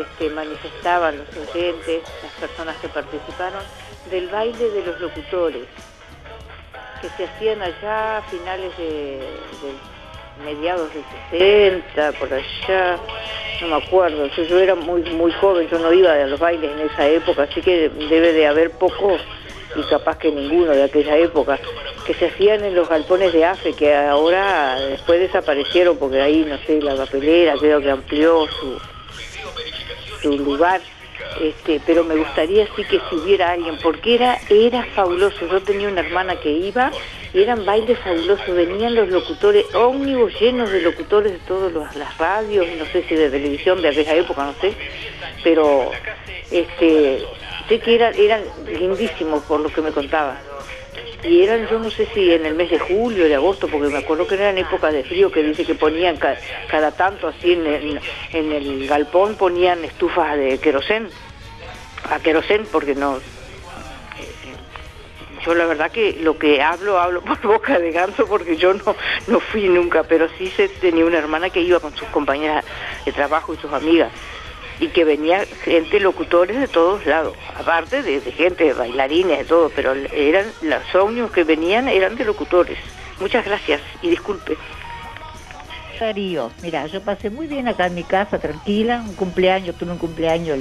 este, 0.00 0.30
manifestaban 0.30 1.18
los 1.18 1.48
oyentes, 1.48 2.02
las 2.22 2.32
personas 2.48 2.76
que 2.76 2.88
participaron, 2.88 3.62
del 4.10 4.28
baile 4.28 4.70
de 4.70 4.84
los 4.84 5.00
locutores, 5.00 5.66
que 7.02 7.08
se 7.16 7.24
hacían 7.24 7.60
allá 7.60 8.18
a 8.18 8.22
finales 8.22 8.76
de, 8.78 9.18
de 9.18 10.44
mediados 10.44 10.88
de 10.94 11.02
60, 11.30 12.12
por 12.12 12.32
allá, 12.32 12.98
no 13.60 13.68
me 13.68 13.84
acuerdo, 13.84 14.26
yo, 14.26 14.58
era 14.58 14.74
muy 14.74 15.02
muy 15.02 15.32
joven, 15.32 15.68
yo 15.68 15.78
no 15.78 15.92
iba 15.92 16.12
a 16.12 16.26
los 16.26 16.38
bailes 16.38 16.70
en 16.70 16.86
esa 16.86 17.06
época, 17.06 17.44
así 17.44 17.60
que 17.60 17.88
debe 17.88 18.32
de 18.32 18.46
haber 18.46 18.70
pocos 18.72 19.20
y 19.76 19.82
capaz 19.82 20.18
que 20.18 20.30
ninguno 20.30 20.72
de 20.72 20.84
aquella 20.84 21.16
época, 21.16 21.58
que 22.06 22.14
se 22.14 22.26
hacían 22.26 22.64
en 22.64 22.74
los 22.74 22.88
galpones 22.88 23.32
de 23.32 23.44
AFE, 23.44 23.74
que 23.74 23.94
ahora 23.94 24.80
después 24.80 25.20
desaparecieron 25.20 25.98
porque 25.98 26.20
ahí, 26.20 26.44
no 26.44 26.56
sé, 26.58 26.80
la 26.80 26.96
papelera 26.96 27.54
creo 27.58 27.80
que 27.80 27.90
amplió 27.90 28.46
su, 28.46 28.80
su 30.22 30.38
lugar, 30.38 30.80
este, 31.40 31.80
pero 31.86 32.04
me 32.04 32.16
gustaría 32.16 32.66
sí 32.74 32.84
que 32.84 33.00
si 33.08 33.16
hubiera 33.16 33.50
alguien, 33.50 33.76
porque 33.82 34.14
era, 34.14 34.38
era 34.48 34.84
fabuloso, 34.94 35.46
yo 35.46 35.60
tenía 35.62 35.88
una 35.88 36.00
hermana 36.00 36.36
que 36.36 36.50
iba 36.50 36.90
y 37.34 37.42
eran 37.42 37.64
bailes 37.66 37.98
fabulosos, 37.98 38.54
venían 38.54 38.94
los 38.94 39.08
locutores, 39.08 39.66
ómnibus 39.74 40.32
llenos 40.40 40.70
de 40.70 40.80
locutores 40.80 41.32
de 41.32 41.38
todas 41.40 41.94
las- 41.94 42.16
radios, 42.18 42.66
no 42.78 42.84
sé 42.86 43.04
si 43.08 43.14
de 43.14 43.30
televisión 43.30 43.80
de 43.82 43.88
aquella 43.88 44.14
época, 44.14 44.44
no 44.44 44.54
sé, 44.60 44.72
pero 45.44 45.90
este, 46.50 47.22
sé 47.68 47.78
que 47.80 47.94
eran, 47.94 48.14
eran 48.16 48.42
lindísimos 48.66 49.42
por 49.44 49.60
lo 49.60 49.68
que 49.70 49.80
me 49.82 49.90
contaban. 49.92 50.38
Y 51.24 51.42
eran, 51.42 51.68
yo 51.68 51.78
no 51.80 51.90
sé 51.90 52.06
si 52.14 52.32
en 52.32 52.46
el 52.46 52.54
mes 52.54 52.70
de 52.70 52.78
julio, 52.78 53.24
de 53.24 53.34
agosto, 53.34 53.66
porque 53.68 53.88
me 53.88 53.98
acuerdo 53.98 54.26
que 54.26 54.36
eran 54.36 54.56
épocas 54.56 54.92
de 54.92 55.02
frío, 55.04 55.30
que 55.32 55.42
dice 55.42 55.64
que 55.64 55.74
ponían 55.74 56.16
ca- 56.16 56.38
cada 56.70 56.92
tanto 56.92 57.26
así 57.28 57.52
en 57.54 57.66
el, 57.66 58.00
en 58.32 58.52
el 58.52 58.86
galpón, 58.86 59.34
ponían 59.34 59.84
estufas 59.84 60.36
de 60.38 60.58
querosén, 60.58 61.08
a 62.08 62.20
querosén, 62.20 62.66
porque 62.70 62.94
no... 62.94 63.18
Yo 65.48 65.54
la 65.54 65.64
verdad 65.64 65.90
que 65.90 66.18
lo 66.20 66.36
que 66.36 66.60
hablo, 66.60 67.00
hablo 67.00 67.22
por 67.24 67.40
boca 67.40 67.78
de 67.78 67.90
ganso 67.90 68.26
porque 68.26 68.58
yo 68.58 68.74
no, 68.74 68.94
no 69.28 69.40
fui 69.40 69.66
nunca, 69.66 70.02
pero 70.02 70.28
sí 70.36 70.52
se 70.54 70.68
tenía 70.68 71.06
una 71.06 71.16
hermana 71.16 71.48
que 71.48 71.62
iba 71.62 71.80
con 71.80 71.96
sus 71.96 72.06
compañeras 72.08 72.66
de 73.06 73.12
trabajo 73.12 73.54
y 73.54 73.56
sus 73.56 73.72
amigas 73.72 74.12
y 74.78 74.88
que 74.88 75.04
venía 75.04 75.46
gente, 75.64 76.00
locutores 76.00 76.60
de 76.60 76.68
todos 76.68 77.06
lados, 77.06 77.34
aparte 77.56 78.02
de, 78.02 78.20
de 78.20 78.30
gente, 78.30 78.74
bailarines, 78.74 79.38
de 79.38 79.44
todo, 79.46 79.72
pero 79.74 79.94
eran 79.94 80.52
los 80.60 80.94
ómnibus 80.94 81.32
que 81.32 81.44
venían 81.44 81.88
eran 81.88 82.14
de 82.14 82.26
locutores. 82.26 82.76
Muchas 83.18 83.46
gracias 83.46 83.80
y 84.02 84.10
disculpe. 84.10 84.54
Darío, 85.98 86.50
mira, 86.60 86.86
yo 86.88 87.02
pasé 87.02 87.30
muy 87.30 87.46
bien 87.46 87.68
acá 87.68 87.86
en 87.86 87.94
mi 87.94 88.04
casa, 88.04 88.38
tranquila, 88.38 89.02
un 89.08 89.14
cumpleaños, 89.14 89.76
tuve 89.78 89.92
un 89.92 89.98
cumpleaños 89.98 90.58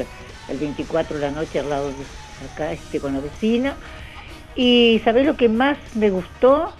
el 0.47 0.57
24 0.57 1.17
de 1.17 1.25
la 1.25 1.31
noche 1.31 1.59
al 1.59 1.69
lado 1.69 1.89
de 1.89 2.47
acá 2.53 2.71
este, 2.71 3.01
con 3.01 3.13
la 3.13 3.19
vecina. 3.19 3.75
Y 4.57 4.99
¿sabés 5.05 5.25
lo 5.25 5.37
que 5.37 5.49
más 5.49 5.77
me 5.93 6.09
gustó 6.09 6.73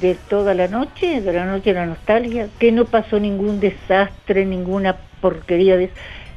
de 0.00 0.14
toda 0.28 0.52
la 0.54 0.68
noche, 0.68 1.22
de 1.22 1.32
la 1.32 1.46
noche 1.46 1.72
de 1.72 1.80
la 1.80 1.86
nostalgia? 1.86 2.48
Que 2.58 2.70
no 2.70 2.84
pasó 2.84 3.18
ningún 3.18 3.60
desastre, 3.60 4.44
ninguna 4.44 4.96
porquería 5.20 5.76
de 5.78 5.90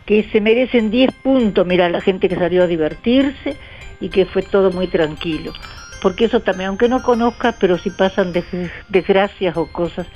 que 0.06 0.24
se 0.32 0.40
merecen 0.40 0.90
10 0.90 1.12
puntos, 1.22 1.68
mira, 1.68 1.90
la 1.90 2.00
gente 2.00 2.30
que 2.30 2.38
salió 2.38 2.64
a 2.64 2.68
divertirse 2.68 3.58
y 4.00 4.08
que 4.08 4.26
fue 4.26 4.42
todo 4.44 4.72
muy 4.72 4.88
tranquilo. 4.88 5.52
Porque 6.02 6.26
eso 6.26 6.40
también, 6.40 6.70
aunque 6.70 6.88
no 6.88 7.04
conozcas, 7.04 7.56
pero 7.60 7.78
si 7.78 7.90
pasan 7.90 8.32
des- 8.32 8.46
desgracias 8.88 9.58
o 9.58 9.66
cosas, 9.66 10.08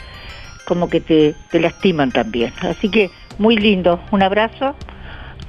como 0.65 0.89
que 0.89 1.01
te 1.01 1.35
lastiman 1.59 2.11
también. 2.11 2.53
Así 2.61 2.87
que 2.87 3.09
muy 3.37 3.57
lindo. 3.57 3.99
Un 4.11 4.23
abrazo. 4.23 4.73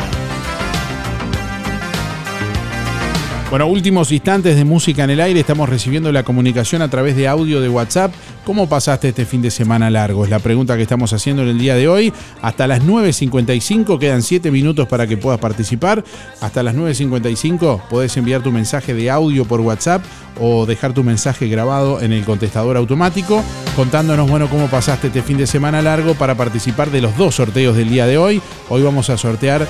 Bueno, 3.54 3.68
últimos 3.68 4.12
instantes 4.12 4.56
de 4.56 4.66
música 4.66 5.04
en 5.04 5.12
el 5.12 5.22
aire. 5.22 5.40
Estamos 5.40 5.70
recibiendo 5.70 6.12
la 6.12 6.24
comunicación 6.24 6.82
a 6.82 6.90
través 6.90 7.16
de 7.16 7.28
audio 7.28 7.62
de 7.62 7.70
WhatsApp. 7.70 8.12
¿Cómo 8.46 8.68
pasaste 8.68 9.10
este 9.10 9.28
fin 9.28 9.44
de 9.44 9.52
semana 9.52 9.92
largo? 9.92 10.24
Es 10.24 10.32
la 10.32 10.40
pregunta 10.40 10.76
que 10.76 10.82
estamos 10.82 11.14
haciendo 11.14 11.44
en 11.44 11.50
el 11.50 11.60
día 11.60 11.76
de 11.76 11.88
hoy. 11.88 12.12
Hasta 12.42 12.66
las 12.66 12.82
9.55, 12.82 14.00
quedan 14.00 14.24
7 14.24 14.50
minutos 14.50 14.88
para 14.88 15.06
que 15.06 15.18
puedas 15.18 15.40
participar. 15.40 16.04
Hasta 16.42 16.64
las 16.64 16.76
9.55 16.76 17.90
podés 17.92 18.18
enviar 18.18 18.42
tu 18.42 18.52
mensaje 18.52 18.96
de 18.96 19.12
audio 19.12 19.46
por 19.46 19.62
WhatsApp 19.62 20.04
o 20.40 20.66
dejar 20.66 20.94
tu 20.94 21.04
mensaje 21.04 21.48
grabado 21.48 22.02
en 22.02 22.12
el 22.12 22.26
contestador 22.26 22.78
automático 22.78 23.44
contándonos, 23.76 24.30
bueno, 24.30 24.50
cómo 24.50 24.68
pasaste 24.68 25.08
este 25.08 25.22
fin 25.22 25.38
de 25.38 25.48
semana 25.48 25.82
largo 25.82 26.16
para 26.16 26.36
participar 26.36 26.92
de 26.92 27.02
los 27.02 27.18
dos 27.18 27.36
sorteos 27.36 27.76
del 27.76 27.90
día 27.90 28.06
de 28.06 28.18
hoy. 28.18 28.42
Hoy 28.70 28.84
vamos 28.84 29.10
a 29.10 29.18
sortear 29.18 29.68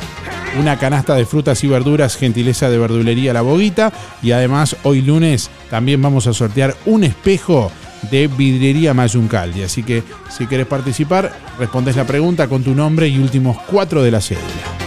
una 0.59 0.77
canasta 0.77 1.15
de 1.15 1.25
frutas 1.25 1.63
y 1.63 1.67
verduras, 1.67 2.17
gentileza 2.17 2.69
de 2.69 2.77
verdulería 2.77 3.33
La 3.33 3.41
Boguita. 3.41 3.91
Y 4.21 4.31
además, 4.31 4.75
hoy 4.83 5.01
lunes 5.01 5.49
también 5.69 6.01
vamos 6.01 6.27
a 6.27 6.33
sortear 6.33 6.75
un 6.85 7.03
espejo 7.03 7.71
de 8.11 8.27
vidriería 8.27 8.93
Mayuncaldi. 8.93 9.63
Así 9.63 9.83
que 9.83 10.03
si 10.29 10.45
quieres 10.45 10.67
participar, 10.67 11.31
respondes 11.57 11.95
la 11.95 12.05
pregunta 12.05 12.47
con 12.47 12.63
tu 12.63 12.75
nombre 12.75 13.07
y 13.07 13.17
últimos 13.19 13.57
cuatro 13.61 14.03
de 14.03 14.11
la 14.11 14.21
cédula. 14.21 14.82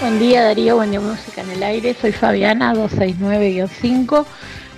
Buen 0.00 0.18
día 0.18 0.44
Darío, 0.44 0.76
buen 0.76 0.90
día 0.90 1.00
Música 1.00 1.40
en 1.40 1.50
el 1.50 1.62
Aire, 1.62 1.94
soy 1.94 2.12
Fabiana 2.12 2.74
269-5 2.74 4.26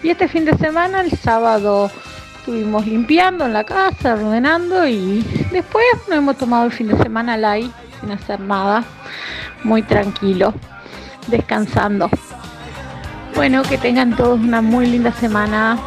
y 0.04 0.10
este 0.10 0.28
fin 0.28 0.44
de 0.44 0.56
semana, 0.56 1.00
el 1.00 1.10
sábado, 1.10 1.90
estuvimos 2.38 2.86
limpiando 2.86 3.44
en 3.44 3.52
la 3.52 3.64
casa, 3.64 4.14
ordenando 4.14 4.86
y 4.86 5.24
después 5.50 5.84
nos 6.08 6.18
hemos 6.18 6.38
tomado 6.38 6.66
el 6.66 6.72
fin 6.72 6.88
de 6.88 6.96
semana 7.02 7.36
light, 7.36 7.70
sin 8.00 8.12
hacer 8.12 8.38
nada, 8.38 8.84
muy 9.64 9.82
tranquilo, 9.82 10.54
descansando. 11.26 12.08
Bueno, 13.34 13.62
que 13.62 13.76
tengan 13.76 14.16
todos 14.16 14.38
una 14.38 14.62
muy 14.62 14.86
linda 14.86 15.12
semana. 15.12 15.78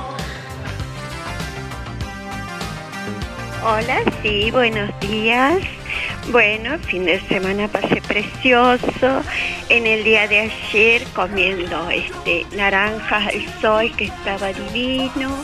Hola, 3.63 3.99
sí, 4.21 4.51
buenos 4.51 4.91
días. 4.99 5.80
Bueno, 6.29 6.77
fin 6.79 7.05
de 7.05 7.19
semana 7.21 7.67
pasé 7.67 7.99
precioso. 8.01 9.23
En 9.69 9.87
el 9.87 10.03
día 10.03 10.27
de 10.27 10.41
ayer 10.41 11.03
comiendo 11.13 11.89
este 11.89 12.45
naranjas 12.55 13.27
al 13.27 13.41
sol 13.59 13.91
que 13.97 14.03
estaba 14.05 14.53
divino. 14.53 15.43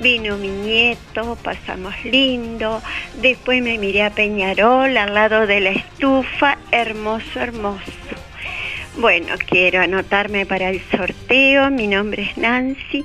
Vino 0.00 0.36
mi 0.36 0.48
nieto, 0.48 1.38
pasamos 1.42 1.94
lindo. 2.04 2.82
Después 3.22 3.62
me 3.62 3.78
miré 3.78 4.02
a 4.02 4.10
Peñarol 4.10 4.94
al 4.96 5.14
lado 5.14 5.46
de 5.46 5.60
la 5.60 5.70
estufa, 5.70 6.58
hermoso, 6.70 7.40
hermoso. 7.40 7.80
Bueno, 8.98 9.34
quiero 9.48 9.80
anotarme 9.80 10.44
para 10.46 10.70
el 10.70 10.80
sorteo. 10.90 11.70
Mi 11.70 11.88
nombre 11.88 12.24
es 12.24 12.36
Nancy, 12.36 13.04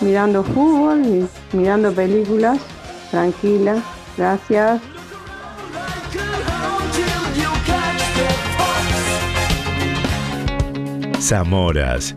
mirando 0.01 0.43
fútbol 0.43 1.05
y 1.05 1.29
mirando 1.55 1.93
películas, 1.93 2.59
tranquila, 3.11 3.77
gracias. 4.17 4.81
Zamoras. 11.21 12.17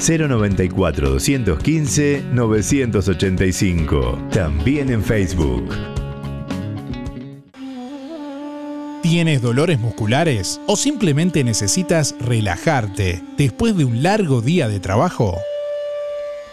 094 0.00 1.10
215 1.10 2.24
985. 2.32 4.18
También 4.32 4.90
en 4.90 5.04
Facebook. 5.04 5.68
¿Tienes 9.02 9.42
dolores 9.42 9.80
musculares 9.80 10.60
o 10.66 10.76
simplemente 10.76 11.42
necesitas 11.42 12.14
relajarte 12.20 13.22
después 13.36 13.76
de 13.76 13.84
un 13.84 14.02
largo 14.02 14.40
día 14.40 14.68
de 14.68 14.78
trabajo? 14.78 15.36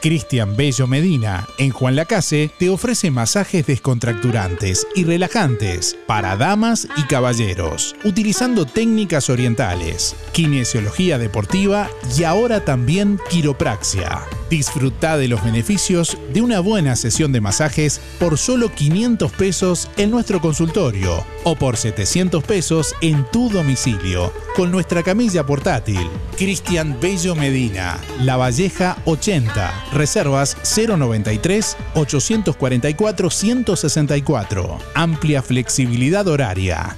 Cristian 0.08 0.56
Bello 0.56 0.88
Medina, 0.88 1.46
en 1.58 1.72
Juan 1.72 1.98
Lacase, 1.98 2.50
te 2.58 2.70
ofrece 2.70 3.12
masajes 3.12 3.68
descontracturantes 3.68 4.88
y 4.96 5.04
relajantes 5.04 5.98
para 6.08 6.38
damas 6.38 6.88
y 6.96 7.02
caballeros, 7.08 7.94
utilizando 8.06 8.66
técnicas 8.66 9.30
orientales, 9.30 10.16
kinesiología 10.32 11.18
deportiva 11.18 11.90
y 12.18 12.24
ahora 12.24 12.64
también 12.64 13.20
quiropraxia. 13.30 14.22
Disfruta 14.50 15.18
de 15.18 15.28
los 15.28 15.44
beneficios 15.44 16.18
de 16.32 16.42
una 16.42 16.62
buena 16.62 16.96
sesión 16.96 17.34
de 17.34 17.42
masajes 17.42 18.00
por 18.18 18.38
solo 18.38 18.72
500 18.74 19.30
pesos 19.34 19.90
en 19.98 20.10
nuestro 20.10 20.40
consultorio 20.40 21.26
o 21.48 21.56
por 21.56 21.78
700 21.78 22.44
pesos 22.44 22.94
en 23.00 23.26
tu 23.32 23.50
domicilio 23.50 24.34
con 24.54 24.70
nuestra 24.70 25.02
camilla 25.02 25.46
portátil. 25.46 26.10
Cristian 26.36 26.98
Bello 27.00 27.36
Medina, 27.36 27.98
La 28.22 28.36
Valleja 28.36 28.98
80, 29.06 29.86
reservas 29.94 30.58
093 30.76 31.78
844 31.96 33.30
164. 33.30 34.78
Amplia 34.94 35.42
flexibilidad 35.42 36.28
horaria. 36.28 36.98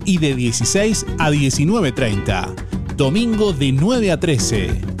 y 0.05 0.17
de 0.17 0.35
16 0.35 1.05
a 1.19 1.31
19.30. 1.31 2.95
Domingo 2.95 3.53
de 3.53 3.71
9 3.71 4.11
a 4.11 4.19
13. 4.19 5.00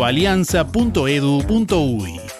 www.alianza.edu.uy. 0.00 2.39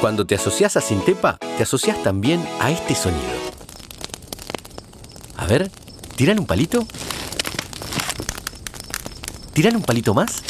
Cuando 0.00 0.26
te 0.26 0.34
asocias 0.34 0.76
a 0.76 0.80
Sintepa, 0.80 1.38
te 1.56 1.62
asocias 1.62 2.02
también 2.02 2.44
a 2.60 2.70
este 2.70 2.94
sonido. 2.94 3.22
A 5.36 5.46
ver, 5.46 5.70
¿tiran 6.16 6.40
un 6.40 6.46
palito? 6.46 6.86
¿Tiran 9.52 9.76
un 9.76 9.82
palito 9.82 10.12
más? 10.12 10.42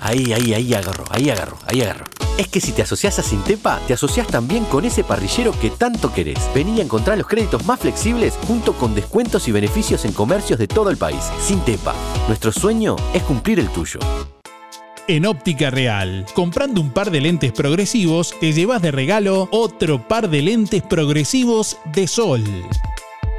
Ahí, 0.00 0.32
ahí, 0.32 0.54
ahí 0.54 0.74
agarro, 0.74 1.04
ahí 1.10 1.30
agarro, 1.30 1.58
ahí 1.66 1.82
agarro. 1.82 2.06
Es 2.38 2.48
que 2.48 2.60
si 2.60 2.72
te 2.72 2.82
asocias 2.82 3.18
a 3.18 3.22
Sintepa, 3.22 3.80
te 3.86 3.94
asocias 3.94 4.26
también 4.26 4.64
con 4.66 4.84
ese 4.84 5.04
parrillero 5.04 5.52
que 5.58 5.70
tanto 5.70 6.12
querés. 6.12 6.38
Vení 6.54 6.80
a 6.80 6.82
encontrar 6.82 7.16
los 7.16 7.26
créditos 7.26 7.64
más 7.66 7.80
flexibles 7.80 8.34
junto 8.46 8.74
con 8.74 8.94
descuentos 8.94 9.48
y 9.48 9.52
beneficios 9.52 10.04
en 10.04 10.12
comercios 10.12 10.58
de 10.58 10.68
todo 10.68 10.90
el 10.90 10.96
país. 10.96 11.24
Sintepa, 11.40 11.94
nuestro 12.28 12.52
sueño 12.52 12.96
es 13.14 13.22
cumplir 13.22 13.58
el 13.58 13.70
tuyo. 13.70 14.00
En 15.08 15.24
Óptica 15.24 15.70
Real, 15.70 16.26
comprando 16.34 16.80
un 16.80 16.90
par 16.90 17.12
de 17.12 17.20
lentes 17.20 17.52
progresivos, 17.52 18.34
te 18.40 18.52
llevas 18.52 18.82
de 18.82 18.90
regalo 18.90 19.48
otro 19.52 20.02
par 20.02 20.28
de 20.28 20.42
lentes 20.42 20.82
progresivos 20.82 21.78
de 21.94 22.08
sol. 22.08 22.42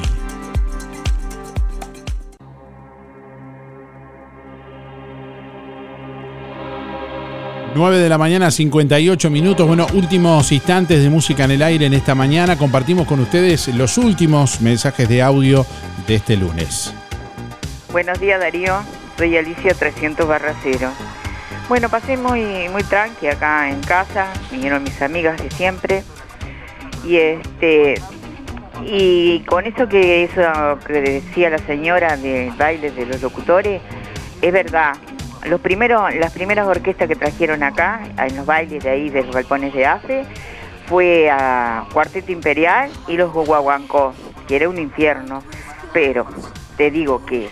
9 7.73 7.99
de 7.99 8.09
la 8.09 8.17
mañana, 8.17 8.51
58 8.51 9.29
minutos. 9.29 9.65
Bueno, 9.65 9.87
últimos 9.93 10.51
instantes 10.51 11.01
de 11.01 11.09
música 11.09 11.45
en 11.45 11.51
el 11.51 11.63
aire 11.63 11.85
en 11.85 11.93
esta 11.93 12.15
mañana. 12.15 12.57
Compartimos 12.57 13.07
con 13.07 13.21
ustedes 13.21 13.69
los 13.69 13.97
últimos 13.97 14.59
mensajes 14.61 15.07
de 15.07 15.21
audio 15.21 15.65
de 16.05 16.15
este 16.15 16.35
lunes. 16.35 16.93
Buenos 17.91 18.21
días 18.21 18.39
Darío, 18.39 18.81
soy 19.17 19.35
Alicia 19.35 19.73
300 19.73 20.25
barra 20.25 20.55
0. 20.63 20.89
Bueno, 21.67 21.89
pasé 21.89 22.15
muy, 22.15 22.69
muy 22.69 22.83
tranqui 22.83 23.27
acá 23.27 23.69
en 23.69 23.81
casa, 23.81 24.31
vinieron 24.49 24.81
mis 24.81 25.01
amigas 25.01 25.37
de 25.41 25.51
siempre. 25.51 26.03
Y 27.03 27.17
este 27.17 27.95
y 28.85 29.41
con 29.41 29.65
eso 29.65 29.89
que 29.89 30.23
eso 30.23 30.79
que 30.87 31.01
decía 31.01 31.49
la 31.49 31.57
señora 31.57 32.15
de 32.15 32.53
bailes 32.57 32.95
de 32.95 33.05
los 33.07 33.21
locutores, 33.21 33.81
es 34.41 34.53
verdad, 34.53 34.93
los 35.43 35.59
primeros, 35.59 36.15
las 36.15 36.31
primeras 36.31 36.67
orquestas 36.67 37.09
que 37.09 37.17
trajeron 37.17 37.61
acá, 37.61 38.03
en 38.17 38.37
los 38.37 38.45
bailes 38.45 38.81
de 38.85 38.89
ahí 38.89 39.09
de 39.09 39.23
los 39.23 39.35
galpones 39.35 39.73
de 39.73 39.85
AFE, 39.85 40.23
fue 40.85 41.29
a 41.29 41.83
Cuarteto 41.91 42.31
Imperial 42.31 42.89
y 43.09 43.17
los 43.17 43.33
Guaguancó, 43.33 44.13
que 44.47 44.55
era 44.55 44.69
un 44.69 44.77
infierno. 44.77 45.43
Pero 45.91 46.25
te 46.77 46.89
digo 46.89 47.25
que 47.25 47.49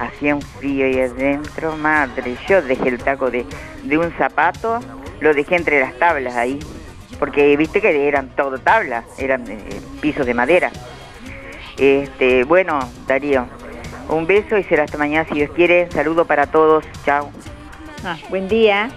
hacía 0.00 0.34
un 0.34 0.42
frío 0.42 0.88
y 0.88 0.98
adentro, 0.98 1.76
madre, 1.76 2.36
yo 2.48 2.62
dejé 2.62 2.88
el 2.88 2.98
taco 2.98 3.30
de, 3.30 3.44
de 3.84 3.98
un 3.98 4.10
zapato, 4.12 4.80
lo 5.20 5.34
dejé 5.34 5.56
entre 5.56 5.80
las 5.80 5.94
tablas 5.98 6.34
ahí, 6.34 6.58
porque 7.18 7.56
viste 7.56 7.80
que 7.80 8.08
eran 8.08 8.30
todo 8.34 8.58
tablas, 8.58 9.04
eran 9.18 9.46
eh, 9.48 9.58
pisos 10.00 10.24
de 10.24 10.34
madera. 10.34 10.70
Este, 11.76 12.44
bueno, 12.44 12.80
Darío, 13.06 13.46
un 14.08 14.26
beso 14.26 14.56
y 14.56 14.64
será 14.64 14.84
hasta 14.84 14.98
mañana 14.98 15.28
si 15.28 15.34
Dios 15.34 15.50
quiere. 15.54 15.90
Saludo 15.90 16.24
para 16.24 16.46
todos. 16.46 16.84
Chao. 17.04 17.30
Ah, 18.04 18.16
buen 18.28 18.48
día. 18.48 18.90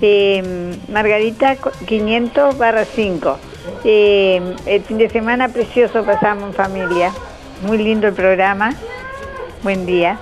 Eh, 0.00 0.76
Margarita 0.88 1.56
500 1.86 2.56
barra 2.58 2.84
5. 2.84 3.38
Eh, 3.84 4.56
el 4.66 4.82
fin 4.82 4.98
de 4.98 5.10
semana 5.10 5.48
precioso 5.48 6.04
pasamos 6.04 6.44
en 6.44 6.54
familia. 6.54 7.12
Muy 7.62 7.78
lindo 7.78 8.08
el 8.08 8.14
programa. 8.14 8.74
Buen 9.62 9.84
día. 9.84 10.18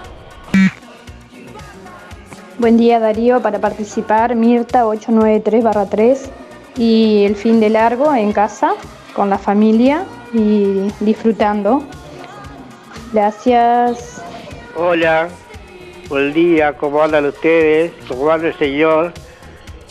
Buen 2.59 2.77
día 2.77 2.99
Darío, 2.99 3.41
para 3.41 3.61
participar 3.61 4.35
Mirta 4.35 4.85
893 4.85 5.63
barra 5.63 5.87
3 5.87 6.29
y 6.77 7.23
el 7.25 7.37
fin 7.37 7.61
de 7.61 7.71
largo 7.71 8.13
en 8.13 8.33
casa 8.33 8.75
con 9.15 9.31
la 9.31 9.39
familia 9.39 10.05
y 10.33 10.89
disfrutando. 10.99 11.85
Gracias. 13.13 14.21
Hola, 14.75 15.29
buen 16.09 16.33
día, 16.33 16.73
¿cómo 16.73 17.01
andan 17.01 17.27
ustedes? 17.27 17.93
¿Cómo 18.09 18.29
anda 18.29 18.49
el 18.49 18.59
señor? 18.59 19.13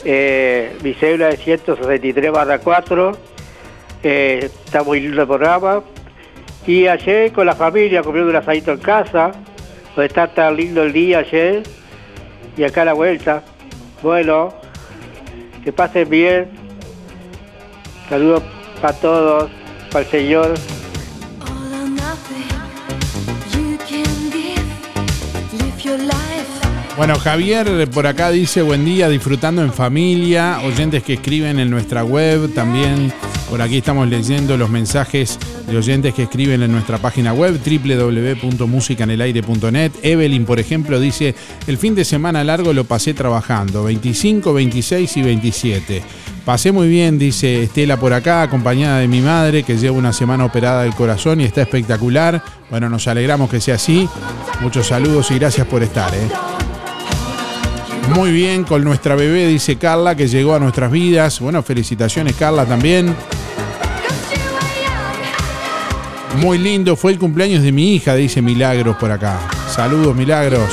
Eh, 0.03 0.77
mi 0.83 0.93
cédula 0.93 1.29
es 1.29 1.39
163 1.39 2.31
barra 2.33 2.59
4. 2.59 3.17
Eh, 4.03 4.51
está 4.65 4.83
muy 4.83 4.99
lindo 4.99 5.21
el 5.21 5.27
programa. 5.27 5.83
Y 6.65 6.87
ayer 6.87 7.31
con 7.31 7.45
la 7.45 7.55
familia 7.55 8.03
comiendo 8.03 8.29
un 8.29 8.35
asadito 8.35 8.73
en 8.73 8.79
casa. 8.79 9.31
Pues 9.95 10.09
está 10.09 10.27
tan 10.27 10.57
lindo 10.57 10.83
el 10.83 10.91
día 10.91 11.19
ayer. 11.19 11.63
Y 12.57 12.63
acá 12.63 12.81
a 12.81 12.85
la 12.85 12.93
vuelta. 12.93 13.43
Bueno, 14.01 14.53
que 15.63 15.71
pasen 15.71 16.09
bien. 16.09 16.49
Saludos 18.09 18.43
para 18.81 18.93
todos, 18.93 19.51
para 19.91 20.05
el 20.05 20.11
señor. 20.11 20.53
Bueno, 26.97 27.19
Javier 27.19 27.87
por 27.91 28.07
acá 28.07 28.31
dice 28.31 28.63
buen 28.63 28.83
día, 28.83 29.07
disfrutando 29.07 29.61
en 29.61 29.71
familia, 29.71 30.59
oyentes 30.65 31.03
que 31.03 31.13
escriben 31.13 31.59
en 31.59 31.69
nuestra 31.69 32.03
web, 32.03 32.51
también 32.55 33.13
por 33.49 33.61
aquí 33.61 33.77
estamos 33.77 34.07
leyendo 34.07 34.57
los 34.57 34.69
mensajes 34.69 35.39
de 35.67 35.77
oyentes 35.77 36.13
que 36.13 36.23
escriben 36.23 36.63
en 36.63 36.71
nuestra 36.71 36.97
página 36.97 37.33
web 37.33 37.59
www.musicanelaire.net. 37.63 39.91
Evelyn, 40.01 40.45
por 40.45 40.59
ejemplo, 40.59 40.99
dice, 40.99 41.35
el 41.67 41.77
fin 41.77 41.93
de 41.95 42.03
semana 42.05 42.43
largo 42.43 42.73
lo 42.73 42.83
pasé 42.83 43.13
trabajando, 43.13 43.83
25, 43.83 44.53
26 44.53 45.17
y 45.17 45.21
27. 45.21 46.03
Pasé 46.45 46.71
muy 46.71 46.87
bien, 46.87 47.19
dice 47.19 47.63
Estela 47.63 47.97
por 47.97 48.13
acá, 48.13 48.41
acompañada 48.41 48.99
de 48.99 49.07
mi 49.07 49.21
madre, 49.21 49.63
que 49.63 49.77
lleva 49.77 49.97
una 49.97 50.13
semana 50.13 50.45
operada 50.45 50.83
del 50.83 50.95
corazón 50.95 51.41
y 51.41 51.43
está 51.43 51.61
espectacular. 51.61 52.41
Bueno, 52.69 52.89
nos 52.89 53.07
alegramos 53.07 53.49
que 53.49 53.59
sea 53.59 53.75
así. 53.75 54.07
Muchos 54.61 54.87
saludos 54.87 55.29
y 55.31 55.39
gracias 55.39 55.67
por 55.67 55.83
estar. 55.83 56.13
¿eh? 56.15 56.56
Muy 58.13 58.31
bien 58.31 58.63
con 58.63 58.83
nuestra 58.83 59.15
bebé, 59.15 59.47
dice 59.47 59.75
Carla, 59.75 60.15
que 60.15 60.27
llegó 60.27 60.55
a 60.55 60.59
nuestras 60.59 60.91
vidas. 60.91 61.39
Bueno, 61.39 61.61
felicitaciones 61.61 62.35
Carla 62.35 62.65
también. 62.65 63.15
Muy 66.37 66.57
lindo, 66.57 66.95
fue 66.95 67.11
el 67.11 67.19
cumpleaños 67.19 67.63
de 67.63 67.71
mi 67.71 67.95
hija, 67.95 68.15
dice 68.15 68.41
Milagros 68.41 68.95
por 68.97 69.11
acá. 69.11 69.39
Saludos, 69.69 70.15
Milagros. 70.15 70.69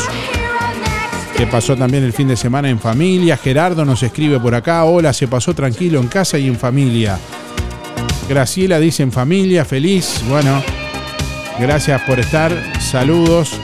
Que 1.37 1.47
pasó 1.47 1.77
también 1.77 2.05
el 2.05 2.13
fin 2.13 2.29
de 2.29 2.37
semana 2.37 2.69
en 2.69 2.79
familia. 2.79 3.37
Gerardo 3.37 3.85
nos 3.85 4.03
escribe 4.03 4.39
por 4.39 4.55
acá. 4.55 4.85
Hola, 4.85 5.13
se 5.13 5.27
pasó 5.27 5.55
tranquilo 5.55 6.01
en 6.01 6.07
casa 6.07 6.39
y 6.39 6.47
en 6.47 6.57
familia. 6.57 7.19
Graciela 8.29 8.79
dice 8.79 9.03
en 9.03 9.11
familia, 9.11 9.65
feliz. 9.65 10.23
Bueno, 10.29 10.63
gracias 11.59 12.01
por 12.03 12.21
estar. 12.21 12.53
Saludos. 12.81 13.59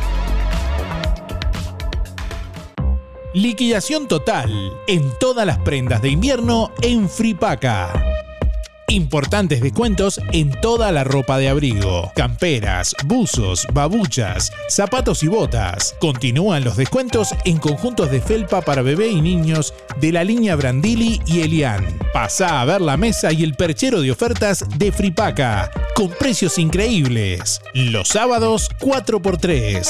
Liquidación 3.33 4.09
total 4.09 4.73
en 4.87 5.09
todas 5.17 5.45
las 5.45 5.57
prendas 5.59 6.01
de 6.01 6.09
invierno 6.09 6.69
en 6.81 7.07
Fripaca. 7.07 7.93
Importantes 8.89 9.61
descuentos 9.61 10.19
en 10.33 10.51
toda 10.59 10.91
la 10.91 11.05
ropa 11.05 11.37
de 11.37 11.47
abrigo, 11.47 12.11
camperas, 12.13 12.93
buzos, 13.05 13.65
babuchas, 13.71 14.51
zapatos 14.67 15.23
y 15.23 15.29
botas. 15.29 15.95
Continúan 16.01 16.65
los 16.65 16.75
descuentos 16.75 17.29
en 17.45 17.57
conjuntos 17.57 18.11
de 18.11 18.19
felpa 18.19 18.59
para 18.59 18.81
bebé 18.81 19.07
y 19.07 19.21
niños 19.21 19.73
de 20.01 20.11
la 20.11 20.25
línea 20.25 20.57
Brandili 20.57 21.21
y 21.25 21.39
Elian. 21.39 21.85
Pasa 22.11 22.59
a 22.59 22.65
ver 22.65 22.81
la 22.81 22.97
mesa 22.97 23.31
y 23.31 23.45
el 23.45 23.53
perchero 23.53 24.01
de 24.01 24.11
ofertas 24.11 24.65
de 24.77 24.91
Fripaca, 24.91 25.71
con 25.95 26.09
precios 26.09 26.57
increíbles. 26.57 27.61
Los 27.73 28.09
sábados 28.09 28.69
4x3. 28.81 29.87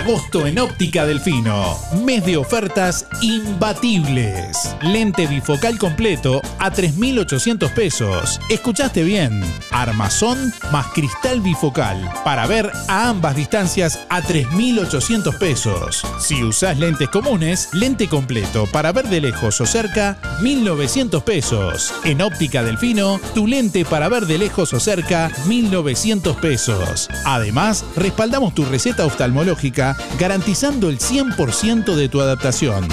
Agosto 0.00 0.46
en 0.46 0.58
Óptica 0.58 1.04
Delfino. 1.04 1.76
Mes 2.06 2.24
de 2.24 2.38
ofertas 2.38 3.06
imbatibles. 3.20 4.74
Lente 4.80 5.26
bifocal 5.26 5.78
completo 5.78 6.40
a 6.58 6.72
3.800 6.72 7.70
pesos. 7.74 8.40
Escuchaste 8.48 9.04
bien. 9.04 9.44
Armazón 9.70 10.54
más 10.72 10.86
cristal 10.94 11.42
bifocal. 11.42 12.10
Para 12.24 12.46
ver 12.46 12.72
a 12.88 13.10
ambas 13.10 13.36
distancias 13.36 14.00
a 14.08 14.22
3.800 14.22 15.36
pesos. 15.38 16.02
Si 16.18 16.42
usás 16.42 16.78
lentes 16.78 17.10
comunes, 17.10 17.68
lente 17.74 18.08
completo 18.08 18.66
para 18.72 18.92
ver 18.92 19.06
de 19.06 19.20
lejos 19.20 19.60
o 19.60 19.66
cerca, 19.66 20.16
1.900 20.40 21.22
pesos. 21.22 21.92
En 22.04 22.22
Óptica 22.22 22.62
Delfino, 22.62 23.20
tu 23.34 23.46
lente 23.46 23.84
para 23.84 24.08
ver 24.08 24.24
de 24.24 24.38
lejos 24.38 24.72
o 24.72 24.80
cerca, 24.80 25.30
1.900 25.46 26.36
pesos. 26.36 27.10
Además, 27.26 27.84
respaldamos 27.96 28.54
tu 28.54 28.64
receta 28.64 29.04
oftalmológica 29.04 29.89
garantizando 30.18 30.88
el 30.88 30.98
100% 30.98 31.94
de 31.94 32.08
tu 32.08 32.20
adaptación. 32.20 32.88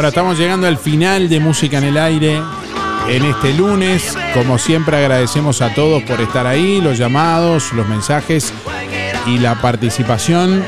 Bueno, 0.00 0.08
estamos 0.08 0.38
llegando 0.38 0.66
al 0.66 0.78
final 0.78 1.28
de 1.28 1.40
Música 1.40 1.76
en 1.76 1.84
el 1.84 1.98
Aire 1.98 2.40
en 3.10 3.22
este 3.22 3.52
lunes. 3.52 4.16
Como 4.32 4.56
siempre 4.56 4.96
agradecemos 4.96 5.60
a 5.60 5.74
todos 5.74 6.02
por 6.04 6.22
estar 6.22 6.46
ahí, 6.46 6.80
los 6.80 6.96
llamados, 6.96 7.74
los 7.74 7.86
mensajes 7.86 8.50
y 9.26 9.36
la 9.36 9.60
participación. 9.60 10.64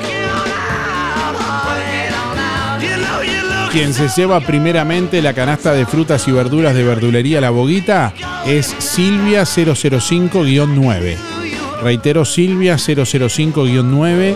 Quien 3.71 3.95
se 3.95 4.09
lleva 4.09 4.39
primeramente 4.41 5.23
la 5.23 5.33
canasta 5.33 5.73
de 5.73 5.87
frutas 5.87 6.29
y 6.29 6.33
verduras 6.33 6.75
de 6.75 6.85
verdulería 6.85 7.41
La 7.41 7.49
Boguita 7.49 8.13
es 8.45 8.67
Silvia 8.67 9.45
005-9. 9.45 11.17
Reitero, 11.83 12.27
Silvia 12.27 12.75
005-9 12.75 14.35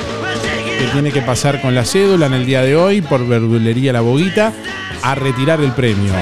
que 0.78 0.86
tiene 0.88 1.10
que 1.10 1.22
pasar 1.22 1.62
con 1.62 1.74
la 1.74 1.84
cédula 1.84 2.26
en 2.26 2.34
el 2.34 2.44
día 2.44 2.60
de 2.60 2.76
hoy 2.76 3.00
por 3.00 3.26
verdulería 3.26 3.94
La 3.94 4.02
Boguita 4.02 4.52
a 5.02 5.14
retirar 5.14 5.60
el 5.60 5.72
premio. 5.72 6.14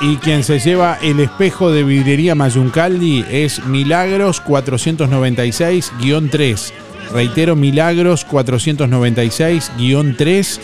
Y 0.00 0.14
quien 0.16 0.44
se 0.44 0.60
lleva 0.60 0.96
el 1.02 1.18
espejo 1.18 1.72
de 1.72 1.82
vidrería 1.82 2.36
Mayuncaldi 2.36 3.24
es 3.28 3.64
Milagros 3.64 4.40
496-3. 4.44 6.72
Reitero, 7.12 7.56
Milagros 7.56 8.24
496-3. 8.26 10.60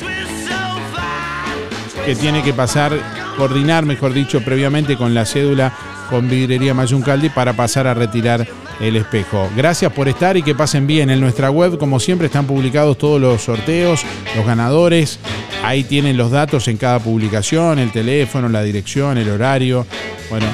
Que 2.07 2.15
tiene 2.15 2.43
que 2.43 2.53
pasar, 2.53 2.93
coordinar, 3.36 3.85
mejor 3.86 4.12
dicho, 4.12 4.41
previamente 4.43 4.97
con 4.97 5.15
la 5.15 5.24
cédula 5.24 5.73
con 6.11 6.28
vidrería 6.28 6.74
Mayuncaldi 6.74 7.31
para 7.31 7.55
pasar 7.55 7.89
a 7.89 7.95
retirar 7.95 8.47
el 8.80 8.96
espejo. 8.96 9.48
Gracias 9.56 9.92
por 9.92 10.09
estar 10.09 10.36
y 10.36 10.42
que 10.42 10.55
pasen 10.55 10.86
bien. 10.86 11.10
En 11.10 11.20
nuestra 11.20 11.51
web, 11.51 11.78
como 11.78 12.01
siempre, 12.01 12.26
están 12.26 12.46
publicados 12.46 12.98
todos 12.98 13.20
los 13.20 13.42
sorteos, 13.42 14.05
los 14.36 14.46
ganadores. 14.46 15.18
Ahí 15.62 15.84
tienen 15.84 16.16
los 16.16 16.30
datos 16.30 16.68
en 16.68 16.76
cada 16.76 16.98
publicación, 16.98 17.78
el 17.78 17.90
teléfono, 17.90 18.48
la 18.48 18.62
dirección, 18.62 19.18
el 19.18 19.30
horario. 19.30 19.86
Bueno, 20.30 20.46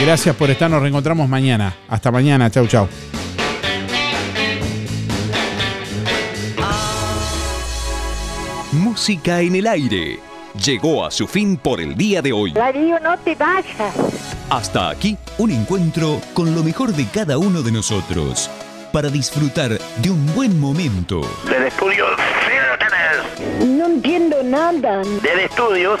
gracias 0.00 0.34
por 0.36 0.50
estar. 0.50 0.70
Nos 0.70 0.80
reencontramos 0.80 1.28
mañana. 1.28 1.74
Hasta 1.88 2.10
mañana. 2.10 2.50
Chau, 2.50 2.66
chau. 2.66 2.88
Música 8.72 9.40
en 9.40 9.56
el 9.56 9.66
aire. 9.66 10.18
Llegó 10.64 11.04
a 11.04 11.10
su 11.10 11.26
fin 11.26 11.56
por 11.56 11.80
el 11.80 11.94
día 11.94 12.20
de 12.20 12.32
hoy. 12.32 12.52
Darío, 12.52 12.98
no 13.00 13.18
te 13.18 13.34
vayas. 13.34 14.41
Hasta 14.52 14.90
aquí, 14.90 15.16
un 15.38 15.50
encuentro 15.50 16.20
con 16.34 16.54
lo 16.54 16.62
mejor 16.62 16.92
de 16.92 17.06
cada 17.06 17.38
uno 17.38 17.62
de 17.62 17.72
nosotros. 17.72 18.50
Para 18.92 19.08
disfrutar 19.08 19.70
de 20.02 20.10
un 20.10 20.26
buen 20.34 20.60
momento. 20.60 21.22
Del 21.48 21.62
estudio, 21.68 22.04
sí 22.44 22.52
lo 22.68 22.76
tenés. 22.76 23.66
No 23.66 23.86
entiendo 23.86 24.36
andan. 24.40 25.04
Desde 25.22 25.46
estudios, 25.46 26.00